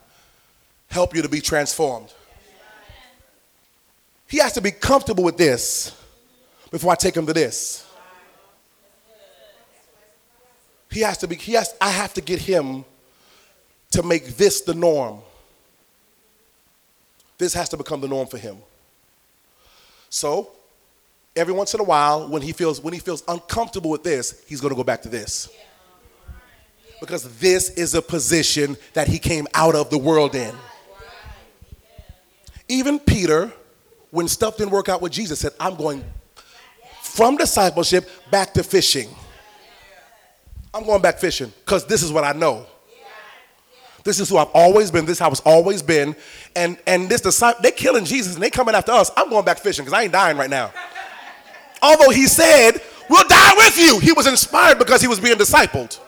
help 0.90 1.16
you 1.16 1.22
to 1.22 1.30
be 1.30 1.40
transformed. 1.40 2.12
He 4.28 4.40
has 4.40 4.54
to 4.54 4.62
be 4.62 4.72
comfortable 4.72 5.24
with 5.24 5.38
this 5.38 5.96
before 6.72 6.92
I 6.92 6.96
take 6.96 7.16
him 7.16 7.28
to 7.28 7.34
this. 7.34 7.86
He 10.90 11.02
has 11.02 11.20
to 11.20 11.28
be, 11.28 11.36
he 11.36 11.54
has, 11.54 11.76
I 11.80 11.92
have 11.92 12.16
to 12.16 12.22
get 12.22 12.40
him 12.40 12.84
to 13.92 14.02
make 14.02 14.38
this 14.38 14.62
the 14.62 14.74
norm. 14.74 15.20
This 17.38 17.54
has 17.54 17.70
to 17.70 17.78
become 17.78 18.02
the 18.02 18.08
norm 18.08 18.28
for 18.28 18.40
him. 18.40 18.58
So, 20.10 20.50
every 21.38 21.54
once 21.54 21.74
in 21.74 21.80
a 21.80 21.84
while, 21.84 22.28
when 22.28 22.42
he 22.42 22.52
feels 22.52 22.82
when 22.82 22.94
he 22.94 23.00
feels 23.00 23.24
uncomfortable 23.28 23.90
with 23.90 24.04
this, 24.04 24.44
he's 24.48 24.60
going 24.60 24.72
to 24.72 24.76
go 24.76 24.84
back 24.84 25.02
to 25.04 25.10
this. 25.10 25.50
Because 27.00 27.38
this 27.38 27.70
is 27.72 27.94
a 27.94 28.02
position 28.02 28.76
that 28.94 29.08
he 29.08 29.20
came 29.20 29.48
out 29.54 29.76
of 29.76 29.90
the 29.92 29.98
world 29.98 30.34
in. 30.34 30.54
Even 32.68 33.00
Peter, 33.00 33.52
when 34.10 34.28
stuff 34.28 34.58
didn't 34.58 34.72
work 34.72 34.90
out 34.90 35.02
with 35.02 35.12
Jesus, 35.12 35.40
said, 35.40 35.54
I'm 35.60 35.76
going 35.76 36.04
from 37.02 37.38
discipleship 37.38 38.10
back 38.32 38.54
to 38.56 38.64
fishing. 38.64 39.10
I'm 40.74 40.86
going 40.86 41.02
back 41.02 41.20
fishing 41.20 41.54
because 41.60 41.86
this 41.86 42.04
is 42.04 42.12
what 42.12 42.24
I 42.24 42.34
know. 42.34 42.66
This 44.04 44.20
is 44.20 44.30
who 44.30 44.38
I've 44.38 44.52
always 44.54 44.90
been. 44.90 45.06
This 45.06 45.18
is 45.18 45.20
how 45.20 45.30
it's 45.30 45.42
always 45.42 45.82
been. 45.82 46.16
And 46.56 46.78
and 46.88 47.10
this 47.10 47.22
disciple, 47.22 47.62
they're 47.62 47.72
killing 47.72 48.06
Jesus 48.06 48.36
and 48.36 48.44
they 48.44 48.50
coming 48.50 48.74
after 48.74 48.94
us. 48.94 49.12
I'm 49.18 49.30
going 49.30 49.44
back 49.44 49.60
fishing 49.60 49.84
because 49.84 49.98
I 49.98 50.04
ain't 50.04 50.14
dying 50.14 50.38
right 50.38 50.50
now. 50.50 50.72
Although 51.82 52.10
he 52.10 52.28
said, 52.28 52.82
We'll 53.10 53.28
die 53.28 53.54
with 53.56 53.80
you. 53.80 54.00
He 54.00 54.12
was 54.12 54.28
inspired 54.28 54.80
because 54.80 55.02
he 55.02 55.08
was 55.08 55.20
being 55.20 55.38
discipled. 55.38 56.00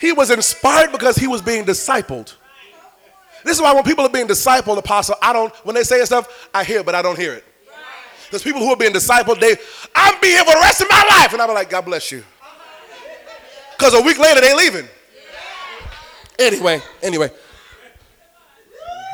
He 0.00 0.12
was 0.12 0.30
inspired 0.30 0.92
because 0.92 1.16
he 1.16 1.26
was 1.26 1.42
being 1.42 1.64
discipled. 1.64 2.34
This 3.44 3.56
is 3.56 3.62
why 3.62 3.72
when 3.72 3.84
people 3.84 4.04
are 4.04 4.10
being 4.10 4.26
discipled, 4.26 4.78
apostle, 4.78 5.14
I 5.22 5.32
don't, 5.32 5.54
when 5.64 5.74
they 5.74 5.84
say 5.84 6.04
stuff, 6.04 6.48
I 6.52 6.64
hear, 6.64 6.82
but 6.82 6.94
I 6.94 7.02
don't 7.02 7.18
hear 7.18 7.34
it. 7.34 7.44
There's 8.30 8.42
people 8.42 8.60
who 8.60 8.70
are 8.70 8.76
being 8.76 8.92
discipled, 8.92 9.40
they, 9.40 9.56
I'm 9.94 10.20
being 10.20 10.34
here 10.34 10.44
for 10.44 10.52
the 10.52 10.60
rest 10.60 10.80
of 10.80 10.88
my 10.90 11.02
life. 11.10 11.32
And 11.32 11.40
I'm 11.40 11.52
like, 11.54 11.70
God 11.70 11.84
bless 11.84 12.12
you. 12.12 12.24
Because 13.76 13.94
a 13.94 14.02
week 14.02 14.18
later, 14.18 14.40
they 14.40 14.54
leaving. 14.54 14.88
Anyway, 16.38 16.82
anyway. 17.02 17.30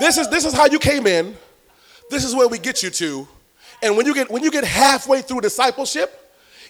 This 0.01 0.19
is 0.19 0.29
this 0.29 0.45
is 0.45 0.53
how 0.53 0.67
you 0.67 0.79
came 0.79 1.07
in. 1.07 1.37
This 2.11 2.25
is 2.25 2.35
where 2.35 2.49
we 2.49 2.59
get 2.59 2.83
you 2.83 2.91
to. 2.91 3.29
And 3.85 3.97
when 3.97 4.07
you 4.07 4.15
get 4.15 4.31
when 4.31 4.43
you 4.43 4.51
get 4.51 4.65
halfway 4.65 5.23
through 5.23 5.43
discipleship, 5.43 6.25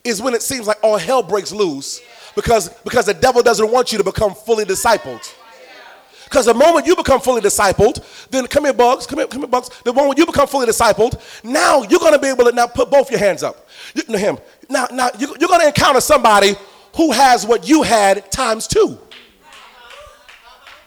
is 0.04 0.20
when 0.20 0.34
it 0.34 0.42
seems 0.42 0.66
like 0.66 0.78
all 0.82 0.98
hell 0.98 1.22
breaks 1.22 1.50
loose 1.50 2.00
Because, 2.36 2.68
because 2.84 3.06
the 3.06 3.14
devil 3.14 3.42
doesn't 3.42 3.70
want 3.70 3.90
you 3.90 3.98
to 3.98 4.04
become 4.04 4.34
fully 4.34 4.64
discipled. 4.64 5.34
Because 6.24 6.46
the 6.46 6.54
moment 6.54 6.86
you 6.86 6.96
become 6.96 7.20
fully 7.20 7.40
discipled, 7.40 8.04
then 8.28 8.46
come 8.48 8.64
here, 8.64 8.72
bugs, 8.72 9.06
come 9.06 9.20
here, 9.20 9.28
come 9.28 9.42
here, 9.42 9.48
bugs. 9.48 9.70
The 9.84 9.92
moment 9.92 10.18
you 10.18 10.26
become 10.26 10.48
fully 10.48 10.66
discipled, 10.66 11.20
now 11.44 11.82
you're 11.82 12.00
going 12.00 12.12
to 12.12 12.18
be 12.18 12.28
able 12.28 12.44
to 12.44 12.52
now 12.52 12.66
put 12.66 12.90
both 12.90 13.10
your 13.10 13.20
hands 13.20 13.42
up. 13.42 13.68
You, 13.94 14.02
no, 14.08 14.18
him. 14.18 14.38
Now, 14.68 14.88
now 14.90 15.10
you, 15.18 15.28
you're 15.38 15.48
going 15.48 15.60
to 15.60 15.68
encounter 15.68 16.00
somebody 16.00 16.56
who 16.96 17.12
has 17.12 17.46
what 17.46 17.68
you 17.68 17.82
had 17.82 18.30
times 18.32 18.66
two. 18.66 18.98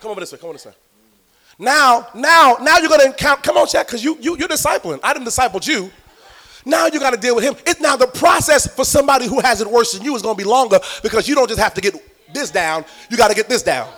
Come 0.01 0.11
over 0.11 0.19
this 0.19 0.34
way. 0.34 0.38
Come 0.38 0.49
over 0.49 0.57
this 0.57 0.65
way. 0.65 0.73
Now, 1.57 2.07
now, 2.13 2.57
now 2.61 2.78
you're 2.80 2.89
going 2.89 3.01
to 3.01 3.07
encounter. 3.07 3.41
Come 3.41 3.57
on, 3.57 3.67
Chad, 3.67 3.88
because 3.88 4.03
you, 4.03 4.17
you, 4.19 4.38
you're 4.38 4.49
discipling. 4.49 4.99
I 5.01 5.13
didn't 5.13 5.25
disciple 5.25 5.61
you. 5.63 5.91
Now 6.68 6.88
you 6.88 6.99
got 6.99 7.11
to 7.11 7.18
deal 7.18 7.34
with 7.34 7.45
him. 7.45 7.55
It, 7.65 7.80
now 7.80 7.95
the 7.95 8.07
process 8.07 8.68
for 8.68 8.84
somebody 8.84 9.26
who 9.26 9.39
has 9.39 9.61
it 9.61 9.68
worse 9.68 9.93
than 9.93 10.03
you 10.03 10.15
is 10.18 10.22
going 10.22 10.36
to 10.36 10.43
be 10.43 10.47
longer 10.47 10.80
because 11.01 11.28
you 11.28 11.34
don't 11.34 11.47
just 11.47 11.61
have 11.61 11.74
to 11.76 11.82
get 11.82 11.95
this 12.34 12.51
down. 12.51 12.84
You 13.09 13.15
got 13.15 13.30
to 13.30 13.36
get 13.36 13.47
this 13.47 13.63
down. 13.63 13.89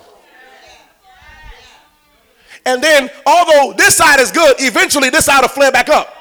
And 2.67 2.83
then, 2.83 3.09
although 3.25 3.73
this 3.75 3.95
side 3.95 4.19
is 4.19 4.31
good, 4.31 4.55
eventually 4.59 5.09
this 5.09 5.25
side 5.25 5.41
will 5.41 5.47
flare 5.47 5.71
back 5.71 5.89
up. 5.89 6.13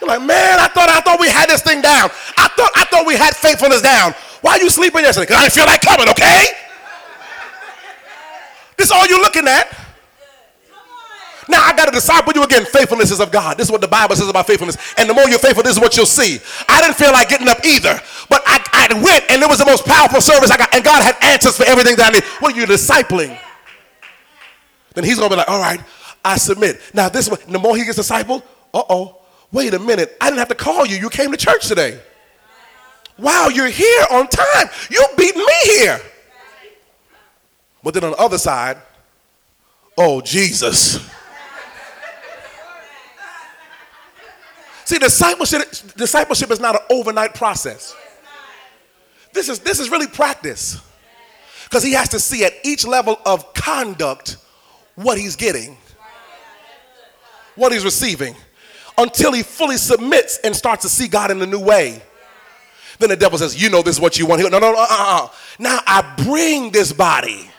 You're 0.00 0.08
like, 0.08 0.22
man, 0.22 0.58
I 0.58 0.66
thought 0.66 0.88
I 0.88 1.00
thought 1.00 1.20
we 1.20 1.28
had 1.28 1.48
this 1.48 1.62
thing 1.62 1.80
down. 1.80 2.10
I 2.36 2.48
thought 2.56 2.72
I 2.74 2.84
thought 2.86 3.06
we 3.06 3.14
had 3.14 3.36
faithfulness 3.36 3.80
down. 3.80 4.14
Why 4.40 4.52
are 4.52 4.58
you 4.58 4.70
sleeping 4.70 5.02
yesterday? 5.02 5.26
Because 5.26 5.36
I 5.36 5.42
didn't 5.42 5.54
feel 5.54 5.66
like 5.66 5.82
coming, 5.82 6.08
okay? 6.08 6.46
This 8.76 8.86
is 8.86 8.90
all 8.90 9.06
you're 9.06 9.20
looking 9.20 9.46
at. 9.46 9.81
Now 11.48 11.62
I 11.64 11.74
got 11.74 11.86
to 11.86 11.90
disciple 11.90 12.32
you 12.34 12.42
again. 12.44 12.64
Faithfulness 12.64 13.10
is 13.10 13.20
of 13.20 13.32
God. 13.32 13.58
This 13.58 13.66
is 13.66 13.72
what 13.72 13.80
the 13.80 13.88
Bible 13.88 14.14
says 14.14 14.28
about 14.28 14.46
faithfulness. 14.46 14.76
And 14.96 15.08
the 15.08 15.14
more 15.14 15.28
you're 15.28 15.38
faithful, 15.38 15.62
this 15.62 15.74
is 15.74 15.80
what 15.80 15.96
you'll 15.96 16.06
see. 16.06 16.38
I 16.68 16.80
didn't 16.80 16.96
feel 16.96 17.12
like 17.12 17.28
getting 17.28 17.48
up 17.48 17.64
either, 17.64 18.00
but 18.28 18.42
I, 18.46 18.62
I 18.72 19.02
went, 19.02 19.24
and 19.30 19.42
it 19.42 19.48
was 19.48 19.58
the 19.58 19.66
most 19.66 19.84
powerful 19.84 20.20
service 20.20 20.50
I 20.50 20.56
got. 20.56 20.74
And 20.74 20.84
God 20.84 21.02
had 21.02 21.16
answers 21.22 21.56
for 21.56 21.64
everything 21.64 21.96
that 21.96 22.10
I 22.10 22.14
need. 22.14 22.24
What 22.40 22.54
are 22.54 22.60
you 22.60 22.66
discipling? 22.66 23.38
Then 24.94 25.04
He's 25.04 25.18
gonna 25.18 25.30
be 25.30 25.36
like, 25.36 25.48
all 25.48 25.60
right, 25.60 25.80
I 26.24 26.36
submit. 26.36 26.80
Now 26.94 27.08
this 27.08 27.28
one, 27.28 27.40
the 27.48 27.58
more 27.58 27.76
he 27.76 27.84
gets 27.84 27.98
discipled, 27.98 28.42
uh 28.72 28.82
oh, 28.88 29.18
wait 29.50 29.74
a 29.74 29.78
minute, 29.78 30.16
I 30.20 30.26
didn't 30.26 30.38
have 30.38 30.48
to 30.48 30.54
call 30.54 30.86
you. 30.86 30.96
You 30.96 31.10
came 31.10 31.30
to 31.32 31.36
church 31.36 31.66
today. 31.66 32.00
Wow, 33.18 33.48
you're 33.48 33.68
here 33.68 34.04
on 34.10 34.28
time. 34.28 34.68
You 34.90 35.04
beat 35.16 35.36
me 35.36 35.54
here. 35.64 36.00
But 37.82 37.94
then 37.94 38.04
on 38.04 38.12
the 38.12 38.16
other 38.18 38.38
side, 38.38 38.78
oh 39.98 40.20
Jesus. 40.20 40.98
See, 44.84 44.98
discipleship, 44.98 45.62
discipleship 45.96 46.50
is 46.50 46.60
not 46.60 46.74
an 46.74 46.82
overnight 46.90 47.34
process. 47.34 47.94
This 49.32 49.48
is, 49.48 49.60
this 49.60 49.80
is 49.80 49.90
really 49.90 50.06
practice. 50.06 50.80
Because 51.64 51.82
he 51.82 51.92
has 51.92 52.08
to 52.10 52.18
see 52.18 52.44
at 52.44 52.52
each 52.64 52.86
level 52.86 53.18
of 53.24 53.54
conduct 53.54 54.36
what 54.94 55.16
he's 55.16 55.36
getting, 55.36 55.76
what 57.54 57.72
he's 57.72 57.84
receiving, 57.84 58.34
until 58.98 59.32
he 59.32 59.42
fully 59.42 59.78
submits 59.78 60.38
and 60.44 60.54
starts 60.54 60.82
to 60.82 60.88
see 60.88 61.08
God 61.08 61.30
in 61.30 61.40
a 61.40 61.46
new 61.46 61.60
way. 61.60 62.02
Then 62.98 63.08
the 63.08 63.16
devil 63.16 63.38
says, 63.38 63.60
You 63.60 63.70
know, 63.70 63.82
this 63.82 63.96
is 63.96 64.00
what 64.00 64.18
you 64.18 64.26
want. 64.26 64.40
He 64.40 64.42
goes, 64.44 64.52
No, 64.52 64.58
no, 64.58 64.72
no, 64.72 64.78
uh, 64.78 64.86
uh, 64.88 65.24
uh. 65.24 65.28
Now 65.58 65.78
I 65.86 66.14
bring 66.24 66.70
this 66.70 66.92
body. 66.92 67.50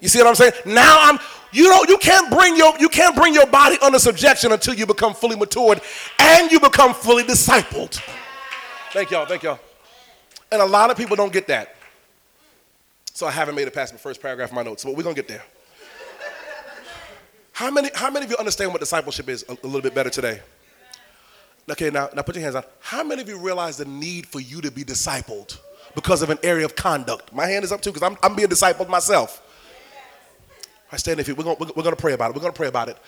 You 0.00 0.08
see 0.08 0.18
what 0.18 0.28
I'm 0.28 0.34
saying? 0.34 0.52
Now 0.64 0.98
I'm 1.00 1.18
you 1.52 1.68
know 1.68 1.84
you 1.88 1.98
can't 1.98 2.30
bring 2.30 2.56
your 2.56 2.78
you 2.78 2.88
can't 2.88 3.16
bring 3.16 3.34
your 3.34 3.46
body 3.46 3.76
under 3.82 3.98
subjection 3.98 4.52
until 4.52 4.74
you 4.74 4.86
become 4.86 5.14
fully 5.14 5.36
matured 5.36 5.80
and 6.18 6.50
you 6.50 6.60
become 6.60 6.94
fully 6.94 7.22
discipled. 7.22 8.00
Thank 8.92 9.10
y'all, 9.10 9.26
thank 9.26 9.42
y'all. 9.42 9.58
And 10.50 10.62
a 10.62 10.66
lot 10.66 10.90
of 10.90 10.96
people 10.96 11.16
don't 11.16 11.32
get 11.32 11.46
that. 11.48 11.76
So 13.12 13.26
I 13.26 13.30
haven't 13.30 13.54
made 13.54 13.66
it 13.66 13.74
past 13.74 13.92
the 13.92 13.98
first 13.98 14.22
paragraph 14.22 14.50
of 14.50 14.54
my 14.54 14.62
notes, 14.62 14.84
but 14.84 14.96
we're 14.96 15.02
gonna 15.02 15.14
get 15.14 15.28
there. 15.28 15.42
How 17.58 17.72
many, 17.72 17.90
how 17.92 18.08
many 18.08 18.24
of 18.24 18.30
you 18.30 18.36
understand 18.36 18.70
what 18.70 18.78
discipleship 18.78 19.28
is 19.28 19.44
a, 19.48 19.52
a 19.52 19.66
little 19.66 19.80
bit 19.80 19.92
better 19.92 20.10
today? 20.10 20.40
Okay, 21.68 21.90
now, 21.90 22.08
now 22.14 22.22
put 22.22 22.36
your 22.36 22.44
hands 22.44 22.54
on. 22.54 22.62
How 22.78 23.02
many 23.02 23.20
of 23.20 23.28
you 23.28 23.36
realize 23.36 23.76
the 23.76 23.84
need 23.84 24.26
for 24.26 24.38
you 24.38 24.60
to 24.60 24.70
be 24.70 24.84
discipled 24.84 25.58
because 25.96 26.22
of 26.22 26.30
an 26.30 26.38
area 26.44 26.64
of 26.64 26.76
conduct? 26.76 27.32
My 27.32 27.46
hand 27.46 27.64
is 27.64 27.72
up 27.72 27.82
too 27.82 27.90
because 27.90 28.08
I'm, 28.08 28.16
I'm 28.22 28.36
being 28.36 28.48
discipled 28.48 28.88
myself. 28.88 29.42
I 30.90 30.96
stand 30.96 31.20
if 31.20 31.28
you. 31.28 31.34
We're 31.34 31.44
going 31.44 31.56
we're 31.58 31.82
going 31.82 31.94
to 31.94 32.00
pray 32.00 32.14
about 32.14 32.30
it. 32.30 32.36
We're 32.36 32.40
going 32.40 32.52
to 32.52 32.56
pray 32.56 32.68
about 32.68 32.88
it. 32.88 32.98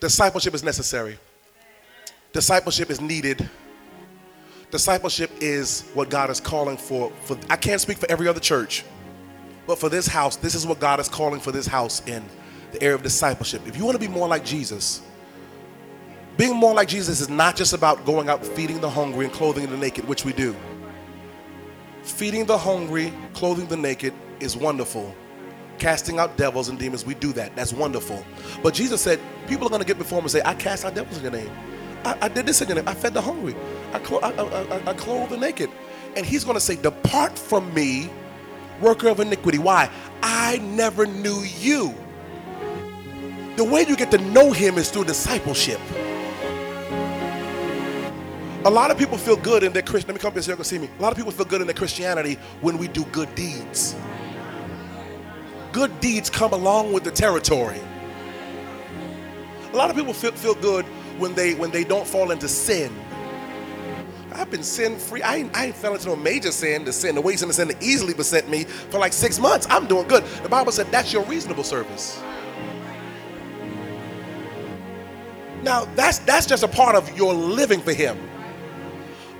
Discipleship 0.00 0.54
is 0.54 0.62
necessary. 0.62 1.18
Discipleship 2.32 2.90
is 2.90 3.00
needed. 3.00 3.48
Discipleship 4.70 5.30
is 5.40 5.82
what 5.94 6.10
God 6.10 6.30
is 6.30 6.40
calling 6.40 6.76
for. 6.76 7.10
For 7.22 7.36
I 7.50 7.56
can't 7.56 7.80
speak 7.80 7.98
for 7.98 8.10
every 8.10 8.28
other 8.28 8.40
church, 8.40 8.84
but 9.66 9.78
for 9.78 9.88
this 9.88 10.06
house, 10.06 10.36
this 10.36 10.54
is 10.54 10.66
what 10.66 10.80
God 10.80 11.00
is 11.00 11.08
calling 11.08 11.40
for 11.40 11.52
this 11.52 11.66
house 11.66 12.02
in 12.06 12.24
the 12.72 12.82
area 12.82 12.94
of 12.94 13.02
discipleship. 13.02 13.62
If 13.66 13.76
you 13.76 13.84
want 13.84 13.94
to 13.94 14.00
be 14.00 14.12
more 14.12 14.26
like 14.26 14.44
Jesus, 14.44 15.02
being 16.36 16.56
more 16.56 16.74
like 16.74 16.88
Jesus 16.88 17.20
is 17.20 17.28
not 17.28 17.54
just 17.54 17.72
about 17.72 18.04
going 18.04 18.28
out 18.28 18.44
feeding 18.44 18.80
the 18.80 18.90
hungry 18.90 19.26
and 19.26 19.34
clothing 19.34 19.70
the 19.70 19.76
naked, 19.76 20.06
which 20.08 20.24
we 20.24 20.32
do. 20.32 20.56
Feeding 22.02 22.44
the 22.44 22.58
hungry, 22.58 23.12
clothing 23.32 23.66
the 23.66 23.76
naked 23.76 24.12
is 24.40 24.56
wonderful 24.56 25.14
casting 25.78 26.18
out 26.18 26.36
devils 26.36 26.68
and 26.68 26.78
demons, 26.78 27.04
we 27.04 27.14
do 27.14 27.32
that. 27.32 27.54
That's 27.56 27.72
wonderful. 27.72 28.24
But 28.62 28.74
Jesus 28.74 29.00
said, 29.00 29.20
people 29.46 29.66
are 29.66 29.70
going 29.70 29.82
to 29.82 29.86
get 29.86 29.98
before 29.98 30.18
him 30.18 30.24
and 30.24 30.30
say, 30.30 30.42
I 30.44 30.54
cast 30.54 30.84
out 30.84 30.94
devils 30.94 31.18
in 31.18 31.22
your 31.22 31.32
name. 31.32 31.50
I, 32.04 32.16
I 32.22 32.28
did 32.28 32.46
this 32.46 32.60
in 32.60 32.68
your 32.68 32.76
name. 32.76 32.88
I 32.88 32.94
fed 32.94 33.14
the 33.14 33.20
hungry. 33.20 33.54
I, 33.92 33.98
clo- 33.98 34.20
I, 34.20 34.30
I, 34.30 34.90
I 34.90 34.94
clothed 34.94 35.32
the 35.32 35.36
naked. 35.36 35.70
And 36.16 36.24
he's 36.24 36.44
going 36.44 36.54
to 36.54 36.60
say, 36.60 36.76
Depart 36.76 37.38
from 37.38 37.72
me, 37.74 38.10
worker 38.80 39.08
of 39.08 39.20
iniquity. 39.20 39.58
Why? 39.58 39.90
I 40.22 40.58
never 40.58 41.06
knew 41.06 41.40
you. 41.58 41.94
The 43.56 43.64
way 43.64 43.84
you 43.86 43.96
get 43.96 44.10
to 44.10 44.18
know 44.18 44.52
him 44.52 44.78
is 44.78 44.90
through 44.90 45.04
discipleship. 45.04 45.80
A 48.66 48.70
lot 48.70 48.90
of 48.90 48.98
people 48.98 49.18
feel 49.18 49.36
good 49.36 49.62
in 49.62 49.72
their 49.72 49.82
Christian. 49.82 50.08
Let 50.08 50.14
me 50.14 50.20
come 50.20 50.28
up 50.28 50.34
here 50.34 50.42
so 50.42 50.52
you 50.52 50.56
can 50.56 50.64
see 50.64 50.78
me. 50.78 50.88
A 50.98 51.02
lot 51.02 51.12
of 51.12 51.18
people 51.18 51.32
feel 51.32 51.44
good 51.44 51.60
in 51.60 51.66
their 51.66 51.74
Christianity 51.76 52.38
when 52.62 52.78
we 52.78 52.88
do 52.88 53.04
good 53.06 53.32
deeds 53.34 53.94
good 55.74 56.00
deeds 56.00 56.30
come 56.30 56.52
along 56.52 56.92
with 56.92 57.02
the 57.02 57.10
territory. 57.10 57.80
A 59.72 59.76
lot 59.76 59.90
of 59.90 59.96
people 59.96 60.14
feel, 60.14 60.30
feel 60.30 60.54
good 60.54 60.86
when 61.18 61.34
they 61.34 61.54
when 61.54 61.72
they 61.72 61.82
don't 61.82 62.06
fall 62.06 62.30
into 62.30 62.48
sin. 62.48 62.94
I've 64.32 64.50
been 64.50 64.62
sin 64.62 64.96
free. 64.96 65.20
I 65.22 65.36
ain't, 65.36 65.56
I 65.56 65.66
ain't 65.66 65.76
fell 65.76 65.94
into 65.94 66.06
no 66.06 66.16
major 66.16 66.52
sin, 66.52 66.84
the 66.84 66.92
sin, 66.92 67.14
the 67.14 67.20
ways 67.20 67.42
and 67.42 67.50
the 67.50 67.54
sin 67.54 67.68
that 67.68 67.82
easily 67.82 68.14
beset 68.14 68.48
me 68.48 68.64
for 68.64 68.98
like 68.98 69.12
six 69.12 69.38
months. 69.38 69.66
I'm 69.68 69.86
doing 69.86 70.06
good. 70.08 70.24
The 70.42 70.48
Bible 70.48 70.72
said 70.72 70.86
that's 70.92 71.12
your 71.12 71.24
reasonable 71.24 71.64
service. 71.64 72.20
Now 75.62 75.86
that's 75.96 76.20
that's 76.20 76.46
just 76.46 76.62
a 76.62 76.68
part 76.68 76.94
of 76.94 77.16
your 77.16 77.34
living 77.34 77.80
for 77.80 77.92
Him. 77.92 78.16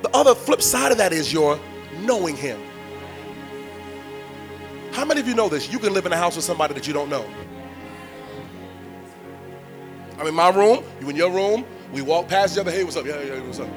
The 0.02 0.10
other 0.10 0.34
flip 0.34 0.62
side 0.62 0.90
of 0.90 0.98
that 0.98 1.12
is 1.12 1.32
your 1.32 1.60
knowing 2.00 2.36
Him. 2.36 2.60
How 4.94 5.04
many 5.04 5.20
of 5.20 5.26
you 5.26 5.34
know 5.34 5.48
this? 5.48 5.72
You 5.72 5.80
can 5.80 5.92
live 5.92 6.06
in 6.06 6.12
a 6.12 6.16
house 6.16 6.36
with 6.36 6.44
somebody 6.44 6.72
that 6.72 6.86
you 6.86 6.92
don't 6.92 7.10
know. 7.10 7.26
I'm 10.18 10.26
in 10.28 10.34
my 10.34 10.50
room, 10.50 10.84
you 11.00 11.10
in 11.10 11.16
your 11.16 11.32
room, 11.32 11.66
we 11.92 12.00
walk 12.00 12.28
past 12.28 12.54
each 12.54 12.60
other, 12.60 12.70
hey, 12.70 12.84
what's 12.84 12.96
up? 12.96 13.04
Yeah, 13.04 13.20
yeah, 13.20 13.40
what's 13.40 13.58
up? 13.58 13.68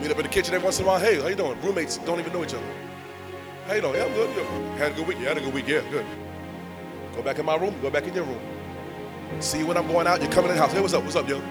Meet 0.00 0.12
up 0.12 0.16
in 0.18 0.22
the 0.22 0.28
kitchen 0.28 0.54
every 0.54 0.64
once 0.64 0.78
in 0.78 0.84
a 0.84 0.88
while, 0.88 1.00
hey, 1.00 1.20
how 1.20 1.26
you 1.26 1.34
doing? 1.34 1.60
Roommates 1.60 1.98
don't 1.98 2.20
even 2.20 2.32
know 2.32 2.44
each 2.44 2.54
other. 2.54 2.64
How 3.66 3.74
you 3.74 3.80
doing? 3.80 3.94
Yeah, 3.94 4.04
I'm 4.04 4.14
good. 4.14 4.30
Yeah. 4.36 4.76
Had 4.76 4.92
a 4.92 4.94
good 4.94 5.08
week? 5.08 5.18
Yeah, 5.18 5.28
had 5.30 5.38
a 5.38 5.40
good 5.40 5.54
week. 5.54 5.66
Yeah, 5.66 5.80
good. 5.90 6.06
Go 7.16 7.22
back 7.22 7.40
in 7.40 7.44
my 7.44 7.56
room, 7.56 7.74
go 7.82 7.90
back 7.90 8.06
in 8.06 8.14
your 8.14 8.24
room. 8.24 8.40
See 9.40 9.64
when 9.64 9.76
I'm 9.76 9.88
going 9.88 10.06
out, 10.06 10.22
you're 10.22 10.30
coming 10.30 10.50
in 10.50 10.56
the 10.56 10.62
house. 10.62 10.72
Hey, 10.72 10.80
what's 10.80 10.94
up? 10.94 11.02
What's 11.02 11.16
up, 11.16 11.28
yo? 11.28 11.42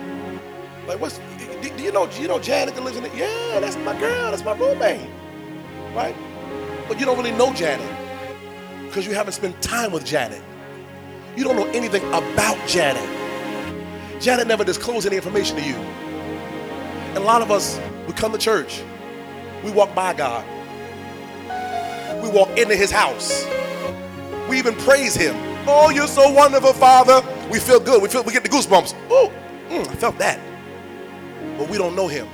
Like, 0.88 1.02
what's, 1.02 1.20
do, 1.62 1.84
you 1.84 1.92
know, 1.92 2.10
you 2.12 2.30
know 2.30 2.40
Janet 2.40 2.74
that 2.76 2.84
lives 2.86 2.96
in 2.96 3.04
it? 3.04 3.14
Yeah, 3.14 3.60
that's 3.60 3.76
my 3.76 4.00
girl, 4.00 4.32
that's 4.32 4.46
my 4.46 4.58
roommate. 4.58 5.10
Right? 5.94 6.16
But 6.92 7.00
you 7.00 7.06
don't 7.06 7.16
really 7.16 7.32
know 7.32 7.54
Janet 7.54 7.90
because 8.86 9.08
you 9.08 9.14
haven't 9.14 9.32
spent 9.32 9.62
time 9.62 9.94
with 9.94 10.04
Janet. 10.06 10.42
You 11.38 11.46
don't 11.46 11.56
know 11.56 11.68
anything 11.68 12.04
about 12.10 12.58
Janet. 12.68 13.02
Janet 14.22 14.46
never 14.46 14.66
disclosed 14.66 15.08
any 15.08 15.16
information 15.16 15.56
to 15.56 15.64
you. 15.64 15.76
And 15.76 17.20
a 17.20 17.22
lot 17.22 17.42
of 17.42 17.50
us, 17.50 17.80
we 18.08 18.12
come 18.12 18.34
to 18.34 18.38
church, 18.38 18.84
we 19.64 19.72
walk 19.72 19.96
by 19.96 20.14
God, 20.14 20.46
we 22.22 22.28
walk 22.28 22.50
into 22.58 22.76
His 22.76 22.92
house, 22.92 23.48
we 24.50 24.58
even 24.58 24.76
praise 24.76 25.16
Him. 25.16 25.38
Oh, 25.70 25.92
you're 25.92 26.08
so 26.08 26.30
wonderful, 26.30 26.74
Father. 26.74 27.26
We 27.50 27.60
feel 27.60 27.80
good. 27.80 28.02
We 28.02 28.10
feel 28.10 28.22
we 28.22 28.34
get 28.34 28.44
the 28.44 28.50
goosebumps. 28.50 28.96
Oh, 29.10 29.32
mm, 29.70 29.88
I 29.88 29.96
felt 29.96 30.18
that. 30.18 30.42
But 31.58 31.70
we 31.70 31.78
don't 31.78 31.96
know 31.96 32.10
Him 32.10 32.28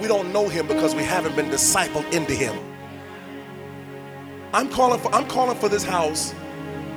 we 0.00 0.08
don't 0.08 0.32
know 0.32 0.48
him 0.48 0.66
because 0.66 0.94
we 0.94 1.02
haven't 1.02 1.36
been 1.36 1.50
discipled 1.50 2.10
into 2.12 2.32
him. 2.32 2.56
I'm 4.52 4.68
calling 4.68 5.00
for 5.00 5.14
I'm 5.14 5.26
calling 5.28 5.56
for 5.58 5.68
this 5.68 5.84
house. 5.84 6.34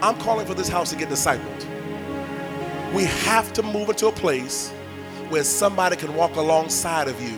I'm 0.02 0.18
calling 0.20 0.45
for 0.45 0.54
this 0.54 0.70
house 0.70 0.89
to 0.91 0.95
get 0.95 1.10
discipled. 1.10 1.66
We 2.93 3.04
have 3.04 3.52
to 3.54 3.64
move 3.64 3.89
into 3.89 4.08
a 4.08 4.12
place 4.12 4.72
where 5.30 5.43
somebody 5.43 5.95
can 5.95 6.16
walk 6.16 6.36
alongside 6.38 7.08
of 7.08 7.22
you 7.22 7.38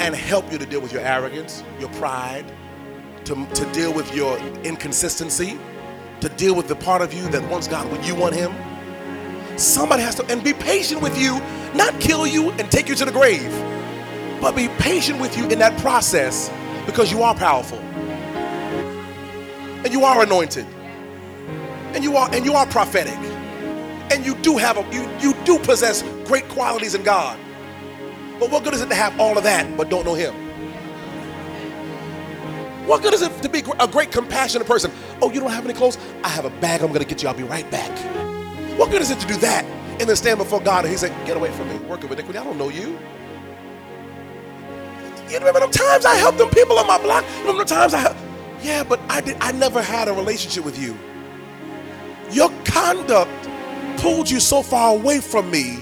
and 0.00 0.14
help 0.14 0.50
you 0.50 0.58
to 0.58 0.66
deal 0.66 0.80
with 0.80 0.92
your 0.92 1.02
arrogance, 1.02 1.62
your 1.78 1.88
pride, 1.90 2.44
to, 3.24 3.46
to 3.46 3.72
deal 3.72 3.92
with 3.92 4.14
your 4.14 4.36
inconsistency, 4.64 5.58
to 6.20 6.28
deal 6.30 6.54
with 6.54 6.68
the 6.68 6.76
part 6.76 7.00
of 7.00 7.14
you 7.14 7.28
that 7.28 7.48
wants 7.50 7.68
God 7.68 7.90
when 7.92 8.02
you 8.02 8.14
want 8.14 8.34
Him. 8.34 8.52
Somebody 9.56 10.02
has 10.02 10.16
to, 10.16 10.26
and 10.26 10.42
be 10.42 10.52
patient 10.52 11.00
with 11.00 11.16
you, 11.18 11.38
not 11.74 11.98
kill 12.00 12.26
you 12.26 12.50
and 12.52 12.70
take 12.70 12.88
you 12.88 12.94
to 12.96 13.04
the 13.04 13.12
grave, 13.12 13.52
but 14.44 14.54
be 14.54 14.68
patient 14.78 15.18
with 15.22 15.38
you 15.38 15.48
in 15.48 15.58
that 15.58 15.74
process 15.80 16.50
because 16.84 17.10
you 17.10 17.22
are 17.22 17.34
powerful 17.34 17.78
and 19.78 19.90
you 19.90 20.04
are 20.04 20.22
anointed 20.22 20.66
and 21.94 22.04
you 22.04 22.14
are 22.18 22.28
and 22.34 22.44
you 22.44 22.52
are 22.52 22.66
prophetic 22.66 23.16
and 24.12 24.26
you 24.26 24.34
do 24.42 24.58
have 24.58 24.76
a 24.76 24.82
you, 24.94 25.08
you 25.18 25.32
do 25.46 25.58
possess 25.60 26.02
great 26.26 26.46
qualities 26.50 26.94
in 26.94 27.02
God. 27.02 27.38
But 28.38 28.50
what 28.50 28.64
good 28.64 28.74
is 28.74 28.82
it 28.82 28.90
to 28.90 28.94
have 28.94 29.18
all 29.18 29.38
of 29.38 29.44
that 29.44 29.78
but 29.78 29.88
don't 29.88 30.04
know 30.04 30.12
Him? 30.12 30.34
What 32.86 33.00
good 33.00 33.14
is 33.14 33.22
it 33.22 33.32
to 33.40 33.48
be 33.48 33.62
a 33.80 33.88
great 33.88 34.12
compassionate 34.12 34.68
person? 34.68 34.92
Oh, 35.22 35.30
you 35.30 35.40
don't 35.40 35.52
have 35.52 35.64
any 35.64 35.72
clothes? 35.72 35.96
I 36.22 36.28
have 36.28 36.44
a 36.44 36.50
bag. 36.60 36.82
I'm 36.82 36.92
to 36.92 37.02
get 37.02 37.22
you. 37.22 37.30
I'll 37.30 37.34
be 37.34 37.44
right 37.44 37.70
back. 37.70 37.90
What 38.78 38.90
good 38.90 39.00
is 39.00 39.10
it 39.10 39.18
to 39.20 39.26
do 39.26 39.38
that 39.38 39.64
and 39.64 40.06
then 40.06 40.16
stand 40.16 40.36
before 40.36 40.60
God 40.60 40.84
and 40.84 40.92
He 40.92 40.98
said, 40.98 41.12
"Get 41.24 41.34
away 41.34 41.50
from 41.52 41.70
me, 41.70 41.76
working 41.88 42.10
with 42.10 42.18
iniquity. 42.18 42.38
I 42.38 42.44
don't 42.44 42.58
know 42.58 42.68
you." 42.68 42.98
You 45.34 45.40
remember 45.40 45.58
them 45.58 45.72
times 45.72 46.04
I 46.04 46.14
helped 46.14 46.38
them 46.38 46.48
people 46.50 46.78
on 46.78 46.86
my 46.86 46.96
block? 46.96 47.24
You 47.24 47.40
remember 47.40 47.64
the 47.64 47.74
times 47.74 47.92
I 47.92 47.98
helped? 47.98 48.20
Yeah, 48.62 48.84
but 48.84 49.00
I 49.08 49.20
did. 49.20 49.36
I 49.40 49.50
never 49.50 49.82
had 49.82 50.06
a 50.06 50.12
relationship 50.12 50.64
with 50.64 50.78
you. 50.78 50.96
Your 52.30 52.50
conduct 52.64 53.32
pulled 54.00 54.30
you 54.30 54.38
so 54.38 54.62
far 54.62 54.94
away 54.94 55.18
from 55.18 55.50
me 55.50 55.80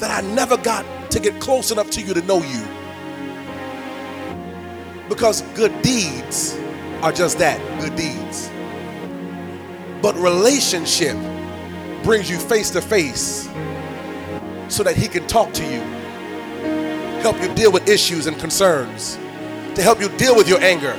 that 0.00 0.10
I 0.10 0.26
never 0.34 0.56
got 0.56 0.84
to 1.12 1.20
get 1.20 1.40
close 1.40 1.70
enough 1.70 1.88
to 1.90 2.02
you 2.02 2.14
to 2.14 2.22
know 2.22 2.42
you. 2.42 2.66
Because 5.08 5.42
good 5.54 5.82
deeds 5.82 6.58
are 7.00 7.12
just 7.12 7.38
that 7.38 7.60
good 7.80 7.94
deeds. 7.94 8.50
But 10.02 10.16
relationship 10.16 11.16
brings 12.02 12.28
you 12.28 12.38
face 12.38 12.70
to 12.70 12.80
face 12.80 13.48
so 14.66 14.82
that 14.82 14.96
He 14.96 15.06
can 15.06 15.28
talk 15.28 15.52
to 15.52 15.64
you, 15.64 15.80
help 17.22 17.40
you 17.40 17.52
deal 17.54 17.70
with 17.70 17.88
issues 17.88 18.26
and 18.26 18.38
concerns, 18.38 19.16
to 19.74 19.82
help 19.82 20.00
you 20.00 20.08
deal 20.16 20.34
with 20.34 20.48
your 20.48 20.60
anger, 20.60 20.92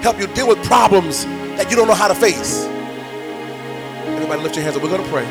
help 0.00 0.18
you 0.18 0.26
deal 0.28 0.48
with 0.48 0.62
problems 0.64 1.24
that 1.56 1.70
you 1.70 1.76
don't 1.76 1.88
know 1.88 1.94
how 1.94 2.08
to 2.08 2.14
face. 2.14 2.64
Everybody 4.04 4.42
lift 4.42 4.56
your 4.56 4.64
hands 4.64 4.76
up. 4.76 4.82
We're 4.82 4.90
going 4.90 5.02
to 5.02 5.10
pray. 5.10 5.24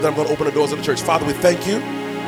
Then 0.00 0.06
I'm 0.06 0.14
going 0.14 0.26
to 0.26 0.32
open 0.32 0.46
the 0.46 0.52
doors 0.52 0.72
of 0.72 0.78
the 0.78 0.84
church. 0.84 1.00
Father, 1.02 1.26
we 1.26 1.32
thank 1.34 1.66
you 1.66 1.80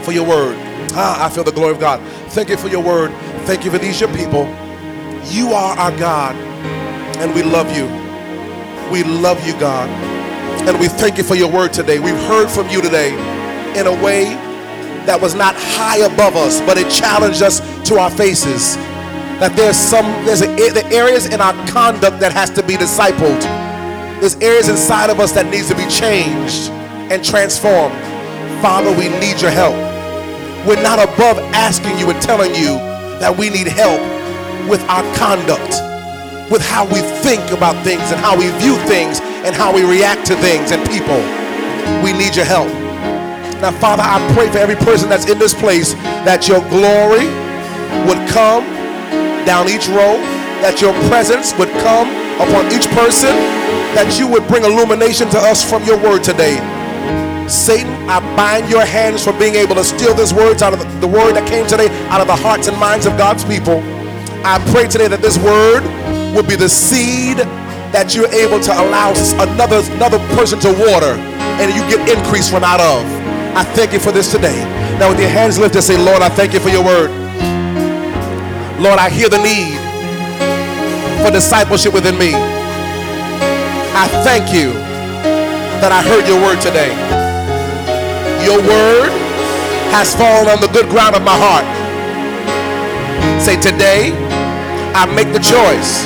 for 0.03 0.13
your 0.13 0.27
word. 0.27 0.57
Ah, 0.93 1.27
I 1.27 1.31
feel 1.31 1.45
the 1.45 1.53
glory 1.53 1.73
of 1.73 1.81
God. 1.81 2.01
Thank 2.33 2.49
you 2.49 2.57
for 2.57 2.69
your 2.69 2.83
word. 2.83 3.11
Thank 3.47 3.65
you 3.65 3.71
for 3.71 3.79
these 3.79 4.01
your 4.01 4.13
people. 4.15 4.45
You 5.31 5.53
are 5.53 5.77
our 5.79 5.97
God, 5.99 6.37
and 7.17 7.35
we 7.35 7.43
love 7.43 7.75
you. 7.75 7.87
We 8.93 9.03
love 9.03 9.45
you, 9.47 9.59
God. 9.59 9.89
And 10.69 10.79
we 10.79 10.89
thank 10.89 11.17
you 11.17 11.25
for 11.25 11.35
your 11.35 11.51
word 11.51 11.73
today. 11.73 11.99
We've 11.99 12.15
heard 12.15 12.49
from 12.49 12.69
you 12.69 12.83
today 12.83 13.13
in 13.79 13.87
a 13.87 14.05
way 14.05 14.27
that 15.07 15.21
was 15.21 15.35
not 15.35 15.55
high 15.57 15.99
above 15.99 16.37
us, 16.37 16.61
but 16.63 16.79
it 16.79 16.91
challenged 16.91 17.43
us 17.43 17.61
to 17.89 17.99
our 17.99 18.11
faces. 18.11 18.77
That 19.41 19.55
there's 19.57 19.77
some 19.77 20.07
there's 20.25 20.43
a, 20.43 20.47
the 20.47 20.87
areas 20.93 21.27
in 21.27 21.41
our 21.41 21.53
conduct 21.69 22.21
that 22.21 22.33
has 22.33 22.51
to 22.51 22.63
be 22.63 22.75
discipled. 22.75 23.43
There's 24.21 24.37
areas 24.37 24.69
inside 24.69 25.11
of 25.11 25.21
us 25.21 25.33
that 25.33 25.47
needs 25.51 25.69
to 25.69 25.77
be 25.77 25.87
changed 25.89 26.71
and 27.13 27.23
transformed. 27.25 27.95
Father, 28.63 28.91
we 28.97 29.09
need 29.21 29.43
your 29.43 29.51
help. 29.51 29.77
We're 30.67 30.81
not 30.81 30.97
above 30.97 31.37
asking 31.53 31.99
you 31.99 32.09
and 32.09 32.21
telling 32.23 32.55
you 32.55 32.81
that 33.21 33.37
we 33.37 33.51
need 33.51 33.69
help 33.69 34.01
with 34.71 34.81
our 34.89 35.05
conduct, 35.17 35.77
with 36.51 36.63
how 36.65 36.87
we 36.87 37.05
think 37.21 37.45
about 37.53 37.77
things 37.85 38.01
and 38.09 38.21
how 38.21 38.39
we 38.39 38.49
view 38.63 38.77
things 38.89 39.21
and 39.45 39.55
how 39.55 39.75
we 39.75 39.85
react 39.85 40.25
to 40.27 40.37
things 40.37 40.73
and 40.73 40.81
people. 40.89 41.21
We 42.03 42.17
need 42.17 42.35
your 42.35 42.47
help. 42.47 42.84
Now, 43.61 43.71
Father, 43.71 44.03
I 44.03 44.19
pray 44.35 44.51
for 44.51 44.59
every 44.59 44.77
person 44.77 45.09
that's 45.09 45.29
in 45.29 45.39
this 45.39 45.55
place 45.55 45.95
that 46.27 46.49
your 46.49 46.61
glory 46.69 47.27
would 48.09 48.21
come 48.29 48.65
down 49.47 49.69
each 49.69 49.89
row, 49.89 50.19
that 50.65 50.81
your 50.81 50.93
presence 51.09 51.57
would 51.59 51.71
come 51.85 52.09
upon 52.41 52.67
each 52.73 52.89
person, 52.93 53.33
that 53.95 54.19
you 54.19 54.27
would 54.27 54.47
bring 54.49 54.65
illumination 54.65 55.29
to 55.31 55.39
us 55.39 55.63
from 55.63 55.85
your 55.85 55.97
word 56.03 56.25
today. 56.25 56.59
Satan, 57.49 57.93
I 58.09 58.21
bind 58.37 58.69
your 58.69 58.85
hands 58.85 59.23
from 59.23 59.39
being 59.39 59.55
able 59.55 59.75
to 59.77 59.85
steal 59.85 60.15
this 60.15 60.33
words 60.33 60.63
out 60.63 60.73
of 60.73 60.81
the, 60.81 60.89
the 61.05 61.09
word 61.09 61.37
that 61.37 61.47
came 61.47 61.67
today 61.67 61.89
out 62.09 62.21
of 62.21 62.27
the 62.27 62.37
hearts 62.37 62.69
and 62.69 62.77
minds 62.81 63.07
of 63.07 63.17
God's 63.17 63.45
people. 63.45 63.85
I 64.45 64.61
pray 64.73 64.89
today 64.89 65.09
that 65.09 65.21
this 65.21 65.37
word 65.39 65.85
will 66.35 66.45
be 66.45 66.57
the 66.57 66.69
seed 66.69 67.39
that 67.93 68.13
you're 68.13 68.33
able 68.33 68.59
to 68.61 68.73
allow 68.73 69.13
another 69.41 69.81
another 69.95 70.19
person 70.35 70.59
to 70.61 70.73
water 70.91 71.15
and 71.61 71.71
you 71.71 71.81
get 71.87 72.03
increase 72.11 72.51
from 72.51 72.65
out 72.65 72.81
of. 72.81 73.24
I 73.57 73.63
thank 73.63 73.93
you 73.93 74.01
for 74.01 74.11
this 74.11 74.33
today. 74.33 74.59
Now 74.99 75.11
with 75.11 75.21
your 75.21 75.29
hands 75.29 75.59
lifted, 75.59 75.83
say, 75.83 75.97
Lord, 75.97 76.23
I 76.23 76.29
thank 76.29 76.55
you 76.55 76.61
for 76.61 76.71
your 76.71 76.85
word. 76.85 77.11
Lord, 78.83 78.99
I 78.99 79.09
hear 79.09 79.29
the 79.29 79.39
need 79.39 79.79
for 81.23 81.31
discipleship 81.31 81.95
within 81.95 82.19
me. 82.19 82.35
I 83.95 84.11
thank 84.27 84.51
you 84.51 84.75
that 85.79 85.95
I 85.95 86.03
heard 86.03 86.27
your 86.27 86.43
word 86.43 86.59
today. 86.59 86.91
Your 88.43 88.59
word 88.59 89.15
has 89.95 90.11
fallen 90.19 90.51
on 90.51 90.59
the 90.59 90.67
good 90.75 90.91
ground 90.91 91.15
of 91.15 91.23
my 91.23 91.39
heart. 91.39 91.67
Say, 93.39 93.55
today, 93.55 94.11
I 94.99 95.07
make 95.15 95.31
the 95.31 95.39
choice 95.39 96.03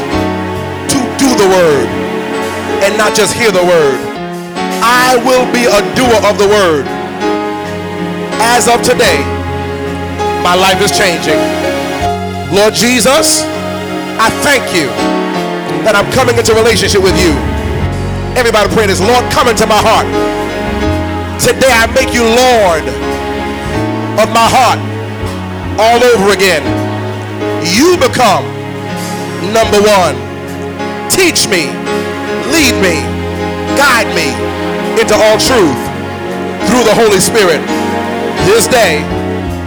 to 0.92 0.98
do 1.16 1.32
the 1.32 1.48
word 1.48 1.88
and 2.84 2.92
not 3.00 3.16
just 3.16 3.32
hear 3.32 3.48
the 3.48 3.64
word. 3.64 3.96
I 4.84 5.16
will 5.24 5.48
be 5.48 5.64
a 5.64 5.80
doer 5.96 6.20
of 6.28 6.36
the 6.36 6.48
word. 6.48 6.97
As 8.40 8.68
of 8.68 8.82
today, 8.82 9.18
my 10.42 10.54
life 10.54 10.80
is 10.80 10.94
changing. 10.94 11.38
Lord 12.54 12.72
Jesus, 12.72 13.42
I 14.22 14.30
thank 14.46 14.62
you 14.70 14.86
that 15.82 15.98
I'm 15.98 16.06
coming 16.14 16.38
into 16.38 16.54
relationship 16.54 17.02
with 17.02 17.18
you. 17.18 17.34
Everybody 18.38 18.70
pray 18.70 18.86
this. 18.86 19.02
Lord, 19.02 19.26
come 19.34 19.50
into 19.50 19.66
my 19.66 19.78
heart. 19.82 20.06
Today 21.42 21.70
I 21.70 21.90
make 21.90 22.14
you 22.14 22.22
Lord 22.22 22.86
of 24.22 24.30
my 24.30 24.46
heart 24.46 24.78
all 25.78 25.98
over 25.98 26.30
again. 26.30 26.62
You 27.66 27.98
become 27.98 28.46
number 29.50 29.82
one. 29.82 30.14
Teach 31.10 31.50
me, 31.50 31.70
lead 32.54 32.78
me, 32.78 33.02
guide 33.74 34.06
me 34.14 34.30
into 34.98 35.18
all 35.18 35.38
truth 35.42 35.78
through 36.70 36.86
the 36.86 36.94
Holy 36.94 37.18
Spirit 37.18 37.62
this 38.48 38.66
day 38.66 39.04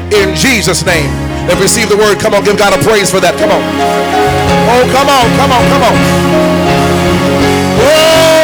in 0.10 0.36
Jesus' 0.36 0.86
name. 0.86 1.10
And 1.50 1.60
receive 1.60 1.90
the 1.90 1.98
word. 1.98 2.20
Come 2.20 2.34
on, 2.34 2.44
give 2.44 2.58
God 2.58 2.74
a 2.74 2.82
praise 2.84 3.10
for 3.10 3.20
that. 3.20 3.34
Come 3.38 3.50
on. 3.50 3.62
Oh, 4.70 4.86
come 4.94 5.10
on, 5.10 5.26
come 5.38 5.52
on, 5.52 5.64
come 5.70 5.84
on. 5.84 5.96
Whoa! 7.82 8.41